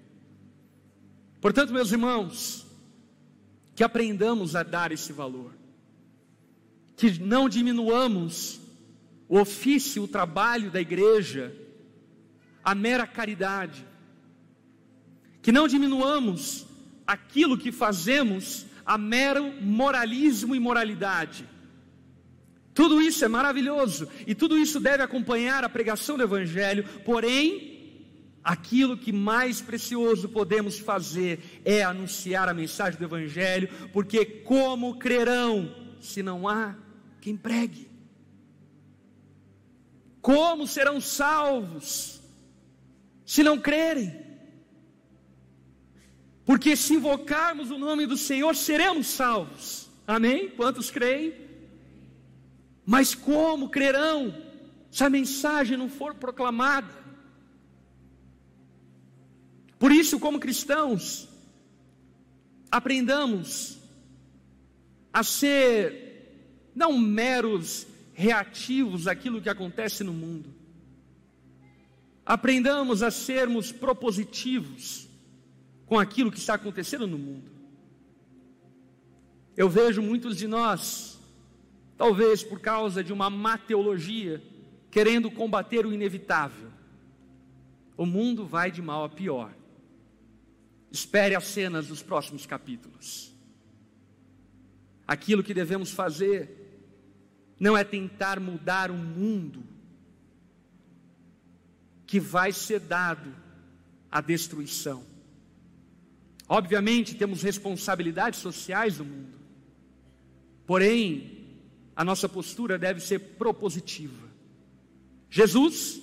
Portanto, 1.41 1.73
meus 1.73 1.91
irmãos, 1.91 2.65
que 3.75 3.83
aprendamos 3.83 4.55
a 4.55 4.63
dar 4.63 4.91
esse 4.91 5.11
valor, 5.11 5.53
que 6.95 7.19
não 7.19 7.49
diminuamos 7.49 8.59
o 9.27 9.37
ofício, 9.39 10.03
o 10.03 10.07
trabalho 10.07 10.71
da 10.71 10.79
igreja, 10.79 11.53
a 12.63 12.73
mera 12.73 13.05
caridade, 13.05 13.85
que 15.41 15.51
não 15.51 15.67
diminuamos 15.67 16.65
aquilo 17.05 17.57
que 17.57 17.71
fazemos 17.71 18.65
a 18.85 18.97
mero 18.97 19.51
moralismo 19.61 20.55
e 20.55 20.59
moralidade, 20.59 21.47
tudo 22.75 23.01
isso 23.01 23.23
é 23.23 23.27
maravilhoso 23.29 24.05
e 24.27 24.35
tudo 24.35 24.57
isso 24.57 24.81
deve 24.81 25.01
acompanhar 25.01 25.63
a 25.63 25.69
pregação 25.69 26.17
do 26.17 26.23
Evangelho, 26.23 26.83
porém, 27.05 28.03
aquilo 28.43 28.97
que 28.97 29.13
mais 29.13 29.61
precioso 29.61 30.27
podemos 30.27 30.77
fazer 30.77 31.61
é 31.63 31.81
anunciar 31.81 32.49
a 32.49 32.53
mensagem 32.53 32.99
do 32.99 33.05
Evangelho, 33.05 33.69
porque 33.93 34.25
como 34.25 34.99
crerão 34.99 35.73
se 36.01 36.21
não 36.21 36.49
há 36.49 36.75
quem 37.21 37.37
pregue? 37.37 37.89
Como 40.21 40.67
serão 40.67 40.99
salvos 40.99 42.21
se 43.25 43.41
não 43.41 43.57
crerem? 43.57 44.21
Porque 46.43 46.75
se 46.75 46.93
invocarmos 46.93 47.71
o 47.71 47.77
nome 47.77 48.05
do 48.05 48.17
Senhor, 48.17 48.53
seremos 48.53 49.07
salvos. 49.07 49.89
Amém? 50.05 50.49
Quantos 50.49 50.91
creem? 50.91 51.44
Mas 52.85 53.15
como 53.15 53.69
crerão 53.69 54.35
se 54.91 55.03
a 55.03 55.09
mensagem 55.09 55.77
não 55.77 55.89
for 55.89 56.13
proclamada? 56.13 56.93
Por 59.79 59.91
isso, 59.91 60.19
como 60.19 60.39
cristãos, 60.39 61.27
aprendamos 62.71 63.77
a 65.11 65.23
ser 65.23 66.71
não 66.75 66.97
meros 66.97 67.87
reativos 68.13 69.07
àquilo 69.07 69.41
que 69.41 69.49
acontece 69.49 70.03
no 70.03 70.13
mundo. 70.13 70.53
Aprendamos 72.25 73.03
a 73.03 73.11
sermos 73.11 73.71
propositivos 73.71 75.07
com 75.85 75.99
aquilo 75.99 76.31
que 76.31 76.39
está 76.39 76.55
acontecendo 76.55 77.05
no 77.05 77.17
mundo. 77.17 77.51
Eu 79.55 79.69
vejo 79.69 80.01
muitos 80.01 80.37
de 80.37 80.47
nós 80.47 81.14
talvez 81.97 82.43
por 82.43 82.59
causa 82.59 83.03
de 83.03 83.13
uma 83.13 83.29
má 83.29 83.57
teologia, 83.57 84.41
querendo 84.91 85.31
combater 85.31 85.85
o 85.85 85.93
inevitável. 85.93 86.71
O 87.97 88.05
mundo 88.05 88.45
vai 88.45 88.71
de 88.71 88.81
mal 88.81 89.03
a 89.03 89.09
pior. 89.09 89.53
Espere 90.91 91.35
as 91.35 91.45
cenas 91.45 91.87
dos 91.87 92.01
próximos 92.01 92.45
capítulos. 92.45 93.33
Aquilo 95.07 95.43
que 95.43 95.53
devemos 95.53 95.91
fazer 95.91 96.65
não 97.59 97.77
é 97.77 97.83
tentar 97.83 98.39
mudar 98.39 98.91
o 98.91 98.95
mundo 98.95 99.63
que 102.05 102.19
vai 102.19 102.51
ser 102.51 102.79
dado 102.79 103.33
à 104.11 104.21
destruição. 104.21 105.03
Obviamente, 106.47 107.15
temos 107.15 107.41
responsabilidades 107.41 108.39
sociais 108.39 108.99
no 108.99 109.05
mundo. 109.05 109.37
Porém, 110.65 111.34
a 111.95 112.03
nossa 112.03 112.27
postura 112.27 112.77
deve 112.77 112.99
ser 112.99 113.19
propositiva. 113.19 114.27
Jesus 115.29 116.01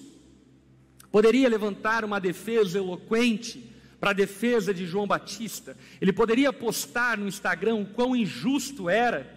poderia 1.10 1.48
levantar 1.48 2.04
uma 2.04 2.18
defesa 2.18 2.78
eloquente 2.78 3.70
para 4.00 4.10
a 4.10 4.14
defesa 4.14 4.72
de 4.72 4.86
João 4.86 5.06
Batista. 5.06 5.76
Ele 6.00 6.12
poderia 6.12 6.52
postar 6.52 7.18
no 7.18 7.28
Instagram 7.28 7.76
o 7.76 7.86
quão 7.86 8.16
injusto 8.16 8.88
era 8.88 9.30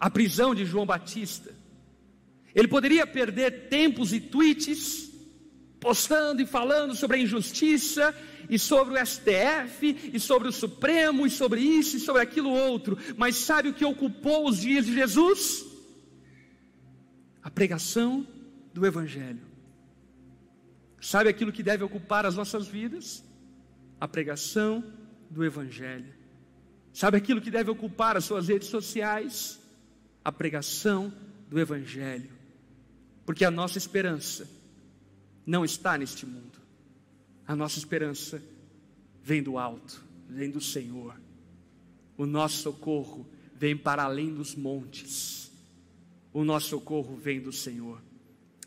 a 0.00 0.10
prisão 0.10 0.54
de 0.54 0.64
João 0.64 0.86
Batista. 0.86 1.54
Ele 2.54 2.68
poderia 2.68 3.06
perder 3.06 3.68
tempos 3.68 4.12
e 4.12 4.20
tweets 4.20 5.10
postando 5.78 6.40
e 6.40 6.46
falando 6.46 6.94
sobre 6.94 7.18
a 7.18 7.20
injustiça 7.20 8.16
e 8.48 8.58
sobre 8.58 8.94
o 8.94 9.06
STF 9.06 10.10
e 10.12 10.20
sobre 10.20 10.48
o 10.48 10.52
Supremo 10.52 11.26
e 11.26 11.30
sobre 11.30 11.60
isso 11.60 11.96
e 11.96 12.00
sobre 12.00 12.22
aquilo 12.22 12.50
outro, 12.50 12.98
mas 13.16 13.36
sabe 13.36 13.68
o 13.68 13.74
que 13.74 13.84
ocupou 13.84 14.48
os 14.48 14.60
dias 14.60 14.86
de 14.86 14.94
Jesus? 14.94 15.64
A 17.42 17.50
pregação 17.50 18.26
do 18.72 18.86
Evangelho. 18.86 19.40
Sabe 21.00 21.28
aquilo 21.28 21.52
que 21.52 21.62
deve 21.62 21.84
ocupar 21.84 22.24
as 22.24 22.34
nossas 22.34 22.66
vidas? 22.66 23.22
A 24.00 24.08
pregação 24.08 24.82
do 25.30 25.44
Evangelho. 25.44 26.12
Sabe 26.92 27.16
aquilo 27.16 27.40
que 27.40 27.50
deve 27.50 27.70
ocupar 27.70 28.16
as 28.16 28.24
suas 28.24 28.48
redes 28.48 28.68
sociais? 28.68 29.60
A 30.24 30.32
pregação 30.32 31.12
do 31.48 31.60
Evangelho. 31.60 32.30
Porque 33.26 33.44
a 33.44 33.50
nossa 33.50 33.78
esperança 33.78 34.48
não 35.46 35.64
está 35.64 35.98
neste 35.98 36.24
mundo. 36.24 36.53
A 37.46 37.54
nossa 37.54 37.78
esperança 37.78 38.42
vem 39.22 39.42
do 39.42 39.58
alto, 39.58 40.02
vem 40.28 40.50
do 40.50 40.60
Senhor. 40.60 41.20
O 42.16 42.26
nosso 42.26 42.62
socorro 42.62 43.26
vem 43.54 43.76
para 43.76 44.04
além 44.04 44.32
dos 44.32 44.54
montes. 44.54 45.50
O 46.32 46.44
nosso 46.44 46.68
socorro 46.68 47.16
vem 47.16 47.40
do 47.40 47.52
Senhor. 47.52 48.02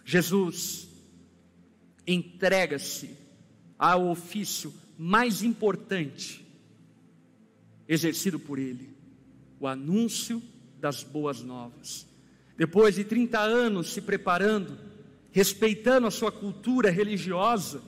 Jesus 0.05 0.87
entrega-se 2.05 3.11
ao 3.77 4.07
ofício 4.07 4.73
mais 4.97 5.43
importante 5.43 6.45
exercido 7.87 8.39
por 8.39 8.59
ele, 8.59 8.89
o 9.59 9.67
anúncio 9.67 10.41
das 10.79 11.03
boas 11.03 11.41
novas. 11.41 12.07
Depois 12.57 12.95
de 12.95 13.03
30 13.03 13.39
anos 13.39 13.93
se 13.93 14.01
preparando, 14.01 14.77
respeitando 15.31 16.07
a 16.07 16.11
sua 16.11 16.31
cultura 16.31 16.89
religiosa, 16.89 17.81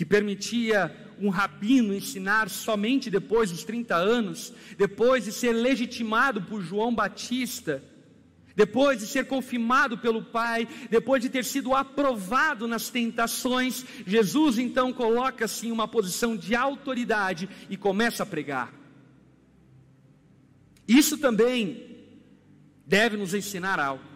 que 0.00 0.04
permitia 0.06 0.96
um 1.20 1.28
rabino 1.28 1.92
ensinar 1.92 2.48
somente 2.48 3.10
depois 3.10 3.50
dos 3.50 3.64
30 3.64 3.94
anos, 3.94 4.50
depois 4.78 5.26
de 5.26 5.30
ser 5.30 5.52
legitimado 5.52 6.40
por 6.40 6.62
João 6.62 6.94
Batista, 6.94 7.84
depois 8.56 9.00
de 9.00 9.06
ser 9.06 9.26
confirmado 9.26 9.98
pelo 9.98 10.22
Pai, 10.22 10.66
depois 10.88 11.20
de 11.20 11.28
ter 11.28 11.44
sido 11.44 11.74
aprovado 11.74 12.66
nas 12.66 12.88
tentações, 12.88 13.84
Jesus 14.06 14.56
então 14.56 14.90
coloca-se 14.90 15.68
em 15.68 15.70
uma 15.70 15.86
posição 15.86 16.34
de 16.34 16.54
autoridade 16.54 17.46
e 17.68 17.76
começa 17.76 18.22
a 18.22 18.26
pregar. 18.26 18.72
Isso 20.88 21.18
também 21.18 22.06
deve 22.86 23.18
nos 23.18 23.34
ensinar 23.34 23.78
algo. 23.78 24.09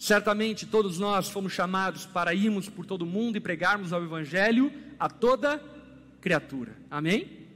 Certamente 0.00 0.64
todos 0.64 0.98
nós 0.98 1.28
fomos 1.28 1.52
chamados 1.52 2.06
para 2.06 2.32
irmos 2.32 2.70
por 2.70 2.86
todo 2.86 3.04
mundo 3.04 3.36
e 3.36 3.40
pregarmos 3.40 3.92
o 3.92 3.96
Evangelho 3.96 4.72
a 4.98 5.10
toda 5.10 5.62
criatura. 6.22 6.74
Amém? 6.90 7.46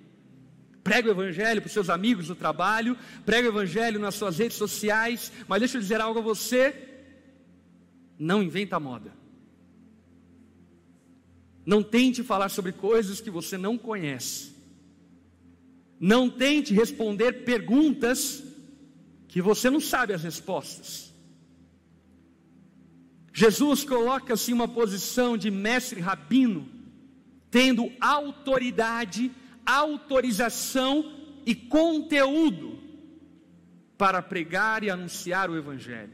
Prega 0.82 1.08
o 1.08 1.12
Evangelho 1.12 1.62
para 1.62 1.68
os 1.68 1.72
seus 1.72 1.88
amigos 1.88 2.26
do 2.26 2.34
trabalho, 2.34 2.98
prega 3.24 3.48
o 3.48 3.50
Evangelho 3.50 3.98
nas 3.98 4.16
suas 4.16 4.36
redes 4.36 4.58
sociais, 4.58 5.32
mas 5.48 5.60
deixa 5.60 5.78
eu 5.78 5.80
dizer 5.80 6.02
algo 6.02 6.18
a 6.18 6.22
você: 6.22 6.86
não 8.18 8.42
inventa 8.42 8.78
moda. 8.78 9.10
Não 11.64 11.82
tente 11.82 12.22
falar 12.22 12.50
sobre 12.50 12.72
coisas 12.72 13.22
que 13.22 13.30
você 13.30 13.56
não 13.56 13.78
conhece. 13.78 14.54
Não 15.98 16.28
tente 16.28 16.74
responder 16.74 17.44
perguntas 17.46 18.44
que 19.28 19.40
você 19.40 19.70
não 19.70 19.80
sabe 19.80 20.12
as 20.12 20.22
respostas. 20.22 21.13
Jesus 23.36 23.82
coloca-se 23.82 24.52
em 24.52 24.54
uma 24.54 24.68
posição 24.68 25.36
de 25.36 25.50
mestre 25.50 26.00
rabino, 26.00 26.68
tendo 27.50 27.90
autoridade, 28.00 29.32
autorização 29.66 31.12
e 31.44 31.52
conteúdo 31.52 32.78
para 33.98 34.22
pregar 34.22 34.84
e 34.84 34.90
anunciar 34.90 35.50
o 35.50 35.56
Evangelho. 35.56 36.12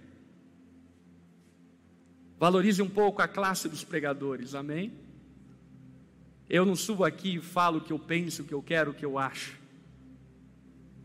Valorize 2.39 2.81
um 2.81 2.89
pouco 2.89 3.21
a 3.21 3.29
classe 3.29 3.69
dos 3.69 3.85
pregadores, 3.85 4.55
amém? 4.55 4.91
Eu 6.49 6.65
não 6.65 6.75
subo 6.75 7.05
aqui 7.05 7.37
e 7.37 7.41
falo 7.43 7.79
o 7.79 7.81
que 7.83 7.93
eu 7.93 7.99
penso, 7.99 8.41
o 8.41 8.45
que 8.47 8.55
eu 8.55 8.63
quero, 8.63 8.93
o 8.93 8.95
que 8.95 9.05
eu 9.05 9.19
acho. 9.19 9.59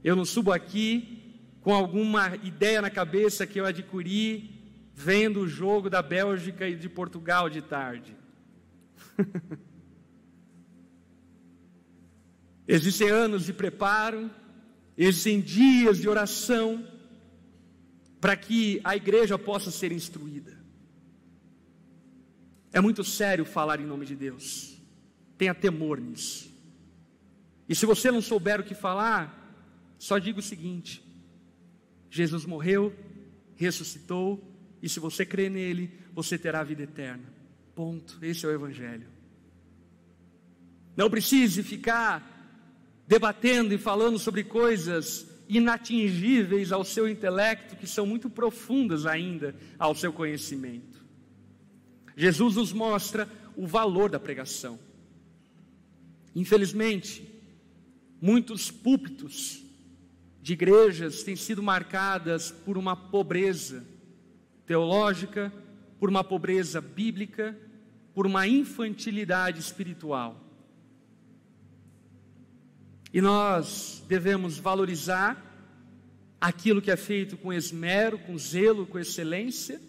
Eu 0.01 0.15
não 0.15 0.23
subo 0.23 0.53
aqui 0.53 1.41
com 1.59 1.73
alguma 1.73 2.37
ideia 2.37 2.81
na 2.81 2.89
cabeça 2.89 3.45
que 3.45 3.59
eu 3.59 3.65
adquiri 3.65 4.54
vendo 4.95 5.41
o 5.41 5.47
jogo 5.47 5.89
da 5.89 6.01
Bélgica 6.01 6.67
e 6.69 6.75
de 6.75 6.87
Portugal 6.87 7.49
de 7.49 7.61
tarde. 7.61 8.15
existem 12.65 13.09
anos 13.09 13.45
de 13.45 13.51
preparo, 13.51 14.31
existem 14.97 15.41
dias 15.41 15.97
de 15.97 16.07
oração 16.07 16.87
para 18.21 18.37
que 18.37 18.79
a 18.85 18.95
igreja 18.95 19.37
possa 19.37 19.69
ser 19.69 19.91
instruída. 19.91 20.57
É 22.71 22.79
muito 22.79 23.03
sério 23.03 23.43
falar 23.43 23.81
em 23.81 23.85
nome 23.85 24.05
de 24.05 24.15
Deus. 24.15 24.81
Tenha 25.37 25.53
temor 25.53 25.99
nisso. 25.99 26.49
E 27.67 27.75
se 27.75 27.85
você 27.85 28.09
não 28.11 28.21
souber 28.21 28.61
o 28.61 28.63
que 28.63 28.73
falar, 28.73 29.59
só 29.99 30.17
diga 30.17 30.39
o 30.39 30.43
seguinte: 30.43 31.03
Jesus 32.09 32.45
morreu, 32.45 32.95
ressuscitou, 33.55 34.54
e 34.81 34.89
se 34.89 34.99
você 34.99 35.25
crê 35.25 35.49
nele, 35.49 35.91
você 36.13 36.37
terá 36.37 36.59
a 36.59 36.63
vida 36.63 36.83
eterna. 36.83 37.23
Ponto. 37.73 38.17
Esse 38.21 38.45
é 38.45 38.49
o 38.49 38.51
Evangelho. 38.51 39.07
Não 40.95 41.09
precise 41.09 41.61
ficar 41.63 42.31
debatendo 43.07 43.73
e 43.73 43.77
falando 43.77 44.17
sobre 44.17 44.43
coisas 44.43 45.27
inatingíveis 45.47 46.71
ao 46.71 46.83
seu 46.83 47.07
intelecto, 47.07 47.75
que 47.75 47.85
são 47.85 48.05
muito 48.05 48.29
profundas 48.29 49.05
ainda 49.05 49.55
ao 49.77 49.93
seu 49.93 50.11
conhecimento. 50.11 51.03
Jesus 52.15 52.55
nos 52.55 52.71
mostra 52.71 53.29
o 53.55 53.67
valor 53.67 54.09
da 54.09 54.19
pregação. 54.19 54.79
Infelizmente, 56.33 57.27
muitos 58.21 58.71
púlpitos 58.71 59.63
de 60.41 60.53
igrejas 60.53 61.23
têm 61.23 61.35
sido 61.35 61.61
marcadas 61.61 62.51
por 62.51 62.77
uma 62.77 62.95
pobreza 62.95 63.85
teológica, 64.65 65.51
por 65.99 66.09
uma 66.09 66.23
pobreza 66.23 66.81
bíblica, 66.81 67.57
por 68.13 68.25
uma 68.25 68.47
infantilidade 68.47 69.59
espiritual. 69.59 70.41
E 73.13 73.21
nós 73.21 74.03
devemos 74.07 74.57
valorizar 74.57 75.41
aquilo 76.39 76.81
que 76.81 76.91
é 76.91 76.97
feito 76.97 77.37
com 77.37 77.53
esmero, 77.53 78.19
com 78.19 78.37
zelo, 78.37 78.85
com 78.85 78.99
excelência, 78.99 79.81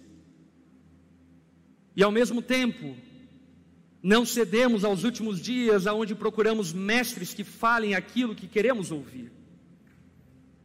e 1.97 2.03
ao 2.03 2.13
mesmo 2.13 2.43
tempo, 2.43 2.95
não 4.03 4.27
cedemos 4.27 4.85
aos 4.85 5.03
últimos 5.03 5.41
dias, 5.41 5.87
aonde 5.87 6.15
procuramos 6.15 6.73
mestres 6.73 7.33
que 7.33 7.43
falem 7.43 7.95
aquilo 7.95 8.35
que 8.35 8.47
queremos 8.47 8.91
ouvir, 8.91 9.33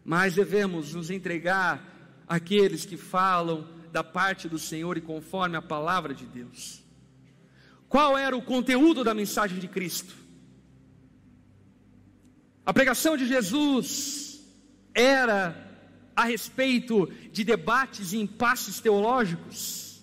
mas 0.03 0.35
devemos 0.35 0.93
nos 0.93 1.09
entregar 1.09 2.23
àqueles 2.27 2.85
que 2.85 2.97
falam 2.97 3.67
da 3.91 4.03
parte 4.03 4.47
do 4.47 4.57
Senhor 4.57 4.97
e 4.97 5.01
conforme 5.01 5.57
a 5.57 5.61
palavra 5.61 6.13
de 6.13 6.25
Deus. 6.25 6.81
Qual 7.89 8.17
era 8.17 8.35
o 8.35 8.41
conteúdo 8.41 9.03
da 9.03 9.13
mensagem 9.13 9.59
de 9.59 9.67
Cristo? 9.67 10.15
A 12.65 12.73
pregação 12.73 13.17
de 13.17 13.27
Jesus 13.27 14.39
era 14.93 15.69
a 16.15 16.25
respeito 16.25 17.11
de 17.31 17.43
debates 17.43 18.13
e 18.13 18.17
impasses 18.17 18.79
teológicos. 18.79 20.01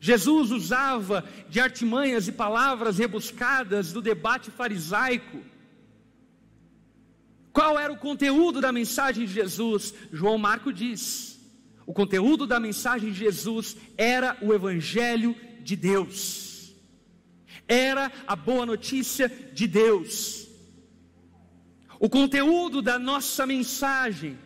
Jesus 0.00 0.50
usava 0.50 1.24
de 1.48 1.60
artimanhas 1.60 2.28
e 2.28 2.32
palavras 2.32 2.98
rebuscadas 2.98 3.92
do 3.92 4.00
debate 4.00 4.50
farisaico. 4.50 5.42
Qual 7.52 7.78
era 7.78 7.92
o 7.92 7.96
conteúdo 7.96 8.60
da 8.60 8.70
mensagem 8.70 9.26
de 9.26 9.32
Jesus? 9.32 9.94
João 10.12 10.38
Marco 10.38 10.72
diz: 10.72 11.35
o 11.86 11.92
conteúdo 11.92 12.46
da 12.46 12.58
mensagem 12.58 13.12
de 13.12 13.18
Jesus 13.18 13.76
era 13.96 14.36
o 14.42 14.52
Evangelho 14.52 15.36
de 15.60 15.76
Deus, 15.76 16.74
era 17.68 18.10
a 18.26 18.34
boa 18.34 18.66
notícia 18.66 19.28
de 19.28 19.66
Deus. 19.68 20.48
O 21.98 22.10
conteúdo 22.10 22.82
da 22.82 22.98
nossa 22.98 23.46
mensagem 23.46 24.36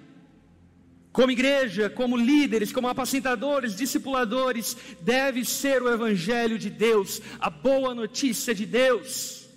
como 1.12 1.32
igreja, 1.32 1.90
como 1.90 2.16
líderes, 2.16 2.70
como 2.70 2.88
apacentadores, 2.88 3.74
discipuladores, 3.74 4.76
deve 5.00 5.44
ser 5.44 5.82
o 5.82 5.92
Evangelho 5.92 6.56
de 6.58 6.70
Deus, 6.70 7.20
a 7.40 7.50
boa 7.50 7.94
notícia 7.94 8.54
de 8.54 8.64
Deus. 8.64 9.48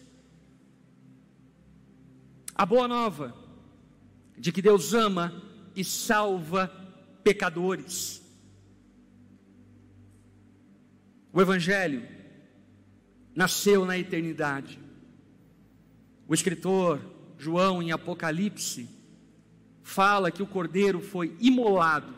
A 2.55 2.65
boa 2.65 2.87
nova 2.87 3.35
de 4.37 4.51
que 4.51 4.61
Deus 4.61 4.93
ama 4.93 5.43
e 5.75 5.83
salva 5.83 6.82
pecadores. 7.23 8.21
O 11.31 11.41
Evangelho 11.41 12.07
nasceu 13.35 13.85
na 13.85 13.97
eternidade. 13.97 14.79
O 16.27 16.33
escritor 16.33 17.01
João, 17.37 17.81
em 17.81 17.91
Apocalipse, 17.91 18.87
fala 19.81 20.31
que 20.31 20.43
o 20.43 20.47
cordeiro 20.47 21.01
foi 21.01 21.35
imolado 21.39 22.13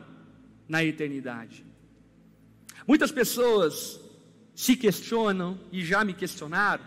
na 0.67 0.83
eternidade. 0.83 1.65
Muitas 2.87 3.11
pessoas 3.11 3.99
se 4.53 4.75
questionam 4.75 5.59
e 5.71 5.83
já 5.83 6.03
me 6.03 6.13
questionaram, 6.13 6.83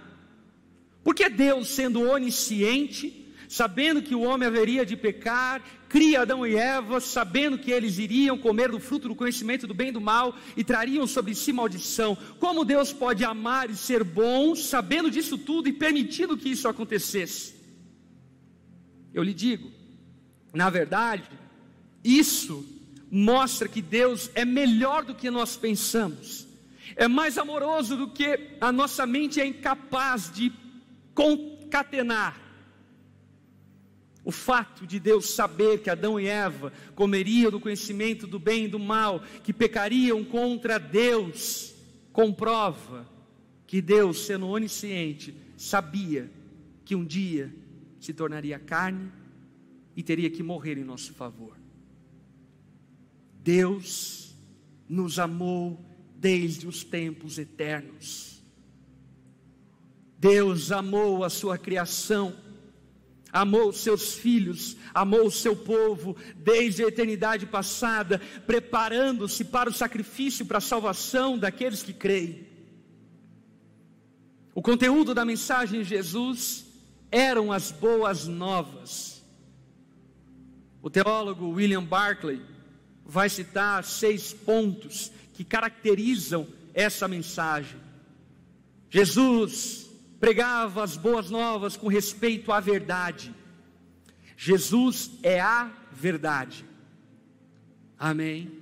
por 1.03 1.15
que 1.15 1.29
Deus, 1.29 1.69
sendo 1.69 2.03
onisciente, 2.03 3.28
sabendo 3.49 4.03
que 4.03 4.15
o 4.15 4.21
homem 4.21 4.47
haveria 4.47 4.85
de 4.85 4.95
pecar, 4.95 5.63
cria 5.89 6.21
Adão 6.21 6.47
e 6.47 6.55
Eva, 6.55 7.01
sabendo 7.01 7.59
que 7.59 7.71
eles 7.71 7.99
iriam 7.99 8.37
comer 8.37 8.71
do 8.71 8.79
fruto 8.79 9.09
do 9.09 9.15
conhecimento 9.15 9.67
do 9.67 9.73
bem 9.73 9.89
e 9.89 9.93
do 9.93 10.01
mal 10.01 10.37
e 10.55 10.63
trariam 10.63 11.07
sobre 11.07 11.35
si 11.35 11.51
maldição. 11.51 12.17
Como 12.39 12.65
Deus 12.65 12.93
pode 12.93 13.25
amar 13.25 13.71
e 13.71 13.75
ser 13.75 14.05
bom, 14.05 14.55
sabendo 14.55 15.11
disso 15.11 15.39
tudo 15.39 15.69
e 15.69 15.73
permitindo 15.73 16.37
que 16.37 16.51
isso 16.51 16.69
acontecesse? 16.69 17.55
Eu 19.15 19.23
lhe 19.23 19.33
digo, 19.33 19.73
na 20.53 20.69
verdade, 20.69 21.25
isso 22.05 22.67
mostra 23.11 23.67
que 23.67 23.81
Deus 23.81 24.31
é 24.35 24.45
melhor 24.45 25.05
do 25.05 25.15
que 25.15 25.31
nós 25.31 25.57
pensamos, 25.57 26.47
é 26.95 27.09
mais 27.09 27.39
amoroso 27.39 27.97
do 27.97 28.09
que 28.09 28.57
a 28.61 28.71
nossa 28.71 29.07
mente 29.07 29.41
é 29.41 29.47
incapaz 29.47 30.31
de 30.31 30.53
concatenar. 31.15 32.48
O 34.29 34.31
fato 34.31 34.87
de 34.87 35.01
Deus 35.01 35.31
saber 35.31 35.81
que 35.81 35.89
Adão 35.89 36.21
e 36.21 36.27
Eva 36.27 36.71
comeriam 36.95 37.51
do 37.51 37.59
conhecimento 37.59 38.27
do 38.27 38.39
bem 38.39 38.67
e 38.67 38.69
do 38.69 38.79
mal, 38.79 39.21
que 39.43 39.55
pecariam 39.55 40.23
contra 40.23 40.77
Deus, 40.77 41.75
comprova 42.13 43.09
que 43.67 43.81
Deus, 43.81 44.27
sendo 44.27 44.47
onisciente, 44.47 45.35
sabia 45.57 46.31
que 46.85 46.95
um 46.95 47.07
dia 47.07 47.51
se 47.99 48.13
tornaria 48.13 48.59
carne 48.59 49.11
e 49.97 50.03
teria 50.03 50.29
que 50.29 50.43
morrer 50.43 50.77
em 50.77 50.85
nosso 50.85 51.15
favor. 51.15 51.57
Deus 53.43 54.37
nos 54.87 55.19
amou 55.19 55.83
desde 56.15 56.69
os 56.69 56.85
tempos 56.85 57.39
eternos. 57.39 58.43
Deus 60.19 60.71
amou 60.71 61.25
a 61.25 61.31
sua 61.31 61.57
criação 61.57 62.37
amou 63.33 63.69
os 63.69 63.79
seus 63.79 64.15
filhos, 64.15 64.77
amou 64.95 65.27
o 65.27 65.31
seu 65.31 65.55
povo 65.55 66.17
desde 66.37 66.85
a 66.85 66.89
eternidade 66.89 67.47
passada, 67.47 68.21
preparando-se 68.47 69.45
para 69.45 69.71
o 69.71 69.73
sacrifício, 69.73 70.47
para 70.47 70.59
a 70.59 70.63
salvação 70.63 71.39
daqueles 71.39 71.83
que 71.83 71.93
creem. 71.93 72.47
O 74.55 74.63
conteúdo 74.63 75.15
da 75.15 75.25
mensagem 75.25 75.83
de 75.83 75.89
Jesus 75.89 76.67
eram 77.11 77.53
as 77.53 77.71
boas 77.71 78.27
novas. 78.27 79.23
O 80.83 80.91
teólogo 80.91 81.51
William 81.51 81.85
Barclay 81.85 82.41
vai 83.05 83.29
citar 83.29 83.85
seis 83.85 84.33
pontos 84.33 85.11
que 85.35 85.45
caracterizam 85.45 86.47
essa 86.75 87.09
mensagem. 87.09 87.79
Jesus 88.91 89.88
pregava 90.21 90.83
as 90.83 90.97
boas 90.97 91.31
novas 91.31 91.77
com 91.77 91.89
respeito 91.89 92.53
à 92.53 92.61
verdade. 92.61 93.35
Jesus 94.37 95.11
é 95.23 95.41
a 95.41 95.71
verdade. 95.93 96.65
Amém. 97.99 98.53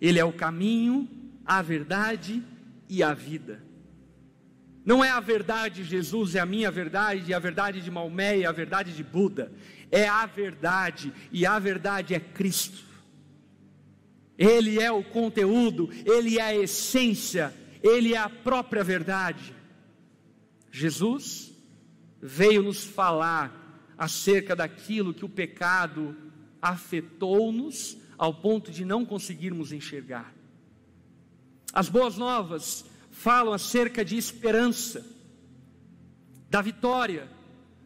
Ele 0.00 0.18
é 0.18 0.24
o 0.24 0.32
caminho, 0.32 1.08
a 1.44 1.62
verdade 1.62 2.42
e 2.88 3.02
a 3.02 3.14
vida. 3.14 3.62
Não 4.84 5.04
é 5.04 5.10
a 5.10 5.20
verdade, 5.20 5.84
Jesus 5.84 6.34
é 6.34 6.40
a 6.40 6.46
minha 6.46 6.70
verdade, 6.70 7.30
e 7.30 7.34
a 7.34 7.38
verdade 7.38 7.80
de 7.80 7.90
Maomé 7.90 8.38
e 8.38 8.46
a 8.46 8.52
verdade 8.52 8.92
de 8.92 9.04
Buda. 9.04 9.52
É 9.90 10.08
a 10.08 10.24
verdade, 10.26 11.12
e 11.30 11.44
a 11.44 11.58
verdade 11.58 12.14
é 12.14 12.20
Cristo. 12.20 12.84
Ele 14.38 14.80
é 14.80 14.90
o 14.90 15.04
conteúdo, 15.04 15.90
ele 16.04 16.38
é 16.38 16.42
a 16.42 16.56
essência, 16.56 17.54
ele 17.82 18.14
é 18.14 18.18
a 18.18 18.28
própria 18.28 18.82
verdade. 18.82 19.54
Jesus 20.70 21.52
veio 22.20 22.62
nos 22.62 22.84
falar 22.84 23.92
acerca 23.96 24.54
daquilo 24.54 25.12
que 25.12 25.24
o 25.24 25.28
pecado 25.28 26.16
afetou-nos 26.60 27.96
ao 28.16 28.34
ponto 28.34 28.70
de 28.70 28.84
não 28.84 29.04
conseguirmos 29.04 29.72
enxergar. 29.72 30.32
As 31.72 31.88
boas 31.88 32.16
novas 32.16 32.84
falam 33.10 33.52
acerca 33.52 34.04
de 34.04 34.16
esperança, 34.16 35.04
da 36.48 36.60
vitória 36.60 37.28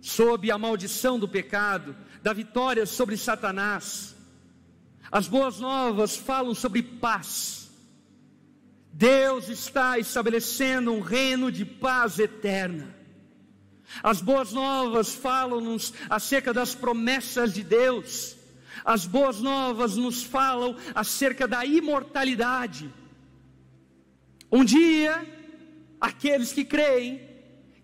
sobre 0.00 0.50
a 0.50 0.58
maldição 0.58 1.18
do 1.18 1.28
pecado, 1.28 1.96
da 2.22 2.32
vitória 2.32 2.86
sobre 2.86 3.16
Satanás. 3.16 4.14
As 5.10 5.28
boas 5.28 5.60
novas 5.60 6.16
falam 6.16 6.54
sobre 6.54 6.82
paz 6.82 7.63
Deus 8.96 9.48
está 9.48 9.98
estabelecendo 9.98 10.92
um 10.92 11.00
reino 11.00 11.50
de 11.50 11.64
paz 11.64 12.20
eterna. 12.20 12.94
As 14.00 14.22
boas 14.22 14.52
novas 14.52 15.12
falam-nos 15.12 15.92
acerca 16.08 16.52
das 16.54 16.76
promessas 16.76 17.52
de 17.52 17.64
Deus. 17.64 18.36
As 18.84 19.04
boas 19.04 19.40
novas 19.40 19.96
nos 19.96 20.22
falam 20.22 20.76
acerca 20.94 21.48
da 21.48 21.64
imortalidade. 21.64 22.88
Um 24.50 24.64
dia, 24.64 25.26
aqueles 26.00 26.52
que 26.52 26.64
creem 26.64 27.20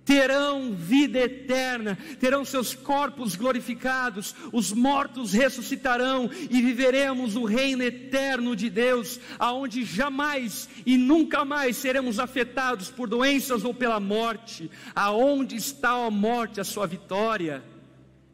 terão 0.05 0.73
vida 0.73 1.19
eterna, 1.19 1.97
terão 2.19 2.45
seus 2.45 2.75
corpos 2.75 3.37
glorificados, 3.37 4.35
os 4.53 4.73
mortos 4.73 5.33
ressuscitarão 5.33 6.29
e 6.51 6.61
viveremos 6.61 7.37
o 7.37 7.45
reino 7.45 7.83
eterno 7.83 8.57
de 8.57 8.69
Deus, 8.69 9.21
aonde 9.39 9.85
jamais 9.85 10.69
e 10.85 10.97
nunca 10.97 11.45
mais 11.45 11.77
seremos 11.77 12.19
afetados 12.19 12.91
por 12.91 13.09
doenças 13.09 13.65
ou 13.65 13.73
pela 13.73 14.01
morte. 14.01 14.71
Aonde 14.95 15.57
está 15.57 15.91
a 15.91 16.11
morte, 16.11 16.61
a 16.61 16.65
sua 16.65 16.87
vitória? 16.87 17.63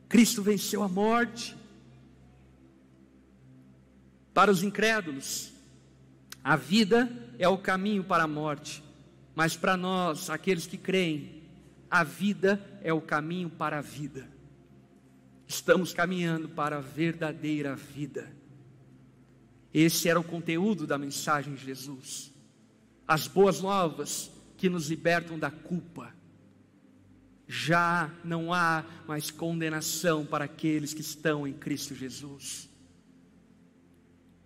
Cristo 0.08 0.42
venceu 0.42 0.82
a 0.82 0.88
morte. 0.88 1.56
Para 4.32 4.50
os 4.50 4.62
incrédulos, 4.62 5.50
a 6.44 6.56
vida 6.56 7.10
é 7.38 7.48
o 7.48 7.58
caminho 7.58 8.04
para 8.04 8.24
a 8.24 8.28
morte, 8.28 8.82
mas 9.34 9.56
para 9.56 9.76
nós, 9.76 10.30
aqueles 10.30 10.66
que 10.66 10.76
creem, 10.76 11.35
a 11.98 12.04
vida 12.04 12.60
é 12.82 12.92
o 12.92 13.00
caminho 13.00 13.48
para 13.48 13.78
a 13.78 13.80
vida. 13.80 14.28
Estamos 15.46 15.94
caminhando 15.94 16.46
para 16.46 16.76
a 16.76 16.80
verdadeira 16.80 17.74
vida. 17.74 18.30
Esse 19.72 20.08
era 20.08 20.20
o 20.20 20.24
conteúdo 20.24 20.86
da 20.86 20.98
mensagem 20.98 21.54
de 21.54 21.64
Jesus. 21.64 22.32
As 23.08 23.26
boas 23.26 23.62
novas 23.62 24.30
que 24.58 24.68
nos 24.68 24.90
libertam 24.90 25.38
da 25.38 25.50
culpa. 25.50 26.14
Já 27.48 28.10
não 28.22 28.52
há 28.52 28.84
mais 29.06 29.30
condenação 29.30 30.26
para 30.26 30.44
aqueles 30.44 30.92
que 30.92 31.00
estão 31.00 31.46
em 31.46 31.54
Cristo 31.54 31.94
Jesus. 31.94 32.68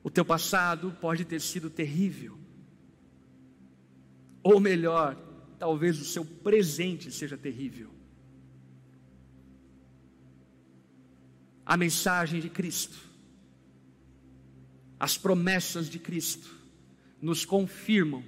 O 0.05 0.11
teu 0.11 0.25
passado 0.25 0.97
pode 1.01 1.25
ter 1.25 1.41
sido 1.41 1.69
terrível, 1.69 2.39
ou 4.43 4.61
melhor, 4.61 5.17
talvez 5.61 6.01
o 6.01 6.05
seu 6.07 6.25
presente 6.25 7.13
seja 7.13 7.37
terrível. 7.37 7.91
A 11.67 11.77
mensagem 11.77 12.41
de 12.41 12.49
Cristo, 12.49 12.99
as 14.99 15.19
promessas 15.19 15.89
de 15.91 15.99
Cristo, 15.99 16.51
nos 17.21 17.45
confirmam 17.45 18.25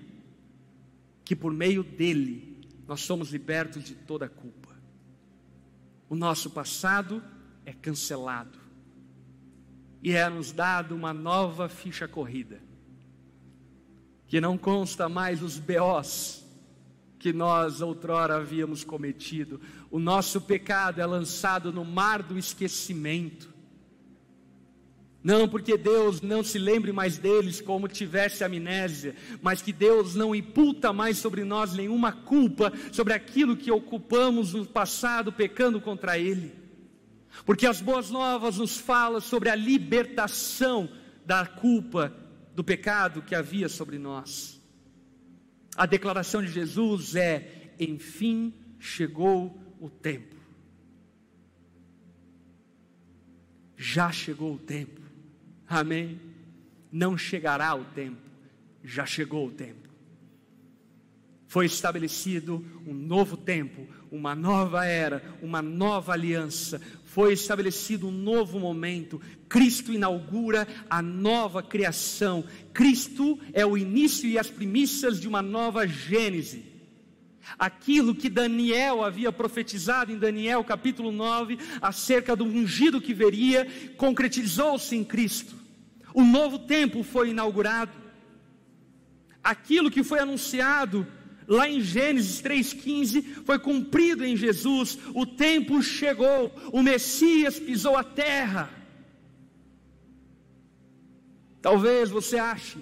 que 1.25 1.35
por 1.35 1.55
meio 1.55 1.83
dele 1.83 2.69
nós 2.87 3.01
somos 3.01 3.31
libertos 3.31 3.83
de 3.83 3.95
toda 3.95 4.29
culpa. 4.29 4.69
O 6.11 6.15
nosso 6.15 6.51
passado 6.51 7.25
é 7.65 7.73
cancelado 7.73 8.61
e 10.03 10.13
é 10.13 10.29
nos 10.29 10.53
dado 10.53 10.95
uma 10.95 11.15
nova 11.15 11.67
ficha 11.67 12.07
corrida, 12.07 12.61
que 14.27 14.39
não 14.39 14.59
consta 14.59 15.09
mais 15.09 15.43
os 15.43 15.59
BOs 15.59 16.42
que 17.23 17.33
nós 17.33 17.81
outrora 17.81 18.35
havíamos 18.35 18.83
cometido. 18.83 19.61
O 19.93 20.01
nosso 20.01 20.41
pecado 20.41 21.01
é 21.01 21.07
lançado 21.07 21.73
no 21.73 21.85
mar 21.85 22.21
do 22.21 22.37
esquecimento. 22.37 23.49
Não 25.23 25.49
porque 25.49 25.79
Deus 25.79 26.21
não 26.21 26.43
se 26.43 26.59
lembre 26.59 26.91
mais 26.91 27.19
deles 27.19 27.61
como 27.61 27.87
tivesse 27.87 28.43
amnésia, 28.43 29.15
mas 29.41 29.63
que 29.63 29.73
Deus 29.73 30.17
não 30.17 30.35
imputa 30.35 30.93
mais 30.93 31.17
sobre 31.17 31.45
nós 31.45 31.75
nenhuma 31.75 32.11
culpa 32.11 32.73
sobre 32.91 33.15
aquilo 33.15 33.57
que 33.57 33.71
ocupamos 33.71 34.53
no 34.53 34.67
passado 34.67 35.33
pecando 35.33 35.81
contra 35.81 36.19
Ele. 36.19 36.53
Porque 37.47 37.69
as 37.69 37.81
boas 37.81 38.11
novas 38.11 38.59
nos 38.59 38.77
falam 38.79 39.21
sobre 39.21 39.49
a 39.49 39.55
libertação 39.55 40.91
da 41.25 41.47
culpa 41.47 42.13
do 42.53 42.65
pecado 42.65 43.23
que 43.23 43.37
havia 43.37 43.69
sobre 43.69 43.97
nós. 43.97 44.62
A 45.77 45.87
declaração 45.87 46.43
de 46.43 46.49
Jesus 46.49 47.17
é: 47.17 47.73
enfim 47.79 48.55
chegou 48.79 49.59
o 49.81 49.89
tempo. 49.89 50.37
Já 53.77 54.13
chegou 54.13 54.55
o 54.55 54.59
tempo 54.59 55.03
Amém? 55.73 56.21
Não 56.91 57.17
chegará 57.17 57.75
o 57.75 57.83
tempo, 57.83 58.21
já 58.85 59.07
chegou 59.07 59.47
o 59.47 59.51
tempo. 59.51 59.89
Foi 61.47 61.65
estabelecido 61.65 62.65
um 62.87 62.93
novo 62.93 63.39
tempo, 63.39 63.87
uma 64.11 64.35
nova 64.35 64.85
era, 64.85 65.23
uma 65.41 65.63
nova 65.63 66.13
aliança. 66.13 66.81
Foi 67.13 67.35
estabelecido 67.35 68.09
um 68.09 68.11
novo 68.11 68.59
momento. 68.59 69.21
Cristo 69.47 69.93
inaugura 69.93 70.67
a 70.89 71.03
nova 71.03 71.63
criação. 71.63 72.43
Cristo 72.73 73.39
é 73.53 73.67
o 73.67 73.77
início 73.77 74.27
e 74.27 74.39
as 74.39 74.49
primícias 74.49 75.21
de 75.21 75.29
uma 75.29 75.43
nova 75.43 75.87
Gênese. 75.87 76.65
Aquilo 77.59 78.15
que 78.15 78.31
Daniel 78.31 79.05
havia 79.05 79.31
profetizado 79.31 80.11
em 80.11 80.17
Daniel 80.17 80.65
capítulo 80.65 81.13
9, 81.13 81.59
acerca 81.83 82.35
do 82.35 82.45
ungido 82.45 82.99
que 82.99 83.13
veria, 83.13 83.67
concretizou-se 83.99 84.97
em 84.97 85.05
Cristo. 85.05 85.55
O 86.15 86.25
novo 86.25 86.61
tempo 86.61 87.03
foi 87.03 87.29
inaugurado. 87.29 87.93
Aquilo 89.45 89.91
que 89.91 90.03
foi 90.03 90.19
anunciado 90.19 91.07
lá 91.47 91.69
em 91.69 91.81
Gênesis 91.81 92.43
3,15 92.43 93.45
foi 93.45 93.59
cumprido 93.59 94.25
em 94.25 94.37
Jesus. 94.37 94.99
O 95.15 95.27
tempo 95.27 95.83
chegou, 95.83 96.55
o 96.73 96.83
Messias 96.83 97.59
pisou 97.59 97.97
a 97.97 98.05
terra. 98.05 98.71
Talvez 101.61 102.11
você 102.11 102.39
ache 102.39 102.79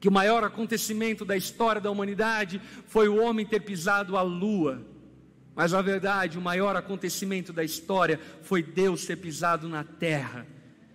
que 0.00 0.08
o 0.08 0.12
maior 0.12 0.44
acontecimento 0.44 1.24
da 1.24 1.36
história 1.36 1.80
da 1.80 1.90
humanidade 1.90 2.60
foi 2.86 3.08
o 3.08 3.16
homem 3.22 3.46
ter 3.46 3.60
pisado 3.60 4.16
a 4.16 4.22
lua. 4.22 4.82
Mas 5.54 5.72
na 5.72 5.82
verdade, 5.82 6.38
o 6.38 6.42
maior 6.42 6.76
acontecimento 6.76 7.52
da 7.52 7.64
história 7.64 8.20
foi 8.42 8.62
Deus 8.62 9.04
ter 9.06 9.16
pisado 9.16 9.68
na 9.68 9.82
terra 9.82 10.46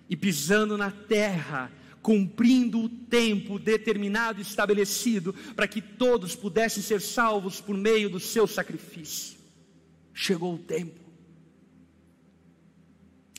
e 0.09 0.15
pisando 0.15 0.77
na 0.77 0.91
terra, 0.91 1.71
cumprindo 2.03 2.81
o 2.81 2.89
tempo 2.89 3.57
determinado 3.57 4.39
e 4.39 4.41
estabelecido 4.41 5.33
para 5.55 5.67
que 5.67 5.81
todos 5.81 6.35
pudessem 6.35 6.83
ser 6.83 7.01
salvos 7.01 7.61
por 7.61 7.77
meio 7.77 8.09
do 8.09 8.19
seu 8.19 8.45
sacrifício. 8.45 9.39
Chegou 10.13 10.55
o 10.55 10.59
tempo. 10.59 10.99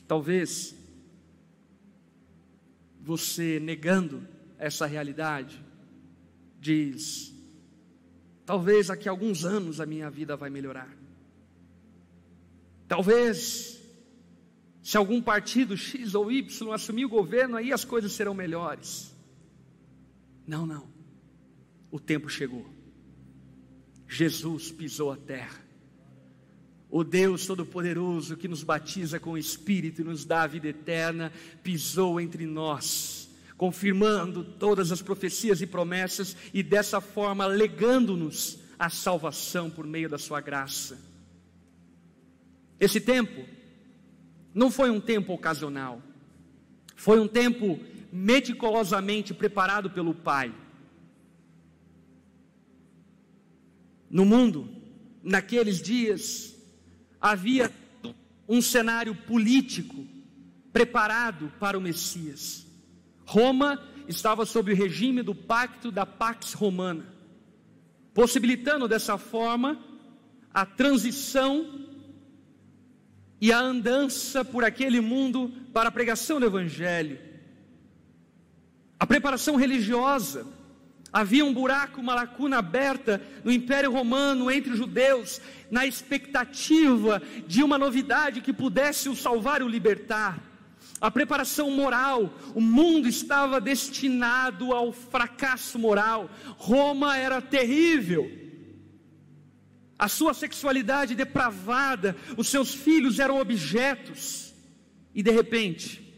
Talvez 0.07 0.75
você 2.99 3.59
negando 3.59 4.27
essa 4.57 4.87
realidade 4.87 5.63
diz: 6.59 7.33
talvez 8.45 8.87
daqui 8.87 9.07
a 9.07 9.11
alguns 9.11 9.45
anos 9.45 9.79
a 9.79 9.85
minha 9.85 10.09
vida 10.09 10.35
vai 10.35 10.49
melhorar. 10.49 10.89
Talvez 12.87 13.74
se 14.85 14.97
algum 14.97 15.19
partido 15.19 15.75
X 15.75 16.13
ou 16.13 16.31
Y 16.31 16.71
assumir 16.71 17.05
o 17.05 17.09
governo, 17.09 17.57
aí 17.57 17.73
as 17.73 17.83
coisas 17.83 18.11
serão 18.11 18.35
melhores. 18.35 19.11
Não, 20.45 20.67
não. 20.67 20.87
O 21.89 21.99
tempo 21.99 22.29
chegou. 22.29 22.69
Jesus 24.07 24.71
pisou 24.71 25.11
a 25.11 25.17
terra. 25.17 25.59
O 26.87 27.03
Deus 27.03 27.47
Todo-Poderoso 27.47 28.37
que 28.37 28.47
nos 28.47 28.61
batiza 28.61 29.19
com 29.19 29.31
o 29.31 29.37
Espírito 29.39 30.01
e 30.01 30.05
nos 30.05 30.23
dá 30.23 30.43
a 30.43 30.47
vida 30.47 30.67
eterna, 30.67 31.33
pisou 31.63 32.21
entre 32.21 32.45
nós, 32.45 33.27
confirmando 33.57 34.43
todas 34.43 34.91
as 34.91 35.01
profecias 35.01 35.61
e 35.61 35.65
promessas 35.65 36.37
e 36.53 36.61
dessa 36.61 37.01
forma 37.01 37.47
legando-nos 37.47 38.59
a 38.77 38.91
salvação 38.91 39.67
por 39.67 39.87
meio 39.87 40.07
da 40.07 40.19
Sua 40.19 40.39
graça. 40.41 41.01
Esse 42.79 43.01
tempo 43.01 43.64
não 44.55 44.71
foi 44.71 44.89
um 44.89 45.01
tempo 45.01 45.33
ocasional, 45.33 46.01
foi 46.95 47.19
um 47.19 47.27
tempo 47.27 47.77
meticulosamente 48.09 49.33
preparado 49.33 49.89
pelo 49.89 50.15
Pai. 50.15 50.55
No 54.09 54.23
mundo, 54.23 54.69
naqueles 55.21 55.81
dias, 55.81 56.55
havia 57.19 57.69
um 58.47 58.61
cenário 58.61 59.13
político 59.13 60.07
preparado 60.71 61.51
para 61.59 61.77
o 61.77 61.81
Messias. 61.81 62.65
Roma 63.25 63.83
estava 64.07 64.45
sob 64.45 64.71
o 64.71 64.75
regime 64.75 65.21
do 65.21 65.35
pacto 65.35 65.91
da 65.91 66.05
Pax 66.05 66.53
Romana, 66.53 67.05
possibilitando 68.13 68.87
dessa 68.87 69.17
forma 69.17 69.83
a 70.53 70.65
transição 70.65 71.84
e 73.45 73.51
a 73.51 73.59
andança 73.59 74.43
por 74.43 74.63
aquele 74.63 74.99
mundo 74.99 75.53
para 75.71 75.89
a 75.89 75.91
pregação 75.91 76.39
do 76.39 76.47
Evangelho. 76.47 77.19
A 78.99 79.05
preparação 79.05 79.55
religiosa. 79.55 80.47
Havia 81.13 81.45
um 81.45 81.53
buraco, 81.53 82.01
uma 82.01 82.15
lacuna 82.15 82.57
aberta 82.57 83.21
no 83.43 83.51
Império 83.51 83.91
Romano 83.91 84.49
entre 84.49 84.71
os 84.71 84.79
judeus, 84.79 85.39
na 85.69 85.85
expectativa 85.85 87.21
de 87.45 87.61
uma 87.61 87.77
novidade 87.77 88.41
que 88.41 88.51
pudesse 88.51 89.09
o 89.09 89.15
salvar 89.15 89.61
e 89.61 89.63
o 89.63 89.69
libertar. 89.69 90.41
A 90.99 91.11
preparação 91.11 91.69
moral, 91.69 92.33
o 92.55 92.59
mundo 92.59 93.07
estava 93.07 93.61
destinado 93.61 94.73
ao 94.73 94.91
fracasso 94.91 95.77
moral. 95.77 96.31
Roma 96.57 97.15
era 97.15 97.39
terrível 97.43 98.44
a 99.97 100.07
sua 100.07 100.33
sexualidade 100.33 101.15
depravada, 101.15 102.15
os 102.37 102.49
seus 102.49 102.73
filhos 102.73 103.19
eram 103.19 103.39
objetos, 103.39 104.53
e 105.13 105.23
de 105.23 105.31
repente, 105.31 106.13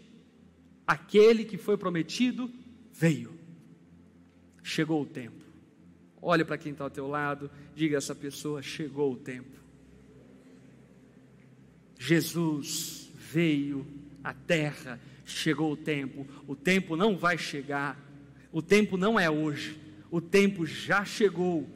aquele 0.86 1.46
que 1.46 1.58
foi 1.58 1.78
prometido 1.78 2.52
veio, 2.92 3.38
chegou 4.64 5.02
o 5.04 5.06
tempo. 5.06 5.46
Olhe 6.20 6.44
para 6.44 6.58
quem 6.58 6.72
está 6.72 6.84
ao 6.84 6.90
teu 6.90 7.08
lado, 7.08 7.52
diga 7.76 7.98
a 7.98 8.00
essa 8.00 8.16
pessoa: 8.16 8.62
chegou 8.62 9.14
o 9.14 9.18
tempo. 9.18 9.56
Jesus 12.00 13.10
veio 13.16 13.86
à 14.24 14.34
terra, 14.34 15.00
chegou 15.24 15.72
o 15.72 15.78
tempo. 15.78 16.28
O 16.48 16.56
tempo 16.56 16.96
não 16.96 17.16
vai 17.16 17.38
chegar, 17.38 18.00
o 18.52 18.62
tempo 18.62 18.98
não 18.98 19.20
é 19.20 19.30
hoje, 19.30 19.80
o 20.10 20.20
tempo 20.20 20.66
já 20.66 21.06
chegou 21.06 21.70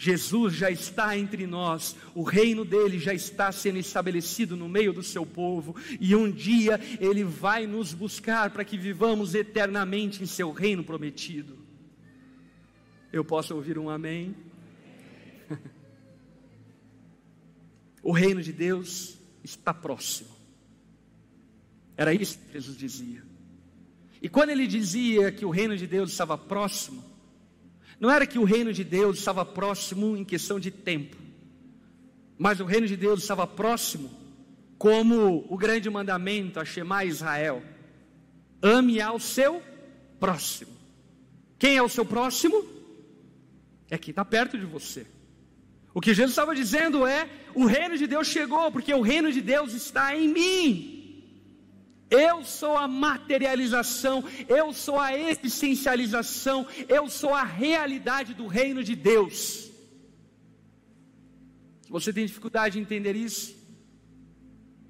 Jesus 0.00 0.54
já 0.54 0.70
está 0.70 1.18
entre 1.18 1.44
nós, 1.44 1.96
o 2.14 2.22
reino 2.22 2.64
dele 2.64 3.00
já 3.00 3.12
está 3.12 3.50
sendo 3.50 3.80
estabelecido 3.80 4.56
no 4.56 4.68
meio 4.68 4.92
do 4.92 5.02
seu 5.02 5.26
povo, 5.26 5.74
e 5.98 6.14
um 6.14 6.30
dia 6.30 6.80
ele 7.00 7.24
vai 7.24 7.66
nos 7.66 7.92
buscar 7.92 8.50
para 8.50 8.64
que 8.64 8.78
vivamos 8.78 9.34
eternamente 9.34 10.22
em 10.22 10.26
seu 10.26 10.52
reino 10.52 10.84
prometido. 10.84 11.58
Eu 13.12 13.24
posso 13.24 13.56
ouvir 13.56 13.76
um 13.76 13.90
amém? 13.90 14.36
o 18.00 18.12
reino 18.12 18.40
de 18.40 18.52
Deus 18.52 19.18
está 19.42 19.74
próximo. 19.74 20.30
Era 21.96 22.14
isso 22.14 22.38
que 22.38 22.52
Jesus 22.52 22.78
dizia. 22.78 23.24
E 24.22 24.28
quando 24.28 24.50
ele 24.50 24.68
dizia 24.68 25.32
que 25.32 25.44
o 25.44 25.50
reino 25.50 25.76
de 25.76 25.88
Deus 25.88 26.12
estava 26.12 26.38
próximo, 26.38 27.07
não 27.98 28.10
era 28.10 28.26
que 28.26 28.38
o 28.38 28.44
reino 28.44 28.72
de 28.72 28.84
Deus 28.84 29.18
estava 29.18 29.44
próximo 29.44 30.16
em 30.16 30.24
questão 30.24 30.60
de 30.60 30.70
tempo, 30.70 31.16
mas 32.38 32.60
o 32.60 32.64
reino 32.64 32.86
de 32.86 32.96
Deus 32.96 33.20
estava 33.20 33.46
próximo 33.46 34.10
como 34.78 35.44
o 35.48 35.56
grande 35.56 35.90
mandamento, 35.90 36.60
a 36.60 36.64
Shema 36.64 37.04
Israel: 37.04 37.62
ame 38.62 39.00
ao 39.00 39.18
seu 39.18 39.62
próximo. 40.20 40.70
Quem 41.58 41.76
é 41.76 41.82
o 41.82 41.88
seu 41.88 42.04
próximo? 42.04 42.64
É 43.90 43.98
quem 43.98 44.10
está 44.10 44.24
perto 44.24 44.56
de 44.56 44.64
você. 44.64 45.06
O 45.92 46.00
que 46.00 46.14
Jesus 46.14 46.30
estava 46.30 46.54
dizendo 46.54 47.06
é: 47.06 47.28
o 47.54 47.66
reino 47.66 47.98
de 47.98 48.06
Deus 48.06 48.28
chegou, 48.28 48.70
porque 48.70 48.94
o 48.94 49.00
reino 49.00 49.32
de 49.32 49.40
Deus 49.40 49.72
está 49.72 50.14
em 50.16 50.28
mim. 50.28 50.97
Eu 52.10 52.42
sou 52.42 52.76
a 52.76 52.88
materialização, 52.88 54.24
eu 54.48 54.72
sou 54.72 54.98
a 54.98 55.16
essencialização, 55.16 56.66
eu 56.88 57.08
sou 57.08 57.34
a 57.34 57.44
realidade 57.44 58.32
do 58.34 58.46
reino 58.46 58.82
de 58.82 58.96
Deus. 58.96 59.70
Se 61.82 61.90
você 61.90 62.12
tem 62.12 62.26
dificuldade 62.26 62.74
de 62.74 62.80
entender 62.80 63.14
isso, 63.14 63.56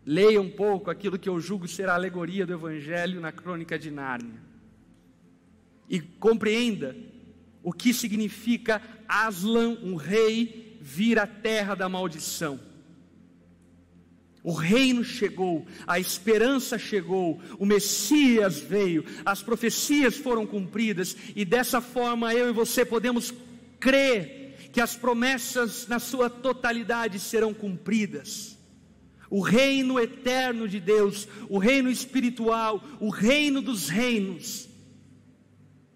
leia 0.04 0.40
um 0.40 0.50
pouco 0.50 0.90
aquilo 0.90 1.18
que 1.18 1.28
eu 1.28 1.40
julgo 1.40 1.66
ser 1.68 1.88
a 1.88 1.94
alegoria 1.94 2.46
do 2.46 2.52
Evangelho 2.52 3.20
na 3.20 3.32
crônica 3.32 3.78
de 3.78 3.90
Nárnia. 3.90 4.40
E 5.88 6.00
compreenda 6.00 6.96
o 7.62 7.72
que 7.72 7.92
significa 7.92 8.80
Aslan, 9.08 9.78
um 9.82 9.96
rei, 9.96 10.78
vir 10.80 11.18
à 11.18 11.26
terra 11.26 11.74
da 11.74 11.88
maldição. 11.88 12.60
O 14.48 14.52
reino 14.54 15.04
chegou, 15.04 15.66
a 15.86 16.00
esperança 16.00 16.78
chegou, 16.78 17.38
o 17.58 17.66
Messias 17.66 18.58
veio, 18.58 19.04
as 19.22 19.42
profecias 19.42 20.16
foram 20.16 20.46
cumpridas, 20.46 21.14
e 21.36 21.44
dessa 21.44 21.82
forma 21.82 22.32
eu 22.32 22.48
e 22.48 22.52
você 22.52 22.82
podemos 22.82 23.30
crer 23.78 24.70
que 24.72 24.80
as 24.80 24.96
promessas 24.96 25.86
na 25.86 25.98
sua 25.98 26.30
totalidade 26.30 27.18
serão 27.18 27.52
cumpridas. 27.52 28.56
O 29.28 29.42
reino 29.42 30.00
eterno 30.00 30.66
de 30.66 30.80
Deus, 30.80 31.28
o 31.50 31.58
reino 31.58 31.90
espiritual, 31.90 32.82
o 32.98 33.10
reino 33.10 33.60
dos 33.60 33.90
reinos, 33.90 34.66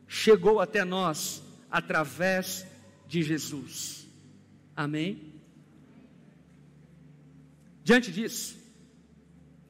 chegou 0.06 0.60
até 0.60 0.84
nós 0.84 1.42
através 1.70 2.66
de 3.08 3.22
Jesus. 3.22 4.06
Amém? 4.76 5.31
Diante 7.84 8.12
disso, 8.12 8.56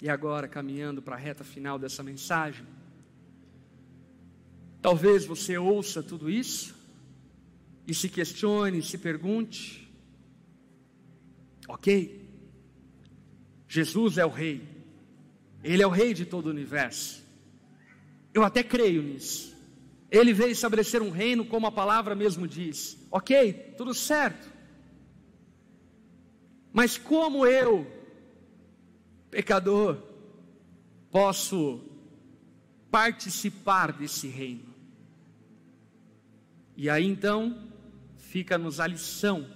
e 0.01 0.09
agora 0.09 0.47
caminhando 0.47 1.01
para 1.01 1.15
a 1.15 1.19
reta 1.19 1.43
final 1.45 1.79
dessa 1.79 2.03
mensagem, 2.03 2.67
talvez 4.83 5.25
você 5.25 5.57
ouça 5.57 6.03
tudo 6.03 6.29
isso 6.29 6.75
e 7.87 7.95
se 7.95 8.09
questione, 8.09 8.83
se 8.83 8.99
pergunte: 8.99 9.91
ok, 11.67 12.29
Jesus 13.67 14.19
é 14.19 14.27
o 14.27 14.31
Rei, 14.31 14.63
Ele 15.63 15.83
é 15.83 15.87
o 15.87 15.91
Rei 15.91 16.13
de 16.13 16.27
todo 16.27 16.47
o 16.47 16.51
universo, 16.51 17.25
eu 18.35 18.45
até 18.45 18.63
creio 18.63 19.03
nisso. 19.03 19.53
Ele 20.11 20.35
veio 20.35 20.51
estabelecer 20.51 21.01
um 21.01 21.09
reino, 21.09 21.43
como 21.43 21.67
a 21.67 21.73
palavra 21.73 22.15
mesmo 22.15 22.47
diz. 22.47 22.99
Ok, 23.11 23.73
tudo 23.79 23.95
certo. 23.95 24.47
Mas 26.71 26.99
como 26.99 27.47
eu, 27.47 27.87
pecador, 29.33 29.97
posso 31.11 31.81
participar 32.91 33.91
desse 33.91 34.29
reino? 34.29 34.75
E 36.77 36.91
aí 36.91 37.07
então 37.07 37.67
fica-nos 38.19 38.79
a 38.79 38.87
lição 38.87 39.49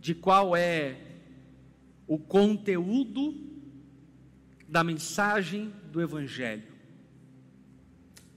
de 0.00 0.12
qual 0.12 0.56
é 0.56 1.00
o 2.08 2.18
conteúdo 2.18 3.32
da 4.68 4.82
mensagem 4.82 5.72
do 5.92 6.00
Evangelho. 6.00 6.72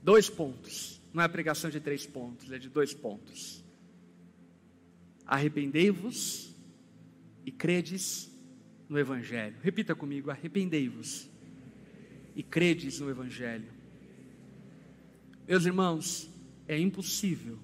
Dois 0.04 0.30
pontos, 0.30 1.02
não 1.12 1.24
é 1.24 1.28
pregação 1.28 1.72
de 1.72 1.80
três 1.80 2.06
pontos, 2.06 2.52
é 2.52 2.60
de 2.60 2.70
dois 2.70 2.94
pontos. 2.94 3.64
Arrependei-vos 5.26 6.54
e 7.44 7.52
credes 7.52 8.35
no 8.90 9.00
Evangelho. 9.00 9.56
Repita 9.62 9.96
comigo: 9.96 10.30
arrependei-vos 10.30 11.30
e 12.36 12.44
credes 12.44 13.00
no 13.00 13.10
Evangelho. 13.10 13.68
Meus 15.48 15.66
irmãos, 15.66 16.30
é 16.68 16.80
impossível 16.80 17.60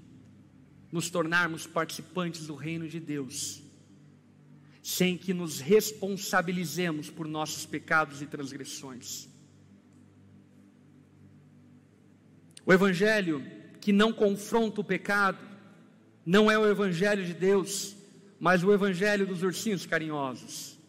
nos 0.92 1.10
tornarmos 1.10 1.66
participantes 1.66 2.46
do 2.46 2.56
reino 2.56 2.88
de 2.88 3.00
Deus 3.00 3.64
sem 4.82 5.18
que 5.18 5.34
nos 5.34 5.60
responsabilizemos 5.60 7.10
por 7.10 7.28
nossos 7.28 7.66
pecados 7.66 8.22
e 8.22 8.26
transgressões. 8.26 9.30
O 12.66 12.74
evangelho 12.74 13.46
que 13.80 13.92
não 13.92 14.12
confronta 14.12 14.82
o 14.82 14.84
pecado 14.84 15.40
não 16.26 16.50
é 16.50 16.58
o 16.58 16.68
evangelho 16.68 17.26
de 17.26 17.34
Deus, 17.34 17.96
mas 18.40 18.64
o 18.64 18.74
evangelho 18.74 19.26
dos 19.26 19.44
ursinhos 19.44 19.86
carinhosos. 19.86 20.80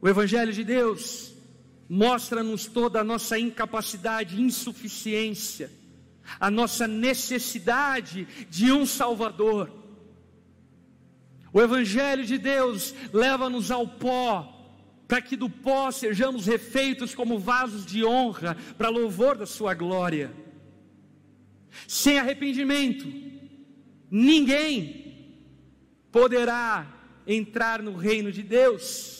O 0.00 0.08
evangelho 0.08 0.52
de 0.52 0.62
Deus 0.62 1.34
mostra-nos 1.88 2.66
toda 2.66 3.00
a 3.00 3.04
nossa 3.04 3.38
incapacidade, 3.38 4.40
insuficiência, 4.40 5.70
a 6.38 6.50
nossa 6.50 6.86
necessidade 6.86 8.28
de 8.50 8.70
um 8.70 8.84
Salvador. 8.84 9.72
O 11.52 11.62
Evangelho 11.62 12.26
de 12.26 12.36
Deus 12.36 12.94
leva-nos 13.12 13.70
ao 13.70 13.88
pó, 13.88 14.54
para 15.08 15.22
que 15.22 15.34
do 15.34 15.48
pó 15.48 15.90
sejamos 15.90 16.46
refeitos 16.46 17.14
como 17.14 17.38
vasos 17.38 17.86
de 17.86 18.04
honra, 18.04 18.56
para 18.76 18.90
louvor 18.90 19.38
da 19.38 19.46
Sua 19.46 19.72
glória. 19.72 20.30
Sem 21.86 22.18
arrependimento, 22.18 23.06
ninguém 24.10 25.32
poderá 26.12 26.86
entrar 27.26 27.82
no 27.82 27.96
reino 27.96 28.30
de 28.30 28.42
Deus. 28.42 29.17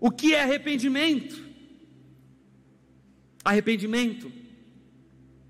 O 0.00 0.10
que 0.10 0.34
é 0.34 0.42
arrependimento? 0.42 1.44
Arrependimento 3.44 4.30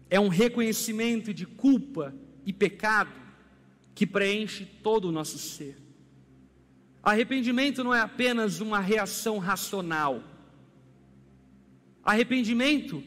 é 0.09 0.19
um 0.19 0.29
reconhecimento 0.29 1.35
de 1.35 1.45
culpa 1.45 2.15
e 2.47 2.53
pecado 2.53 3.13
que 3.95 4.07
preenche 4.07 4.65
todo 4.65 5.09
o 5.09 5.13
nosso 5.13 5.39
ser. 5.39 5.77
Arrependimento 7.03 7.83
não 7.85 7.95
é 7.95 8.01
apenas 8.01 8.61
uma 8.61 8.81
reação 8.81 9.39
racional. 9.39 10.23
Arrependimento 12.03 13.03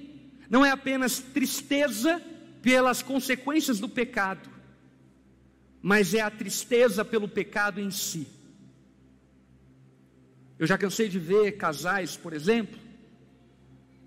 não 0.49 0.65
é 0.65 0.71
apenas 0.71 1.19
tristeza 1.19 2.21
pelas 2.61 3.01
consequências 3.01 3.79
do 3.79 3.89
pecado, 3.89 4.49
mas 5.81 6.13
é 6.13 6.21
a 6.21 6.29
tristeza 6.29 7.03
pelo 7.03 7.27
pecado 7.27 7.79
em 7.79 7.89
si. 7.89 8.27
Eu 10.61 10.67
já 10.67 10.77
cansei 10.77 11.09
de 11.09 11.17
ver 11.17 11.53
casais, 11.53 12.15
por 12.15 12.33
exemplo, 12.33 12.79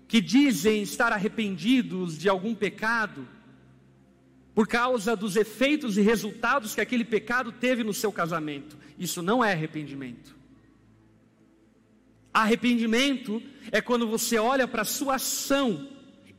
que 0.07 0.21
dizem 0.21 0.81
estar 0.81 1.11
arrependidos 1.11 2.17
de 2.17 2.29
algum 2.29 2.55
pecado, 2.55 3.27
por 4.53 4.65
causa 4.65 5.17
dos 5.17 5.35
efeitos 5.35 5.97
e 5.97 6.01
resultados 6.01 6.73
que 6.73 6.79
aquele 6.79 7.03
pecado 7.03 7.51
teve 7.51 7.83
no 7.83 7.93
seu 7.93 8.09
casamento. 8.09 8.77
Isso 8.97 9.21
não 9.21 9.43
é 9.43 9.51
arrependimento. 9.51 10.33
Arrependimento 12.33 13.43
é 13.69 13.81
quando 13.81 14.07
você 14.07 14.37
olha 14.37 14.65
para 14.65 14.83
a 14.83 14.85
sua 14.85 15.15
ação 15.15 15.89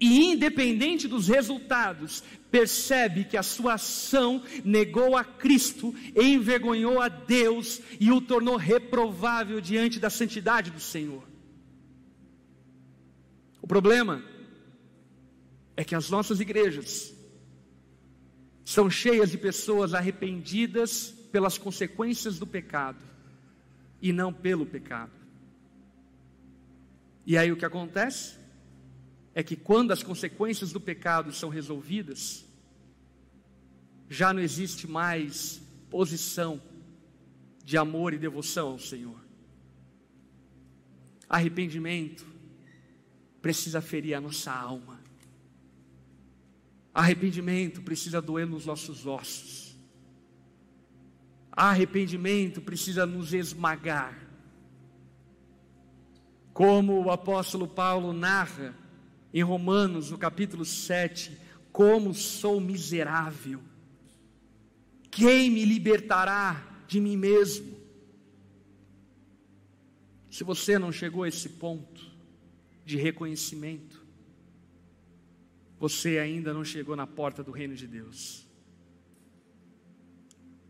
e, 0.01 0.33
independente 0.33 1.07
dos 1.07 1.29
resultados, 1.29 2.25
percebe 2.51 3.25
que 3.25 3.37
a 3.37 3.43
sua 3.43 3.75
ação 3.75 4.43
negou 4.65 5.17
a 5.17 5.25
Cristo, 5.25 5.95
envergonhou 6.15 7.01
a 7.01 7.09
Deus 7.09 7.81
e 8.01 8.11
o 8.11 8.21
tornou 8.21 8.57
reprovável 8.57 9.61
diante 9.61 9.99
da 9.99 10.11
santidade 10.11 10.71
do 10.71 10.81
Senhor. 10.81 11.23
O 13.61 13.67
problema 13.67 14.23
é 15.77 15.85
que 15.85 15.95
as 15.95 16.09
nossas 16.09 16.41
igrejas 16.41 17.15
são 18.65 18.89
cheias 18.91 19.31
de 19.31 19.39
pessoas 19.39 19.95
arrependidas 19.95 21.11
pelas 21.31 21.59
consequências 21.59 22.39
do 22.39 22.47
pecado 22.47 23.05
e 24.01 24.13
não 24.13 24.33
pelo 24.33 24.65
pecado. 24.65 25.13
E 27.27 27.37
aí 27.37 27.51
o 27.51 27.57
que 27.57 27.65
acontece? 27.65 28.46
É 29.39 29.43
que 29.43 29.55
quando 29.55 29.91
as 29.91 30.03
consequências 30.03 30.72
do 30.72 30.80
pecado 30.80 31.30
são 31.30 31.51
resolvidas, 31.51 32.47
já 34.09 34.32
não 34.32 34.41
existe 34.41 34.87
mais 34.87 35.61
posição 35.91 36.59
de 37.62 37.76
amor 37.76 38.14
e 38.14 38.18
devoção 38.18 38.68
ao 38.68 38.78
Senhor. 38.78 39.20
Arrependimento 41.28 42.26
precisa 43.43 43.82
ferir 43.82 44.14
a 44.14 44.22
nossa 44.22 44.51
alma. 44.51 44.99
Arrependimento 46.95 47.82
precisa 47.82 48.22
doer 48.22 48.47
nos 48.47 48.64
nossos 48.64 49.07
ossos. 49.07 49.76
Arrependimento 51.53 52.62
precisa 52.62 53.05
nos 53.05 53.34
esmagar. 53.34 54.18
Como 56.55 57.05
o 57.05 57.11
apóstolo 57.11 57.68
Paulo 57.68 58.14
narra 58.14 58.86
em 59.39 59.43
Romanos, 59.43 60.11
no 60.11 60.16
capítulo 60.16 60.64
7, 60.64 61.37
como 61.70 62.14
sou 62.14 62.59
miserável. 62.59 63.61
Quem 65.11 65.51
me 65.51 65.62
libertará 65.62 66.84
de 66.89 66.99
mim 66.99 67.18
mesmo? 67.18 67.76
Se 70.30 70.43
você 70.43 70.78
não 70.78 70.91
chegou 70.91 71.22
a 71.22 71.28
esse 71.28 71.51
ponto 71.51 72.01
de 72.82 72.97
reconhecimento, 72.97 74.03
você 75.78 76.18
ainda 76.18 76.55
não 76.55 76.64
chegou 76.64 76.97
na 76.97 77.07
porta 77.07 77.45
do 77.45 77.53
reino 77.53 77.74
de 77.74 77.87
Deus. 77.87 78.47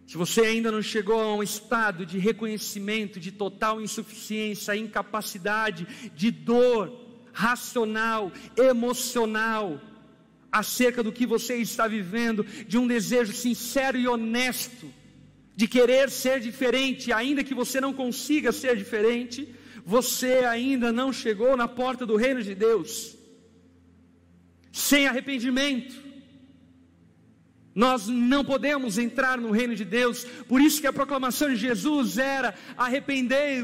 Se 0.08 0.16
você 0.16 0.40
ainda 0.40 0.72
não 0.72 0.82
chegou 0.82 1.20
a 1.20 1.36
um 1.36 1.42
estado 1.42 2.04
de 2.04 2.18
reconhecimento 2.18 3.20
de 3.20 3.30
total 3.30 3.80
insuficiência, 3.80 4.74
incapacidade, 4.74 6.10
de 6.16 6.32
dor 6.32 7.05
racional, 7.37 8.32
emocional, 8.57 9.78
acerca 10.51 11.03
do 11.03 11.12
que 11.12 11.26
você 11.26 11.57
está 11.57 11.87
vivendo, 11.87 12.43
de 12.66 12.78
um 12.78 12.87
desejo 12.87 13.34
sincero 13.34 13.99
e 13.99 14.09
honesto 14.09 14.87
de 15.55 15.68
querer 15.68 16.09
ser 16.11 16.41
diferente, 16.41 17.12
ainda 17.12 17.45
que 17.45 17.55
você 17.55 17.78
não 17.78 17.93
consiga 17.93 18.53
ser 18.53 18.74
diferente, 18.74 19.55
você 19.84 20.47
ainda 20.47 20.91
não 20.91 21.12
chegou 21.12 21.55
na 21.59 21.68
porta 21.68 22.07
do 22.07 22.16
reino 22.16 22.43
de 22.43 22.55
Deus. 22.55 23.14
Sem 24.72 25.07
arrependimento, 25.07 25.95
nós 27.74 28.09
não 28.09 28.43
podemos 28.43 28.97
entrar 28.97 29.39
no 29.39 29.51
reino 29.51 29.74
de 29.74 29.84
Deus, 29.84 30.24
por 30.49 30.62
isso 30.62 30.80
que 30.80 30.87
a 30.87 30.93
proclamação 30.93 31.51
de 31.51 31.57
Jesus 31.57 32.16
era: 32.16 32.55
arrependei 32.78 33.62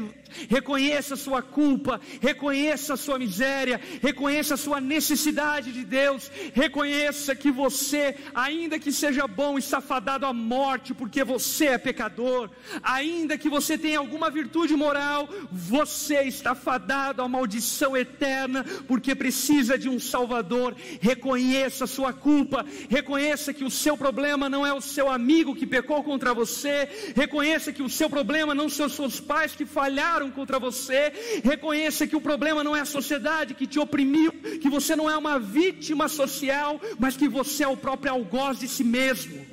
reconheça 0.49 1.13
a 1.13 1.17
sua 1.17 1.41
culpa, 1.41 1.99
reconheça 2.21 2.93
a 2.93 2.97
sua 2.97 3.19
miséria, 3.19 3.79
reconheça 4.01 4.53
a 4.53 4.57
sua 4.57 4.79
necessidade 4.79 5.71
de 5.71 5.83
Deus, 5.83 6.31
reconheça 6.53 7.35
que 7.35 7.51
você, 7.51 8.15
ainda 8.33 8.79
que 8.79 8.91
seja 8.91 9.27
bom, 9.27 9.57
está 9.57 9.81
fadado 9.81 10.25
à 10.25 10.33
morte, 10.33 10.93
porque 10.93 11.23
você 11.23 11.67
é 11.67 11.77
pecador, 11.77 12.49
ainda 12.81 13.37
que 13.37 13.49
você 13.49 13.77
tenha 13.77 13.99
alguma 13.99 14.29
virtude 14.29 14.75
moral, 14.75 15.27
você 15.51 16.21
está 16.23 16.55
fadado 16.55 17.21
à 17.21 17.27
maldição 17.27 17.95
eterna, 17.95 18.65
porque 18.87 19.15
precisa 19.15 19.77
de 19.77 19.89
um 19.89 19.99
Salvador. 19.99 20.75
Reconheça 20.99 21.85
a 21.85 21.87
sua 21.87 22.13
culpa, 22.13 22.65
reconheça 22.89 23.53
que 23.53 23.63
o 23.63 23.71
seu 23.71 23.97
problema 23.97 24.49
não 24.49 24.65
é 24.65 24.73
o 24.73 24.81
seu 24.81 25.09
amigo 25.09 25.55
que 25.55 25.65
pecou 25.65 26.03
contra 26.03 26.33
você, 26.33 26.87
reconheça 27.15 27.73
que 27.73 27.81
o 27.81 27.89
seu 27.89 28.09
problema 28.09 28.53
não 28.53 28.69
são 28.69 28.89
seus 28.89 29.19
pais 29.19 29.55
que 29.55 29.65
falharam 29.65 30.22
contra 30.31 30.59
você. 30.59 31.11
Reconheça 31.43 32.07
que 32.07 32.15
o 32.15 32.21
problema 32.21 32.63
não 32.63 32.75
é 32.75 32.81
a 32.81 32.85
sociedade 32.85 33.53
que 33.53 33.67
te 33.67 33.79
oprimiu, 33.79 34.31
que 34.61 34.69
você 34.69 34.95
não 34.95 35.09
é 35.09 35.17
uma 35.17 35.39
vítima 35.39 36.07
social, 36.07 36.79
mas 36.99 37.17
que 37.17 37.27
você 37.27 37.63
é 37.63 37.67
o 37.67 37.77
próprio 37.77 38.11
algoz 38.11 38.59
de 38.59 38.67
si 38.67 38.83
mesmo. 38.83 39.45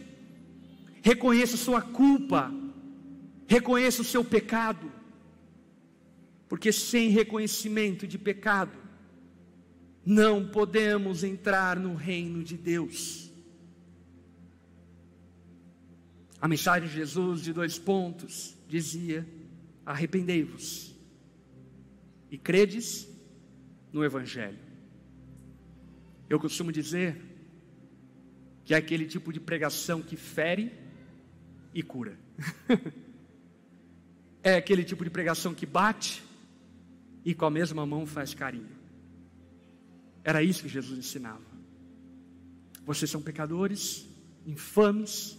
Reconheça 1.02 1.56
sua 1.56 1.80
culpa, 1.80 2.52
reconheça 3.46 4.02
o 4.02 4.04
seu 4.04 4.24
pecado, 4.24 4.92
porque 6.48 6.72
sem 6.72 7.08
reconhecimento 7.08 8.06
de 8.06 8.18
pecado, 8.18 8.78
não 10.04 10.48
podemos 10.48 11.22
entrar 11.22 11.78
no 11.78 11.94
reino 11.94 12.42
de 12.42 12.56
Deus. 12.56 13.30
A 16.40 16.48
mensagem 16.48 16.88
de 16.88 16.94
Jesus 16.94 17.42
de 17.42 17.52
dois 17.52 17.78
pontos 17.78 18.56
dizia: 18.66 19.26
arrependei-vos 19.90 20.94
e 22.30 22.38
credes 22.38 23.08
no 23.92 24.04
Evangelho. 24.04 24.58
Eu 26.28 26.38
costumo 26.38 26.70
dizer 26.70 27.20
que 28.64 28.72
é 28.72 28.76
aquele 28.76 29.04
tipo 29.04 29.32
de 29.32 29.40
pregação 29.40 30.00
que 30.00 30.16
fere 30.16 30.72
e 31.74 31.82
cura. 31.82 32.16
é 34.44 34.54
aquele 34.54 34.84
tipo 34.84 35.02
de 35.02 35.10
pregação 35.10 35.52
que 35.52 35.66
bate 35.66 36.22
e 37.24 37.34
com 37.34 37.46
a 37.46 37.50
mesma 37.50 37.84
mão 37.84 38.06
faz 38.06 38.32
carinho. 38.32 38.78
Era 40.22 40.42
isso 40.42 40.62
que 40.62 40.68
Jesus 40.68 40.98
ensinava. 40.98 41.50
Vocês 42.86 43.10
são 43.10 43.20
pecadores, 43.20 44.06
infames, 44.46 45.36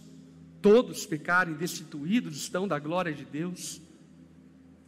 todos 0.60 1.06
pecaram 1.06 1.52
e 1.52 1.56
destituídos 1.56 2.36
estão 2.36 2.68
da 2.68 2.78
glória 2.78 3.12
de 3.12 3.24
Deus 3.24 3.81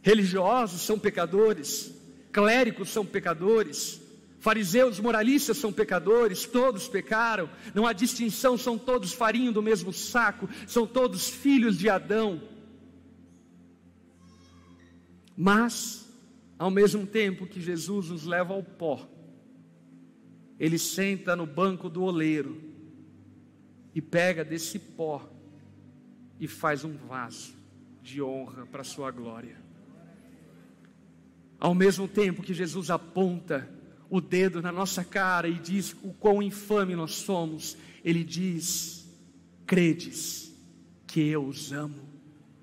religiosos 0.05 0.81
são 0.81 0.99
pecadores, 0.99 1.91
clérigos 2.31 2.89
são 2.89 3.03
pecadores, 3.03 3.99
fariseus, 4.39 4.99
moralistas 4.99 5.57
são 5.57 5.73
pecadores, 5.73 6.45
todos 6.45 6.87
pecaram, 6.87 7.49
não 7.73 7.87
há 7.87 7.91
distinção, 7.91 8.55
são 8.55 8.77
todos 8.77 9.13
farinho 9.13 9.51
do 9.51 9.63
mesmo 9.63 9.91
saco, 9.91 10.47
são 10.67 10.85
todos 10.85 11.27
filhos 11.27 11.75
de 11.75 11.89
Adão. 11.89 12.39
Mas, 15.35 16.07
ao 16.59 16.69
mesmo 16.69 17.07
tempo 17.07 17.47
que 17.47 17.59
Jesus 17.59 18.09
nos 18.09 18.25
leva 18.25 18.53
ao 18.53 18.61
pó, 18.61 19.09
ele 20.59 20.77
senta 20.77 21.35
no 21.35 21.47
banco 21.47 21.89
do 21.89 22.03
oleiro 22.03 22.61
e 23.95 23.99
pega 23.99 24.45
desse 24.45 24.77
pó 24.77 25.27
e 26.39 26.47
faz 26.47 26.83
um 26.83 26.95
vaso 26.95 27.55
de 28.03 28.21
honra 28.21 28.67
para 28.67 28.81
a 28.81 28.85
sua 28.85 29.09
glória. 29.09 29.64
Ao 31.65 31.73
mesmo 31.73 32.07
tempo 32.07 32.43
que 32.43 32.53
Jesus 32.53 32.91
aponta 32.91 33.67
o 34.07 34.21
dedo 34.21 34.61
na 34.61 34.71
nossa 34.71 35.03
cara 35.03 35.47
e 35.47 35.55
diz 35.55 35.95
o 36.03 36.13
quão 36.13 36.39
infame 36.39 36.95
nós 36.95 37.15
somos, 37.15 37.75
ele 38.03 38.23
diz: 38.23 39.09
credes 39.65 40.53
que 41.07 41.21
eu 41.21 41.43
os 41.43 41.73
amo, 41.73 42.07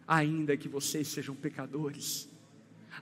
ainda 0.06 0.56
que 0.56 0.68
vocês 0.68 1.08
sejam 1.08 1.34
pecadores. 1.34 2.28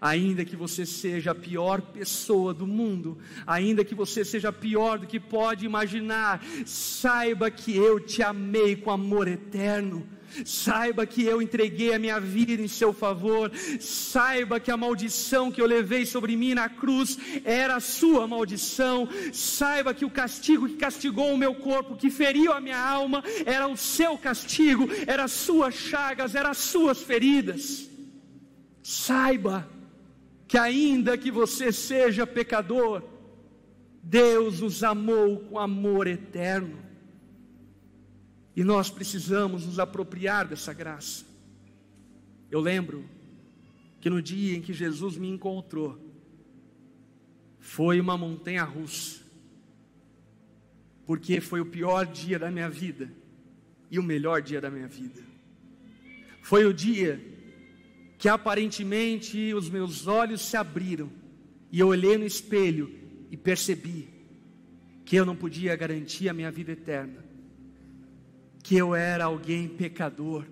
Ainda 0.00 0.44
que 0.44 0.56
você 0.56 0.84
seja 0.84 1.30
a 1.30 1.34
pior 1.34 1.80
pessoa 1.80 2.52
do 2.52 2.66
mundo, 2.66 3.18
ainda 3.46 3.84
que 3.84 3.94
você 3.94 4.24
seja 4.24 4.52
pior 4.52 4.98
do 4.98 5.06
que 5.06 5.20
pode 5.20 5.64
imaginar, 5.64 6.44
saiba 6.66 7.50
que 7.50 7.74
eu 7.76 7.98
te 7.98 8.22
amei 8.22 8.76
com 8.76 8.90
amor 8.90 9.28
eterno 9.28 10.06
Saiba 10.44 11.06
que 11.06 11.24
eu 11.24 11.42
entreguei 11.42 11.92
a 11.92 11.98
minha 11.98 12.20
vida 12.20 12.62
em 12.62 12.68
seu 12.68 12.92
favor. 12.92 13.50
Saiba 13.80 14.60
que 14.60 14.70
a 14.70 14.76
maldição 14.76 15.50
que 15.50 15.60
eu 15.60 15.66
levei 15.66 16.06
sobre 16.06 16.36
mim 16.36 16.54
na 16.54 16.68
cruz 16.68 17.18
era 17.44 17.76
a 17.76 17.80
sua 17.80 18.26
maldição. 18.26 19.08
Saiba 19.32 19.92
que 19.92 20.04
o 20.04 20.10
castigo 20.10 20.68
que 20.68 20.76
castigou 20.76 21.32
o 21.32 21.38
meu 21.38 21.54
corpo, 21.54 21.96
que 21.96 22.10
feriu 22.10 22.52
a 22.52 22.60
minha 22.60 22.78
alma, 22.78 23.22
era 23.44 23.66
o 23.66 23.76
seu 23.76 24.16
castigo, 24.16 24.88
era 25.06 25.24
as 25.24 25.32
suas 25.32 25.74
chagas, 25.74 26.34
eram 26.34 26.50
as 26.50 26.58
suas 26.58 27.02
feridas. 27.02 27.88
Saiba 28.82 29.68
que 30.50 30.58
ainda 30.58 31.16
que 31.16 31.30
você 31.30 31.70
seja 31.70 32.26
pecador, 32.26 33.04
Deus 34.02 34.60
os 34.60 34.82
amou 34.82 35.38
com 35.38 35.56
amor 35.56 36.08
eterno. 36.08 36.76
E 38.56 38.64
nós 38.64 38.90
precisamos 38.90 39.64
nos 39.64 39.78
apropriar 39.78 40.48
dessa 40.48 40.72
graça. 40.72 41.24
Eu 42.50 42.58
lembro 42.58 43.08
que 44.00 44.10
no 44.10 44.20
dia 44.20 44.56
em 44.56 44.60
que 44.60 44.72
Jesus 44.72 45.16
me 45.16 45.28
encontrou, 45.28 45.96
foi 47.60 48.00
uma 48.00 48.18
montanha 48.18 48.64
russa, 48.64 49.20
porque 51.06 51.40
foi 51.40 51.60
o 51.60 51.66
pior 51.66 52.04
dia 52.04 52.40
da 52.40 52.50
minha 52.50 52.68
vida 52.68 53.08
e 53.88 54.00
o 54.00 54.02
melhor 54.02 54.42
dia 54.42 54.60
da 54.60 54.68
minha 54.68 54.88
vida. 54.88 55.22
Foi 56.42 56.64
o 56.64 56.74
dia 56.74 57.29
que 58.20 58.28
aparentemente 58.28 59.54
os 59.54 59.70
meus 59.70 60.06
olhos 60.06 60.42
se 60.42 60.54
abriram 60.54 61.10
e 61.72 61.80
eu 61.80 61.88
olhei 61.88 62.18
no 62.18 62.26
espelho 62.26 62.94
e 63.30 63.36
percebi 63.36 64.10
que 65.06 65.16
eu 65.16 65.24
não 65.24 65.34
podia 65.34 65.74
garantir 65.74 66.28
a 66.28 66.34
minha 66.34 66.50
vida 66.52 66.72
eterna 66.72 67.24
que 68.62 68.76
eu 68.76 68.94
era 68.94 69.24
alguém 69.24 69.66
pecador, 69.66 70.44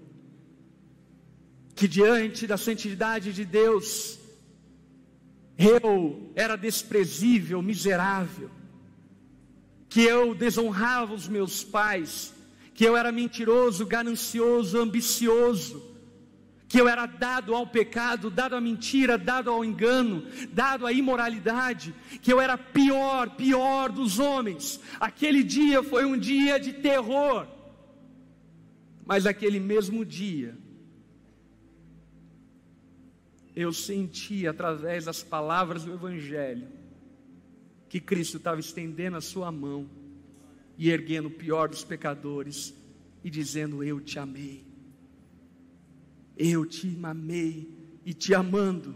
que 1.74 1.86
diante 1.86 2.46
da 2.46 2.56
santidade 2.56 3.34
de 3.34 3.44
Deus, 3.44 4.18
eu 5.58 6.32
era 6.34 6.56
desprezível, 6.56 7.60
miserável, 7.60 8.50
que 9.90 10.00
eu 10.00 10.34
desonrava 10.34 11.12
os 11.12 11.28
meus 11.28 11.62
pais, 11.62 12.32
que 12.72 12.82
eu 12.82 12.96
era 12.96 13.12
mentiroso, 13.12 13.84
ganancioso, 13.84 14.78
ambicioso, 14.78 15.97
que 16.68 16.78
eu 16.78 16.86
era 16.86 17.06
dado 17.06 17.54
ao 17.54 17.66
pecado, 17.66 18.30
dado 18.30 18.54
à 18.54 18.60
mentira, 18.60 19.16
dado 19.16 19.48
ao 19.48 19.64
engano, 19.64 20.26
dado 20.52 20.86
à 20.86 20.92
imoralidade, 20.92 21.94
que 22.20 22.30
eu 22.30 22.38
era 22.38 22.58
pior, 22.58 23.30
pior 23.30 23.90
dos 23.90 24.18
homens. 24.18 24.78
Aquele 25.00 25.42
dia 25.42 25.82
foi 25.82 26.04
um 26.04 26.18
dia 26.18 26.60
de 26.60 26.74
terror. 26.74 27.46
Mas 29.06 29.24
aquele 29.24 29.58
mesmo 29.58 30.04
dia, 30.04 30.54
eu 33.56 33.72
senti 33.72 34.46
através 34.46 35.06
das 35.06 35.22
palavras 35.22 35.84
do 35.84 35.94
Evangelho, 35.94 36.68
que 37.88 37.98
Cristo 37.98 38.36
estava 38.36 38.60
estendendo 38.60 39.16
a 39.16 39.22
sua 39.22 39.50
mão 39.50 39.88
e 40.76 40.90
erguendo 40.90 41.28
o 41.28 41.30
pior 41.30 41.70
dos 41.70 41.82
pecadores 41.82 42.74
e 43.24 43.30
dizendo: 43.30 43.82
Eu 43.82 43.98
te 43.98 44.18
amei, 44.18 44.67
eu 46.38 46.64
te 46.64 46.96
amei 47.02 48.00
e 48.04 48.14
te 48.14 48.32
amando, 48.32 48.94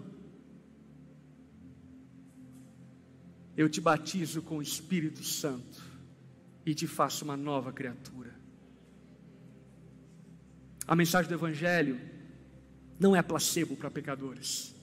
eu 3.56 3.68
te 3.68 3.80
batizo 3.80 4.40
com 4.42 4.58
o 4.58 4.62
Espírito 4.62 5.24
Santo 5.24 5.82
e 6.64 6.72
te 6.72 6.86
faço 6.86 7.24
uma 7.24 7.36
nova 7.36 7.72
criatura. 7.72 8.32
A 10.86 10.94
mensagem 10.94 11.28
do 11.28 11.34
Evangelho 11.34 12.00
não 12.98 13.16
é 13.16 13.22
placebo 13.22 13.74
para 13.74 13.90
pecadores. 13.90 14.74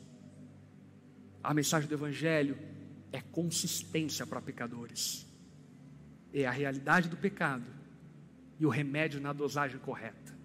A 1.41 1.53
mensagem 1.53 1.88
do 1.88 1.95
Evangelho 1.95 2.57
é 3.12 3.22
consistência 3.22 4.28
para 4.28 4.41
pecadores. 4.41 5.26
É 6.34 6.45
a 6.45 6.51
realidade 6.51 7.07
do 7.07 7.18
pecado 7.18 7.66
e 8.60 8.66
o 8.66 8.70
remédio 8.70 9.22
na 9.22 9.32
dosagem 9.32 9.80
correta. 9.80 10.38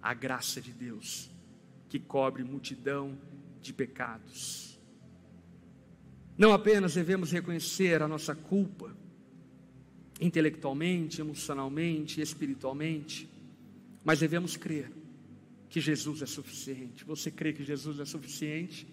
A 0.00 0.14
graça 0.14 0.60
de 0.60 0.72
Deus 0.72 1.34
que 1.88 1.98
cobre 1.98 2.42
multidão 2.44 3.16
de 3.60 3.72
pecados. 3.72 4.78
Não 6.36 6.52
apenas 6.52 6.94
devemos 6.94 7.32
reconhecer 7.32 8.02
a 8.02 8.08
nossa 8.08 8.34
culpa, 8.34 8.94
intelectualmente, 10.20 11.20
emocionalmente, 11.20 12.20
espiritualmente, 12.20 13.28
mas 14.04 14.20
devemos 14.20 14.56
crer 14.56 14.90
que 15.68 15.80
Jesus 15.80 16.22
é 16.22 16.26
suficiente. 16.26 17.04
Você 17.04 17.30
crê 17.30 17.52
que 17.52 17.64
Jesus 17.64 17.98
é 17.98 18.04
suficiente? 18.04 18.86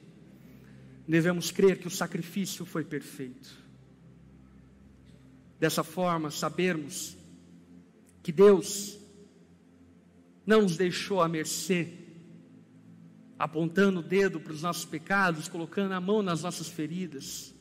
Devemos 1.07 1.51
crer 1.51 1.77
que 1.77 1.87
o 1.87 1.91
sacrifício 1.91 2.65
foi 2.65 2.83
perfeito. 2.83 3.61
Dessa 5.59 5.83
forma, 5.83 6.31
sabermos 6.31 7.17
que 8.21 8.31
Deus 8.31 8.97
não 10.45 10.61
nos 10.63 10.77
deixou 10.77 11.21
à 11.21 11.27
mercê, 11.27 12.02
apontando 13.43 13.99
o 13.99 14.01
dedo 14.01 14.39
para 14.39 14.53
os 14.53 14.61
nossos 14.61 14.85
pecados, 14.85 15.49
colocando 15.49 15.91
a 15.91 15.99
mão 15.99 16.23
nas 16.23 16.43
nossas 16.43 16.69
feridas, 16.69 17.53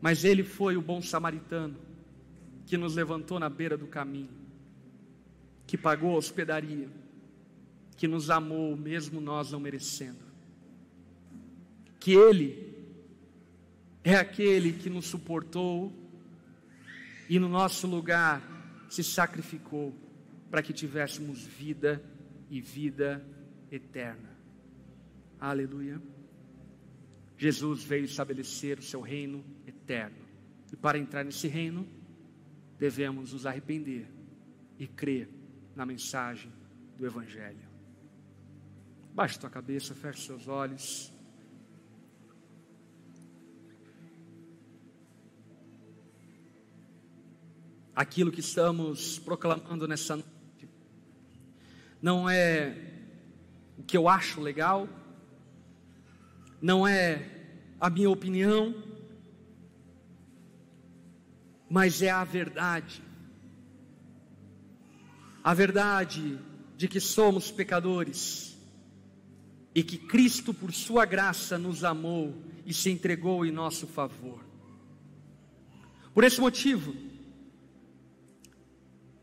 mas 0.00 0.24
Ele 0.24 0.42
foi 0.42 0.76
o 0.76 0.82
bom 0.82 1.00
samaritano 1.00 1.76
que 2.66 2.76
nos 2.76 2.96
levantou 2.96 3.38
na 3.38 3.48
beira 3.48 3.76
do 3.76 3.86
caminho, 3.86 4.32
que 5.68 5.78
pagou 5.78 6.16
a 6.16 6.18
hospedaria, 6.18 6.88
que 7.96 8.08
nos 8.08 8.28
amou 8.28 8.76
mesmo 8.76 9.20
nós 9.20 9.52
não 9.52 9.60
merecendo. 9.60 10.18
Que 12.00 12.10
Ele 12.10 12.74
é 14.02 14.16
aquele 14.16 14.72
que 14.72 14.90
nos 14.90 15.06
suportou 15.06 15.92
e 17.28 17.38
no 17.38 17.48
nosso 17.48 17.86
lugar 17.86 18.42
se 18.88 19.04
sacrificou 19.04 19.94
para 20.50 20.60
que 20.60 20.72
tivéssemos 20.72 21.46
vida 21.46 22.02
e 22.50 22.60
vida 22.60 23.24
eterna. 23.70 24.30
Aleluia. 25.38 26.00
Jesus 27.36 27.82
veio 27.82 28.04
estabelecer 28.04 28.78
o 28.78 28.82
seu 28.82 29.00
reino 29.00 29.44
eterno. 29.66 30.18
E 30.72 30.76
para 30.76 30.98
entrar 30.98 31.24
nesse 31.24 31.48
reino, 31.48 31.88
devemos 32.78 33.32
nos 33.32 33.46
arrepender 33.46 34.06
e 34.78 34.86
crer 34.86 35.28
na 35.74 35.86
mensagem 35.86 36.52
do 36.96 37.06
Evangelho. 37.06 37.68
Baixe 39.14 39.38
tua 39.38 39.50
cabeça, 39.50 39.94
feche 39.94 40.26
seus 40.26 40.46
olhos. 40.46 41.12
aquilo 48.00 48.32
que 48.32 48.40
estamos 48.40 49.18
proclamando 49.18 49.86
nessa 49.86 50.16
noite. 50.16 50.68
Não 52.00 52.30
é 52.30 52.74
que 53.90 53.96
eu 53.96 54.08
acho 54.08 54.40
legal, 54.40 54.88
não 56.62 56.86
é 56.86 57.28
a 57.80 57.90
minha 57.90 58.08
opinião, 58.08 58.72
mas 61.68 62.00
é 62.00 62.08
a 62.08 62.22
verdade. 62.22 63.02
A 65.42 65.52
verdade 65.52 66.38
de 66.76 66.86
que 66.86 67.00
somos 67.00 67.50
pecadores 67.50 68.56
e 69.74 69.82
que 69.82 69.98
Cristo, 69.98 70.54
por 70.54 70.72
Sua 70.72 71.04
graça, 71.04 71.58
nos 71.58 71.82
amou 71.82 72.40
e 72.64 72.72
se 72.72 72.90
entregou 72.90 73.44
em 73.44 73.50
nosso 73.50 73.88
favor. 73.88 74.44
Por 76.14 76.22
esse 76.22 76.40
motivo, 76.40 76.94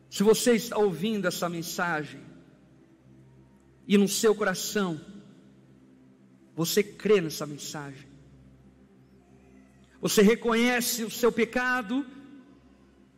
se 0.10 0.24
você 0.24 0.56
está 0.56 0.78
ouvindo 0.78 1.26
essa 1.26 1.48
mensagem 1.48 2.27
e 3.88 3.98
no 3.98 4.08
seu 4.08 4.36
coração 4.36 5.00
você 6.56 6.84
crê 6.84 7.22
nessa 7.22 7.46
mensagem, 7.46 8.08
você 10.02 10.22
reconhece 10.22 11.04
o 11.04 11.10
seu 11.10 11.32
pecado 11.32 12.06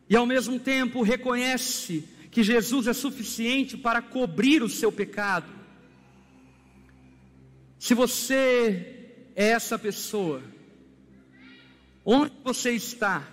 e 0.08 0.16
ao 0.16 0.26
mesmo 0.26 0.58
tempo 0.58 1.02
reconhece 1.02 2.04
que 2.30 2.42
Jesus 2.42 2.86
é 2.86 2.92
suficiente 2.92 3.76
para 3.76 4.00
cobrir 4.00 4.62
o 4.62 4.68
seu 4.68 4.92
pecado. 4.92 5.50
Se 7.78 7.94
você 7.94 9.22
é 9.34 9.48
essa 9.48 9.78
pessoa, 9.78 10.42
onde 12.04 12.32
você 12.44 12.72
está? 12.72 13.26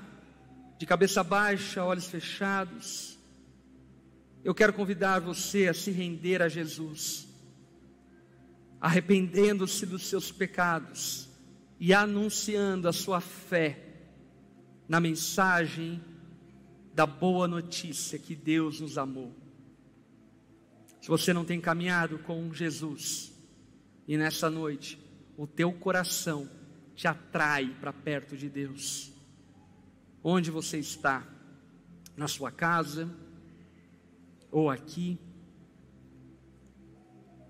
De 0.79 0.85
cabeça 0.85 1.23
baixa, 1.23 1.83
olhos 1.83 2.07
fechados, 2.07 3.17
eu 4.43 4.55
quero 4.55 4.71
convidar 4.71 5.19
você 5.19 5.67
a 5.67 5.73
se 5.73 5.91
render 5.91 6.41
a 6.41 6.47
Jesus, 6.47 7.26
arrependendo-se 8.80 9.86
dos 9.86 10.07
seus 10.07 10.32
pecados 10.32 11.30
e 11.80 11.93
anunciando 11.93 12.88
a 12.88 12.93
sua 12.93 13.19
fé 13.19 13.84
na 14.88 14.99
mensagem 14.99 16.01
da 16.93 17.05
boa 17.05 17.47
notícia 17.47 18.17
que 18.17 18.36
Deus 18.36 18.80
nos 18.80 18.97
amou. 18.97 19.34
Se 21.01 21.07
você 21.07 21.34
não 21.34 21.45
tem 21.45 21.61
caminhado 21.61 22.19
com 22.19 22.53
Jesus 22.53 23.34
e 24.07 24.17
nessa 24.17 24.49
noite 24.49 24.99
o 25.38 25.45
teu 25.45 25.71
coração 25.71 26.49
te 26.95 27.07
atrai 27.07 27.75
para 27.80 27.93
perto 27.93 28.36
de 28.36 28.49
Deus, 28.49 29.13
onde 30.23 30.49
você 30.49 30.80
está? 30.80 31.25
Na 32.15 32.28
sua 32.28 32.51
casa? 32.51 33.07
ou 34.51 34.69
aqui, 34.69 35.19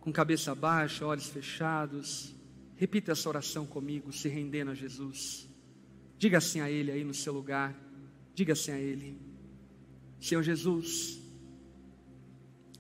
com 0.08 0.12
cabeça 0.14 0.56
baixa, 0.56 1.06
olhos 1.06 1.28
fechados, 1.28 2.34
repita 2.78 3.12
essa 3.12 3.28
oração 3.28 3.66
comigo, 3.66 4.14
se 4.14 4.30
rendendo 4.30 4.72
a 4.72 4.74
Jesus. 4.74 5.50
Diga 6.18 6.38
assim 6.38 6.62
a 6.62 6.72
Ele 6.72 6.94
aí 6.94 7.04
no 7.04 7.14
seu 7.14 7.34
lugar, 7.34 7.78
diga 8.34 8.54
assim 8.54 8.72
a 8.72 8.80
Ele: 8.80 9.20
Senhor 10.18 10.42
Jesus, 10.44 11.20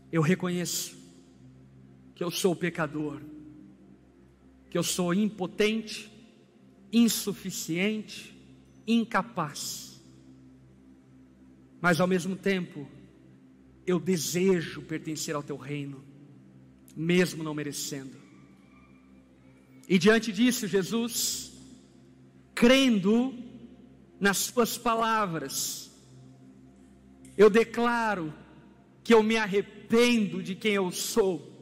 eu 0.09 0.21
reconheço 0.21 0.95
que 2.15 2.23
eu 2.23 2.31
sou 2.31 2.55
pecador, 2.55 3.21
que 4.69 4.77
eu 4.77 4.83
sou 4.83 5.13
impotente, 5.13 6.09
insuficiente, 6.93 8.33
incapaz, 8.87 10.01
mas 11.81 11.99
ao 11.99 12.07
mesmo 12.07 12.37
tempo, 12.37 12.87
eu 13.85 13.99
desejo 13.99 14.81
pertencer 14.83 15.35
ao 15.35 15.43
teu 15.43 15.57
reino, 15.57 16.07
mesmo 16.97 17.43
não 17.43 17.53
merecendo. 17.53 18.17
E 19.87 19.99
diante 19.99 20.33
disso, 20.33 20.65
Jesus, 20.67 21.53
crendo 22.55 23.37
nas 24.19 24.37
Suas 24.37 24.79
palavras, 24.79 25.91
eu 27.37 27.51
declaro 27.51 28.33
que 29.03 29.13
eu 29.13 29.21
me 29.21 29.37
arrependo 29.37 30.41
de 30.41 30.55
quem 30.55 30.73
eu 30.73 30.91
sou, 30.91 31.53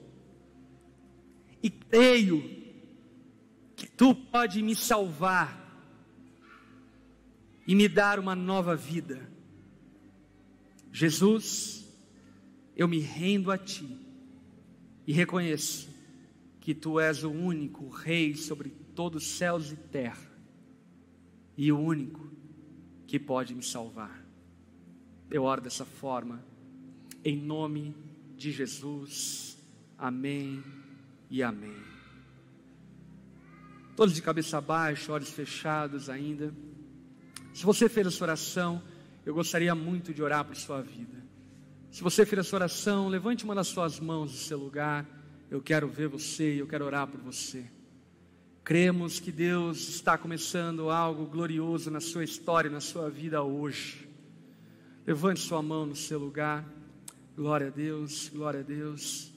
e 1.61 1.69
creio 1.69 2.41
que 3.75 3.87
Tu 3.87 4.15
pode 4.15 4.61
me 4.61 4.75
salvar 4.75 5.61
e 7.67 7.75
me 7.75 7.89
dar 7.89 8.19
uma 8.19 8.35
nova 8.35 8.75
vida. 8.75 9.29
Jesus, 10.93 11.85
eu 12.75 12.87
me 12.87 12.99
rendo 12.99 13.51
a 13.51 13.57
Ti 13.57 14.04
e 15.05 15.13
reconheço 15.13 15.89
que 16.59 16.73
Tu 16.73 16.99
és 16.99 17.23
o 17.23 17.31
único 17.31 17.89
Rei 17.89 18.35
sobre 18.35 18.69
todos 18.95 19.23
os 19.23 19.29
céus 19.29 19.71
e 19.71 19.75
terra 19.75 20.31
e 21.57 21.71
o 21.71 21.79
único 21.79 22.29
que 23.07 23.19
pode 23.19 23.53
me 23.53 23.63
salvar. 23.63 24.25
Eu 25.29 25.43
oro 25.43 25.61
dessa 25.61 25.85
forma, 25.85 26.43
em 27.23 27.37
nome 27.37 27.95
de 28.35 28.51
Jesus. 28.51 29.57
Amém 29.97 30.63
e 31.29 31.41
amém. 31.41 31.75
Todos 33.95 34.13
de 34.13 34.21
cabeça 34.21 34.59
baixa, 34.59 35.11
olhos 35.11 35.29
fechados 35.29 36.09
ainda. 36.09 36.53
Se 37.53 37.63
você 37.63 37.87
fez 37.87 38.07
essa 38.07 38.23
oração, 38.23 38.81
eu 39.25 39.33
gostaria 39.33 39.73
muito 39.73 40.13
de 40.13 40.21
orar 40.21 40.43
por 40.43 40.55
sua 40.55 40.81
vida. 40.81 41.24
Se 41.95 42.03
você 42.03 42.25
fez 42.25 42.39
essa 42.39 42.57
oração, 42.57 43.07
levante 43.07 43.45
uma 43.45 43.55
das 43.55 43.67
suas 43.67 44.01
mãos 44.01 44.29
do 44.29 44.37
seu 44.37 44.57
lugar. 44.57 45.05
Eu 45.49 45.61
quero 45.61 45.87
ver 45.87 46.09
você 46.09 46.55
e 46.55 46.59
eu 46.59 46.67
quero 46.67 46.83
orar 46.83 47.07
por 47.07 47.21
você. 47.21 47.63
Cremos 48.65 49.17
que 49.17 49.31
Deus 49.31 49.87
está 49.87 50.17
começando 50.17 50.89
algo 50.89 51.25
glorioso 51.25 51.89
na 51.89 52.01
sua 52.01 52.25
história, 52.25 52.69
na 52.69 52.81
sua 52.81 53.09
vida 53.09 53.41
hoje. 53.41 54.09
Levante 55.07 55.39
sua 55.39 55.61
mão 55.61 55.85
no 55.85 55.95
seu 55.95 56.19
lugar. 56.19 56.65
Glória 57.33 57.67
a 57.67 57.69
Deus, 57.69 58.27
glória 58.27 58.59
a 58.59 58.63
Deus. 58.63 59.31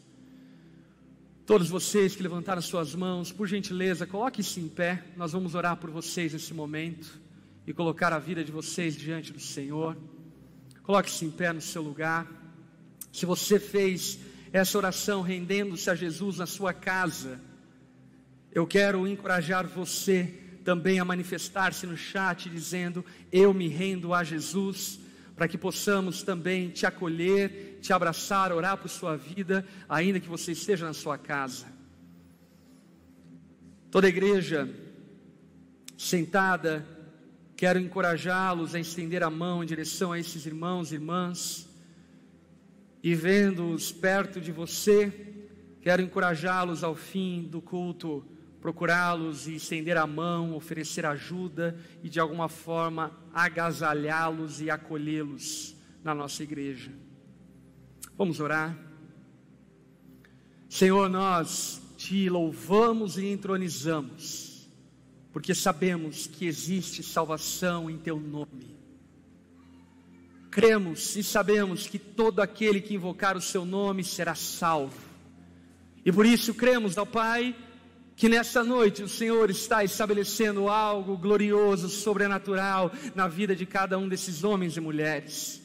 Todos 1.47 1.71
vocês 1.71 2.17
que 2.17 2.25
levantaram 2.25 2.61
suas 2.61 2.93
mãos, 2.93 3.31
por 3.31 3.47
gentileza, 3.47 4.05
coloque-se 4.05 4.59
em 4.59 4.69
pé. 4.69 5.05
Nós 5.17 5.31
vamos 5.31 5.55
orar 5.55 5.77
por 5.77 5.91
vocês 5.91 6.33
nesse 6.33 6.53
momento 6.53 7.21
e 7.65 7.73
colocar 7.73 8.13
a 8.13 8.19
vida 8.19 8.43
de 8.43 8.51
vocês 8.51 8.97
diante 8.97 9.33
do 9.33 9.39
Senhor. 9.39 9.97
Coloque-se 10.83 11.25
em 11.25 11.31
pé 11.31 11.53
no 11.53 11.61
seu 11.61 11.83
lugar. 11.83 12.38
Se 13.13 13.27
você 13.27 13.59
fez 13.59 14.19
essa 14.53 14.79
oração 14.79 15.23
rendendo-se 15.23 15.91
a 15.91 15.95
Jesus 15.95 16.39
na 16.39 16.47
sua 16.47 16.73
casa, 16.73 17.41
eu 18.53 18.67
quero 18.67 19.07
encorajar 19.07 19.67
você 19.67 20.35
também 20.65 20.99
a 20.99 21.05
manifestar-se 21.05 21.87
no 21.87 21.97
chat 21.97 22.49
dizendo: 22.49 23.05
Eu 23.31 23.53
me 23.55 23.69
rendo 23.69 24.13
a 24.15 24.23
Jesus, 24.25 24.99
para 25.37 25.49
que 25.49 25.59
possamos 25.59 26.23
também 26.23 26.71
te 26.71 26.87
acolher, 26.87 27.79
te 27.81 27.93
abraçar, 27.93 28.53
orar 28.53 28.77
por 28.77 28.89
sua 28.89 29.17
vida, 29.17 29.67
ainda 29.89 30.21
que 30.21 30.29
você 30.29 30.53
esteja 30.53 30.87
na 30.87 30.93
sua 30.93 31.17
casa. 31.17 31.67
Toda 33.91 34.07
a 34.07 34.11
igreja 34.11 34.69
sentada, 35.97 36.87
Quero 37.59 37.81
encorajá-los 37.81 38.73
a 38.77 38.79
estender 38.79 39.25
a 39.25 39.29
mão 39.29 39.65
em 39.65 39.67
direção 39.67 40.13
a 40.13 40.19
esses 40.21 40.47
irmãos 40.47 40.93
e 40.93 40.95
irmãs, 40.95 41.68
e 43.09 43.15
vendo-os 43.15 43.91
perto 43.91 44.39
de 44.39 44.53
você, 44.53 45.11
quero 45.81 46.03
encorajá-los 46.03 46.85
ao 46.85 46.95
fim 46.95 47.43
do 47.43 47.59
culto, 47.59 48.23
procurá-los 48.61 49.49
e 49.49 49.55
estender 49.55 49.97
a 49.97 50.07
mão, 50.07 50.55
oferecer 50.55 51.07
ajuda 51.07 51.75
e 52.03 52.11
de 52.11 52.21
alguma 52.21 52.51
forma 52.51 53.19
agasalhá-los 53.33 54.61
e 54.61 54.71
acolhê-los 54.71 55.75
na 56.05 56.15
nossa 56.15 56.43
igreja. 56.43 56.93
Vamos 58.15 58.41
orar. 58.41 58.77
Senhor, 60.69 61.09
nós 61.09 61.81
te 61.97 62.29
louvamos 62.29 63.17
e 63.17 63.25
entronizamos 63.25 64.69
porque 65.33 65.55
sabemos 65.55 66.27
que 66.27 66.47
existe 66.47 67.03
salvação 67.03 67.89
em 67.89 67.97
Teu 67.97 68.21
nome. 68.21 68.78
Cremos 70.51 71.17
e 71.17 71.23
sabemos 71.23 71.87
que 71.87 71.99
todo 71.99 72.41
aquele 72.41 72.81
que 72.81 72.95
invocar 72.95 73.37
o 73.37 73.41
Seu 73.41 73.65
nome 73.65 74.03
será 74.03 74.35
salvo. 74.35 74.97
E 76.05 76.11
por 76.11 76.25
isso 76.25 76.55
cremos, 76.55 76.97
ó 76.97 77.05
Pai, 77.05 77.55
que 78.17 78.29
nessa 78.29 78.65
noite 78.65 79.03
o 79.03 79.09
Senhor 79.09 79.51
está 79.51 79.85
estabelecendo 79.85 80.69
algo 80.69 81.17
glorioso, 81.17 81.89
sobrenatural 81.89 82.91
na 83.15 83.29
vida 83.29 83.55
de 83.55 83.67
cada 83.67 83.99
um 83.99 84.09
desses 84.09 84.43
homens 84.43 84.77
e 84.77 84.81
mulheres. 84.81 85.63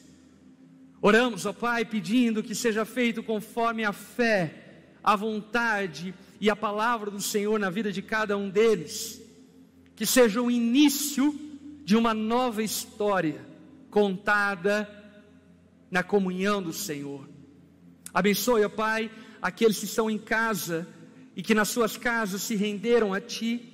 Oramos, 1.00 1.46
ó 1.46 1.52
Pai, 1.52 1.84
pedindo 1.84 2.42
que 2.42 2.54
seja 2.54 2.84
feito 2.84 3.22
conforme 3.22 3.84
a 3.84 3.92
fé, 3.92 4.90
a 5.02 5.16
vontade 5.16 6.14
e 6.40 6.50
a 6.50 6.56
palavra 6.56 7.10
do 7.10 7.20
Senhor 7.20 7.58
na 7.58 7.70
vida 7.70 7.90
de 7.90 8.02
cada 8.02 8.36
um 8.36 8.48
deles 8.48 9.24
que 9.96 10.04
seja 10.04 10.42
o 10.42 10.50
início 10.50 11.34
de 11.84 11.96
uma 11.96 12.12
nova 12.12 12.62
história 12.62 13.53
contada 13.94 14.90
na 15.88 16.02
comunhão 16.02 16.60
do 16.60 16.72
Senhor. 16.72 17.28
Abençoe, 18.12 18.64
ó 18.64 18.68
Pai, 18.68 19.08
aqueles 19.40 19.78
que 19.78 19.84
estão 19.84 20.10
em 20.10 20.18
casa 20.18 20.84
e 21.36 21.40
que 21.40 21.54
nas 21.54 21.68
suas 21.68 21.96
casas 21.96 22.42
se 22.42 22.56
renderam 22.56 23.14
a 23.14 23.20
Ti, 23.20 23.72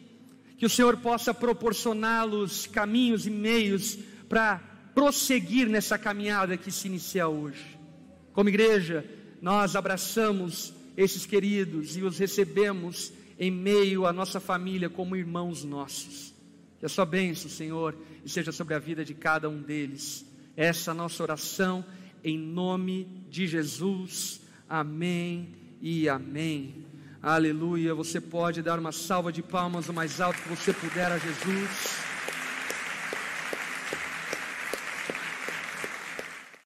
que 0.59 0.67
o 0.67 0.69
Senhor 0.69 0.99
possa 0.99 1.33
proporcioná-los 1.33 2.67
caminhos 2.67 3.27
e 3.27 3.31
meios 3.31 3.97
para 4.29 4.59
prosseguir 4.95 5.71
nessa 5.71 5.97
caminhada 5.97 6.55
que 6.55 6.71
se 6.71 6.87
inicia 6.87 7.27
hoje. 7.27 7.79
Como 8.35 8.51
igreja, 8.51 9.07
nós 9.41 9.75
abraçamos 9.75 10.75
esses 10.99 11.25
queridos 11.25 11.97
e 11.97 12.03
os 12.03 12.19
recebemos 12.19 13.11
em 13.39 13.51
meio 13.51 14.05
à 14.05 14.13
nossa 14.13 14.39
família 14.39 14.91
como 14.91 15.17
irmãos 15.17 15.65
nossos. 15.65 16.30
Que 16.81 16.87
a 16.87 16.89
sua 16.89 17.05
bênção, 17.05 17.51
Senhor, 17.51 17.95
esteja 18.25 18.51
sobre 18.51 18.75
a 18.75 18.79
vida 18.79 19.05
de 19.05 19.15
cada 19.15 19.49
um 19.49 19.61
deles. 19.61 20.27
Essa 20.57 20.91
é 20.91 20.93
a 20.93 20.95
nossa 20.95 21.23
oração 21.23 21.85
em 22.25 22.39
nome 22.39 23.07
de 23.29 23.47
Jesus. 23.47 24.41
Amém 24.69 25.55
e 25.81 26.09
amém. 26.09 26.87
Aleluia. 27.23 27.95
Você 27.95 28.19
pode 28.19 28.63
dar 28.63 28.79
uma 28.79 28.93
salva 28.93 29.31
de 29.31 29.43
palmas 29.43 29.89
o 29.89 29.93
mais 29.93 30.23
alto 30.23 30.41
que 30.43 30.49
você 30.49 30.73
puder 30.73 31.13
a 31.13 31.19
Jesus. 31.19 32.10